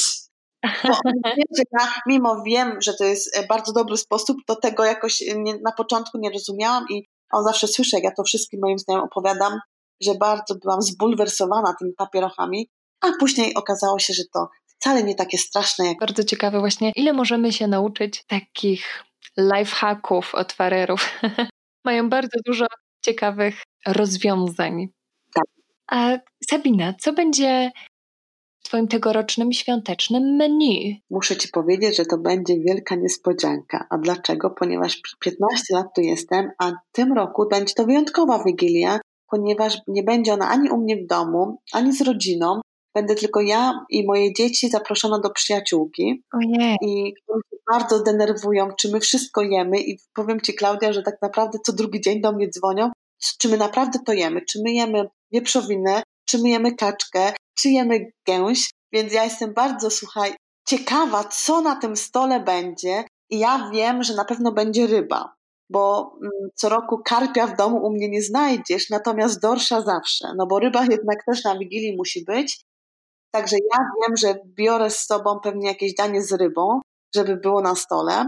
Bo 0.85 0.89
ja, 1.79 1.93
mimo 2.07 2.43
wiem, 2.47 2.79
że 2.83 2.95
to 2.95 3.05
jest 3.05 3.37
e, 3.37 3.47
bardzo 3.47 3.73
dobry 3.73 3.97
sposób, 3.97 4.37
to 4.47 4.57
tego 4.57 4.85
jakoś 4.85 5.21
nie, 5.37 5.55
na 5.65 5.73
początku 5.73 6.19
nie 6.19 6.31
rozumiałam 6.31 6.85
i 6.91 7.05
on 7.33 7.45
zawsze 7.45 7.69
słyszy, 7.69 7.97
jak 7.97 8.05
ja 8.05 8.11
to 8.17 8.23
wszystkim 8.25 8.61
moim 8.63 8.79
znajomym 8.79 9.09
opowiadam, 9.13 9.61
że 10.03 10.15
bardzo 10.15 10.55
byłam 10.55 10.83
zbulwersowana 10.83 11.75
tymi 11.79 11.93
papierochami, 11.93 12.69
a 13.01 13.07
później 13.21 13.55
okazało 13.55 13.99
się, 13.99 14.15
że 14.15 14.23
to 14.33 14.49
wcale 14.67 15.05
nie 15.05 15.15
takie 15.15 15.39
straszne. 15.39 15.87
Jak... 15.87 15.99
Bardzo 16.01 16.25
ciekawe 16.25 16.61
właśnie, 16.61 16.93
ile 16.97 17.13
możemy 17.13 17.53
się 17.53 17.67
nauczyć 17.67 18.25
takich 18.27 19.05
lifehacków 19.39 20.35
od 20.35 20.53
farerów. 20.53 21.21
Mają 21.85 22.09
bardzo 22.09 22.39
dużo 22.47 22.67
ciekawych 23.05 23.63
rozwiązań. 23.87 24.89
Tak. 25.35 25.45
A 25.91 26.19
Sabina, 26.51 26.95
co 27.01 27.13
będzie 27.13 27.71
Twoim 28.69 28.89
tegorocznym 28.89 29.53
świątecznym 29.53 30.37
menu? 30.37 31.03
Muszę 31.11 31.37
Ci 31.37 31.49
powiedzieć, 31.49 31.97
że 31.97 32.07
to 32.07 32.19
będzie 32.19 32.55
wielka 32.61 32.95
niespodzianka. 32.95 33.87
A 33.91 33.99
dlaczego? 33.99 34.51
Ponieważ 34.51 35.01
15 35.21 35.75
lat 35.75 35.87
tu 35.95 36.01
jestem, 36.01 36.51
a 36.59 36.73
tym 36.93 37.13
roku 37.13 37.49
będzie 37.51 37.75
to 37.75 37.85
wyjątkowa 37.85 38.45
wigilia, 38.45 39.01
ponieważ 39.31 39.79
nie 39.87 40.03
będzie 40.03 40.35
ona 40.35 40.49
ani 40.49 40.71
u 40.71 40.77
mnie 40.77 40.97
w 40.97 41.07
domu, 41.07 41.59
ani 41.73 41.93
z 41.93 42.01
rodziną. 42.01 42.61
Będę 42.95 43.15
tylko 43.15 43.41
ja 43.41 43.85
i 43.91 44.07
moje 44.07 44.35
dzieci 44.35 44.69
zaproszone 44.69 45.21
do 45.21 45.31
przyjaciółki. 45.31 46.23
Ojej. 46.35 46.77
I 46.83 47.15
oni 47.29 47.43
się 47.51 47.57
bardzo 47.73 48.03
denerwują, 48.03 48.69
czy 48.81 48.93
my 48.93 49.01
wszystko 49.01 49.43
jemy. 49.43 49.81
I 49.81 49.99
powiem 50.15 50.41
Ci, 50.41 50.55
Klaudia, 50.55 50.93
że 50.93 51.03
tak 51.03 51.23
naprawdę 51.23 51.59
co 51.67 51.73
drugi 51.73 52.01
dzień 52.01 52.21
do 52.21 52.33
mnie 52.33 52.49
dzwonią, 52.49 52.91
czy 53.39 53.49
my 53.49 53.57
naprawdę 53.57 53.99
to 54.07 54.13
jemy. 54.13 54.41
Czy 54.51 54.59
my 54.65 54.73
jemy 54.73 55.09
wieprzowinę, 55.33 56.03
czy 56.25 56.39
my 56.43 56.49
jemy 56.49 56.75
kaczkę, 56.75 57.33
czy 57.59 57.69
jemy 57.69 58.13
gęś. 58.27 58.71
Więc 58.93 59.13
ja 59.13 59.25
jestem 59.25 59.55
bardzo, 59.55 59.91
słuchaj, 59.91 60.35
ciekawa, 60.69 61.25
co 61.25 61.61
na 61.61 61.77
tym 61.77 61.97
stole 61.97 62.41
będzie. 62.41 63.05
I 63.31 63.39
ja 63.39 63.71
wiem, 63.73 64.03
że 64.03 64.15
na 64.15 64.25
pewno 64.25 64.53
będzie 64.53 64.87
ryba 64.87 65.38
bo 65.71 66.13
mm, 66.23 66.33
co 66.55 66.69
roku 66.69 67.03
karpia 67.05 67.47
w 67.47 67.57
domu 67.57 67.87
u 67.87 67.91
mnie 67.91 68.09
nie 68.09 68.23
znajdziesz, 68.23 68.91
natomiast 68.91 69.43
dorsza 69.43 69.81
zawsze, 69.81 70.29
no 70.37 70.47
bo 70.47 70.59
ryba 70.59 70.85
jednak 70.85 71.25
też 71.25 71.45
na 71.45 71.59
Wigilii 71.59 71.97
musi 71.97 72.25
być. 72.25 72.65
Także 73.31 73.57
ja 73.73 73.79
wiem, 73.79 74.17
że 74.17 74.35
biorę 74.45 74.91
z 74.91 75.07
sobą 75.07 75.41
pewnie 75.41 75.69
jakieś 75.69 75.95
danie 75.95 76.23
z 76.23 76.33
rybą, 76.33 76.81
żeby 77.15 77.37
było 77.37 77.61
na 77.61 77.75
stole, 77.75 78.25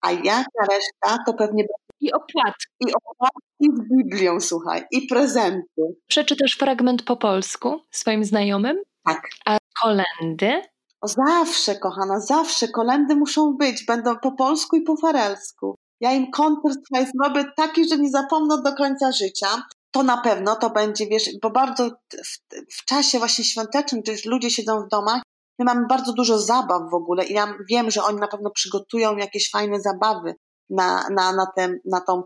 a 0.00 0.12
jaka 0.12 0.66
reszta 0.70 1.24
to 1.26 1.34
pewnie 1.34 1.64
i 2.00 2.12
opłatki. 2.12 2.66
I 2.80 2.92
opłatki 2.94 3.66
z 3.76 3.96
Biblią, 3.96 4.40
słuchaj, 4.40 4.84
i 4.90 5.06
prezenty. 5.06 5.82
Przeczytasz 6.06 6.56
fragment 6.58 7.02
po 7.02 7.16
polsku 7.16 7.80
swoim 7.90 8.24
znajomym? 8.24 8.76
Tak. 9.04 9.28
A 9.44 9.58
kolendy? 9.82 10.62
O, 11.00 11.08
zawsze, 11.08 11.74
kochana, 11.74 12.20
zawsze. 12.20 12.68
Kolendy 12.68 13.16
muszą 13.16 13.56
być. 13.56 13.84
Będą 13.86 14.16
po 14.18 14.32
polsku 14.32 14.76
i 14.76 14.82
po 14.82 14.96
farelsku. 14.96 15.74
Ja 16.00 16.12
im 16.12 16.30
koncert 16.30 16.78
zrobię 17.14 17.44
taki, 17.56 17.88
że 17.88 17.98
nie 17.98 18.10
zapomną 18.10 18.62
do 18.62 18.74
końca 18.74 19.12
życia. 19.12 19.62
To 19.90 20.02
na 20.02 20.16
pewno 20.16 20.56
to 20.56 20.70
będzie, 20.70 21.06
wiesz, 21.06 21.30
bo 21.42 21.50
bardzo 21.50 21.90
w, 22.10 22.38
w 22.78 22.84
czasie 22.84 23.18
właśnie 23.18 23.44
świątecznym, 23.44 24.00
gdy 24.00 24.16
ludzie 24.26 24.50
siedzą 24.50 24.80
w 24.80 24.88
domach, 24.88 25.22
my 25.58 25.64
mamy 25.64 25.86
bardzo 25.86 26.12
dużo 26.12 26.38
zabaw 26.38 26.90
w 26.90 26.94
ogóle 26.94 27.24
i 27.24 27.32
ja 27.32 27.54
wiem, 27.70 27.90
że 27.90 28.04
oni 28.04 28.18
na 28.20 28.28
pewno 28.28 28.50
przygotują 28.50 29.16
jakieś 29.16 29.50
fajne 29.50 29.80
zabawy 29.80 30.34
na, 30.70 31.08
na, 31.08 31.32
na, 31.32 31.46
ten, 31.56 31.80
na 31.84 32.00
tą 32.00 32.22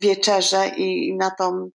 wieczerzę 0.00 0.68
i 0.68 1.16
na 1.16 1.30
tą 1.30 1.70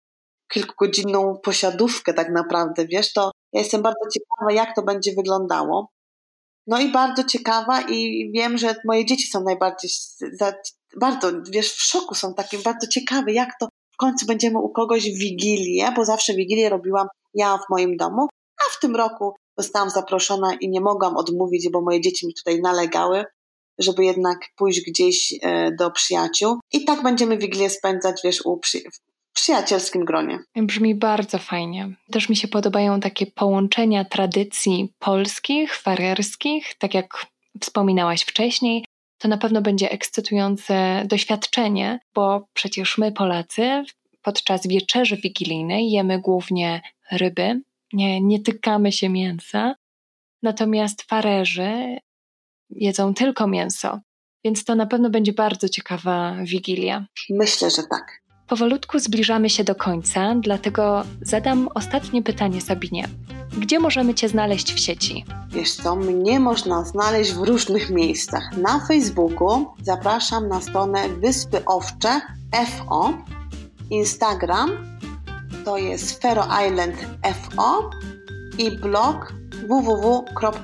kilkugodzinną 0.52 1.38
posiadówkę 1.42 2.14
tak 2.14 2.30
naprawdę, 2.30 2.86
wiesz, 2.86 3.12
to 3.12 3.30
ja 3.52 3.60
jestem 3.60 3.82
bardzo 3.82 4.00
ciekawa, 4.14 4.52
jak 4.52 4.76
to 4.76 4.82
będzie 4.82 5.12
wyglądało. 5.16 5.90
No 6.66 6.80
i 6.80 6.92
bardzo 6.92 7.24
ciekawa 7.24 7.80
i 7.80 8.30
wiem, 8.34 8.58
że 8.58 8.74
moje 8.84 9.06
dzieci 9.06 9.28
są 9.28 9.44
najbardziej, 9.44 9.90
bardzo, 10.96 11.32
wiesz, 11.50 11.72
w 11.72 11.82
szoku 11.82 12.14
są 12.14 12.34
takie, 12.34 12.58
bardzo 12.58 12.86
ciekawe, 12.86 13.32
jak 13.32 13.50
to 13.60 13.68
w 13.92 13.96
końcu 13.96 14.26
będziemy 14.26 14.58
u 14.58 14.68
kogoś 14.68 15.02
w 15.02 15.18
Wigilię, 15.18 15.92
bo 15.96 16.04
zawsze 16.04 16.34
Wigilię 16.34 16.68
robiłam 16.68 17.08
ja 17.34 17.58
w 17.58 17.70
moim 17.70 17.96
domu, 17.96 18.28
a 18.60 18.76
w 18.76 18.80
tym 18.80 18.96
roku 18.96 19.34
zostałam 19.58 19.90
zaproszona 19.90 20.54
i 20.54 20.68
nie 20.68 20.80
mogłam 20.80 21.16
odmówić, 21.16 21.68
bo 21.72 21.82
moje 21.82 22.00
dzieci 22.00 22.26
mi 22.26 22.34
tutaj 22.34 22.60
nalegały, 22.60 23.24
żeby 23.78 24.04
jednak 24.04 24.38
pójść 24.56 24.80
gdzieś 24.90 25.34
e, 25.42 25.70
do 25.78 25.90
przyjaciół. 25.90 26.60
I 26.72 26.84
tak 26.84 27.02
będziemy 27.02 27.38
Wigilię 27.38 27.70
spędzać, 27.70 28.20
wiesz, 28.24 28.46
u 28.46 28.58
przy, 28.58 28.78
przyjacielskim 29.32 30.04
gronie. 30.04 30.38
Brzmi 30.56 30.94
bardzo 30.94 31.38
fajnie. 31.38 31.96
Też 32.12 32.28
mi 32.28 32.36
się 32.36 32.48
podobają 32.48 33.00
takie 33.00 33.26
połączenia 33.26 34.04
tradycji 34.04 34.92
polskich, 34.98 35.76
farerskich, 35.76 36.74
tak 36.78 36.94
jak 36.94 37.26
wspominałaś 37.60 38.22
wcześniej. 38.22 38.84
To 39.20 39.28
na 39.28 39.38
pewno 39.38 39.62
będzie 39.62 39.90
ekscytujące 39.90 41.02
doświadczenie, 41.06 42.00
bo 42.14 42.48
przecież 42.54 42.98
my, 42.98 43.12
Polacy, 43.12 43.84
podczas 44.22 44.66
wieczerzy 44.66 45.16
wigilijnej 45.16 45.90
jemy 45.90 46.20
głównie 46.20 46.82
ryby, 47.12 47.60
nie, 47.92 48.20
nie 48.20 48.40
tykamy 48.40 48.92
się 48.92 49.08
mięsa, 49.08 49.74
natomiast 50.42 51.02
farerzy 51.02 51.96
jedzą 52.70 53.14
tylko 53.14 53.46
mięso. 53.46 54.00
Więc 54.44 54.64
to 54.64 54.74
na 54.74 54.86
pewno 54.86 55.10
będzie 55.10 55.32
bardzo 55.32 55.68
ciekawa 55.68 56.36
wigilia. 56.42 57.06
Myślę, 57.30 57.70
że 57.70 57.82
tak. 57.82 58.22
Powolutku 58.50 58.98
zbliżamy 58.98 59.50
się 59.50 59.64
do 59.64 59.74
końca, 59.74 60.34
dlatego 60.40 61.02
zadam 61.22 61.68
ostatnie 61.74 62.22
pytanie 62.22 62.60
Sabinie. 62.60 63.08
Gdzie 63.58 63.78
możemy 63.78 64.14
Cię 64.14 64.28
znaleźć 64.28 64.72
w 64.72 64.78
sieci? 64.78 65.24
Wiesz 65.48 65.72
co, 65.72 65.96
mnie 65.96 66.40
można 66.40 66.84
znaleźć 66.84 67.32
w 67.32 67.42
różnych 67.42 67.90
miejscach. 67.90 68.56
Na 68.56 68.86
Facebooku 68.88 69.66
zapraszam 69.82 70.48
na 70.48 70.60
stronę 70.60 71.08
Wyspy 71.08 71.64
Owcze 71.64 72.20
FO, 72.66 73.12
Instagram 73.90 74.70
to 75.64 75.76
jest 75.76 76.22
Fero 76.22 76.46
Island 76.68 76.96
FO 77.22 77.90
i 78.58 78.70
blog 78.70 79.32
www.owcze.com 79.68 80.58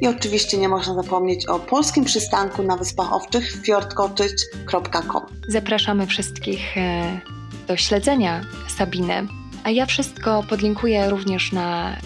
i 0.00 0.08
oczywiście 0.08 0.58
nie 0.58 0.68
można 0.68 0.94
zapomnieć 0.94 1.46
o 1.46 1.58
polskim 1.58 2.04
przystanku 2.04 2.62
na 2.62 2.76
Wyspach 2.76 3.12
Owczych 3.12 3.52
fjordcottage.com. 3.64 5.22
Zapraszamy 5.48 6.06
wszystkich 6.06 6.78
e, 6.78 7.20
do 7.68 7.76
śledzenia 7.76 8.40
Sabiny. 8.68 9.26
A 9.64 9.70
ja 9.70 9.86
wszystko 9.86 10.42
podlinkuję 10.48 11.10
również 11.10 11.52
na 11.52 11.96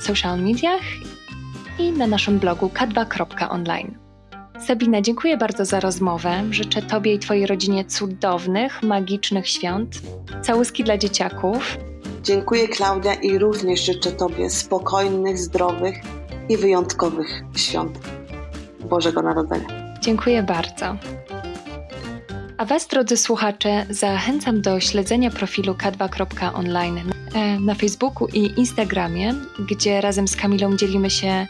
social 0.00 0.40
mediach 0.42 0.82
i 1.78 1.92
na 1.92 2.06
naszym 2.06 2.38
blogu 2.38 2.66
k2.online. 2.66 3.94
Sabina, 4.66 5.00
dziękuję 5.00 5.36
bardzo 5.36 5.64
za 5.64 5.80
rozmowę. 5.80 6.42
Życzę 6.50 6.82
Tobie 6.82 7.14
i 7.14 7.18
Twojej 7.18 7.46
rodzinie 7.46 7.84
cudownych, 7.84 8.82
magicznych 8.82 9.48
świąt. 9.48 9.94
Całuski 10.42 10.84
dla 10.84 10.98
dzieciaków. 10.98 11.78
Dziękuję 12.22 12.68
Klaudia 12.68 13.14
i 13.14 13.38
również 13.38 13.84
życzę 13.84 14.12
Tobie 14.12 14.50
spokojnych, 14.50 15.38
zdrowych 15.38 15.94
i 16.48 16.56
wyjątkowych 16.56 17.42
świąt 17.56 17.98
Bożego 18.90 19.22
Narodzenia. 19.22 19.94
Dziękuję 20.00 20.42
bardzo. 20.42 20.96
A 22.58 22.64
Was, 22.64 22.88
drodzy 22.88 23.16
słuchacze, 23.16 23.86
zachęcam 23.90 24.62
do 24.62 24.80
śledzenia 24.80 25.30
profilu 25.30 25.72
k2.online 25.72 27.12
e, 27.34 27.60
na 27.60 27.74
Facebooku 27.74 28.28
i 28.28 28.60
Instagramie, 28.60 29.34
gdzie 29.68 30.00
razem 30.00 30.28
z 30.28 30.36
Kamilą 30.36 30.76
dzielimy 30.76 31.10
się 31.10 31.46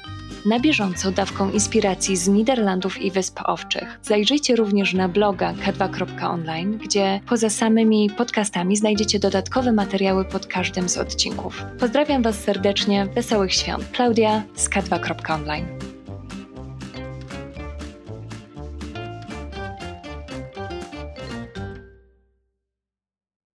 na 0.47 0.61
bieżąco 0.61 1.11
dawką 1.11 1.51
inspiracji 1.51 2.17
z 2.17 2.29
Niderlandów 2.29 3.03
i 3.03 3.11
Wysp 3.11 3.41
Owczych. 3.45 3.99
Zajrzyjcie 4.03 4.57
również 4.57 4.95
na 4.95 5.09
bloga 5.09 5.53
k2.online, 5.53 6.79
gdzie 6.79 7.21
poza 7.29 7.51
samymi 7.51 8.11
podcastami 8.11 8.77
znajdziecie 8.77 9.19
dodatkowe 9.19 9.73
materiały 9.73 10.25
pod 10.25 10.47
każdym 10.47 10.89
z 10.89 10.99
odcinków. 10.99 11.65
Pozdrawiam 11.79 12.23
Was 12.23 12.41
serdecznie, 12.41 13.07
wesołych 13.07 13.53
świąt. 13.53 13.85
Klaudia 13.93 14.43
z 14.55 14.71
k2.online. 14.71 15.92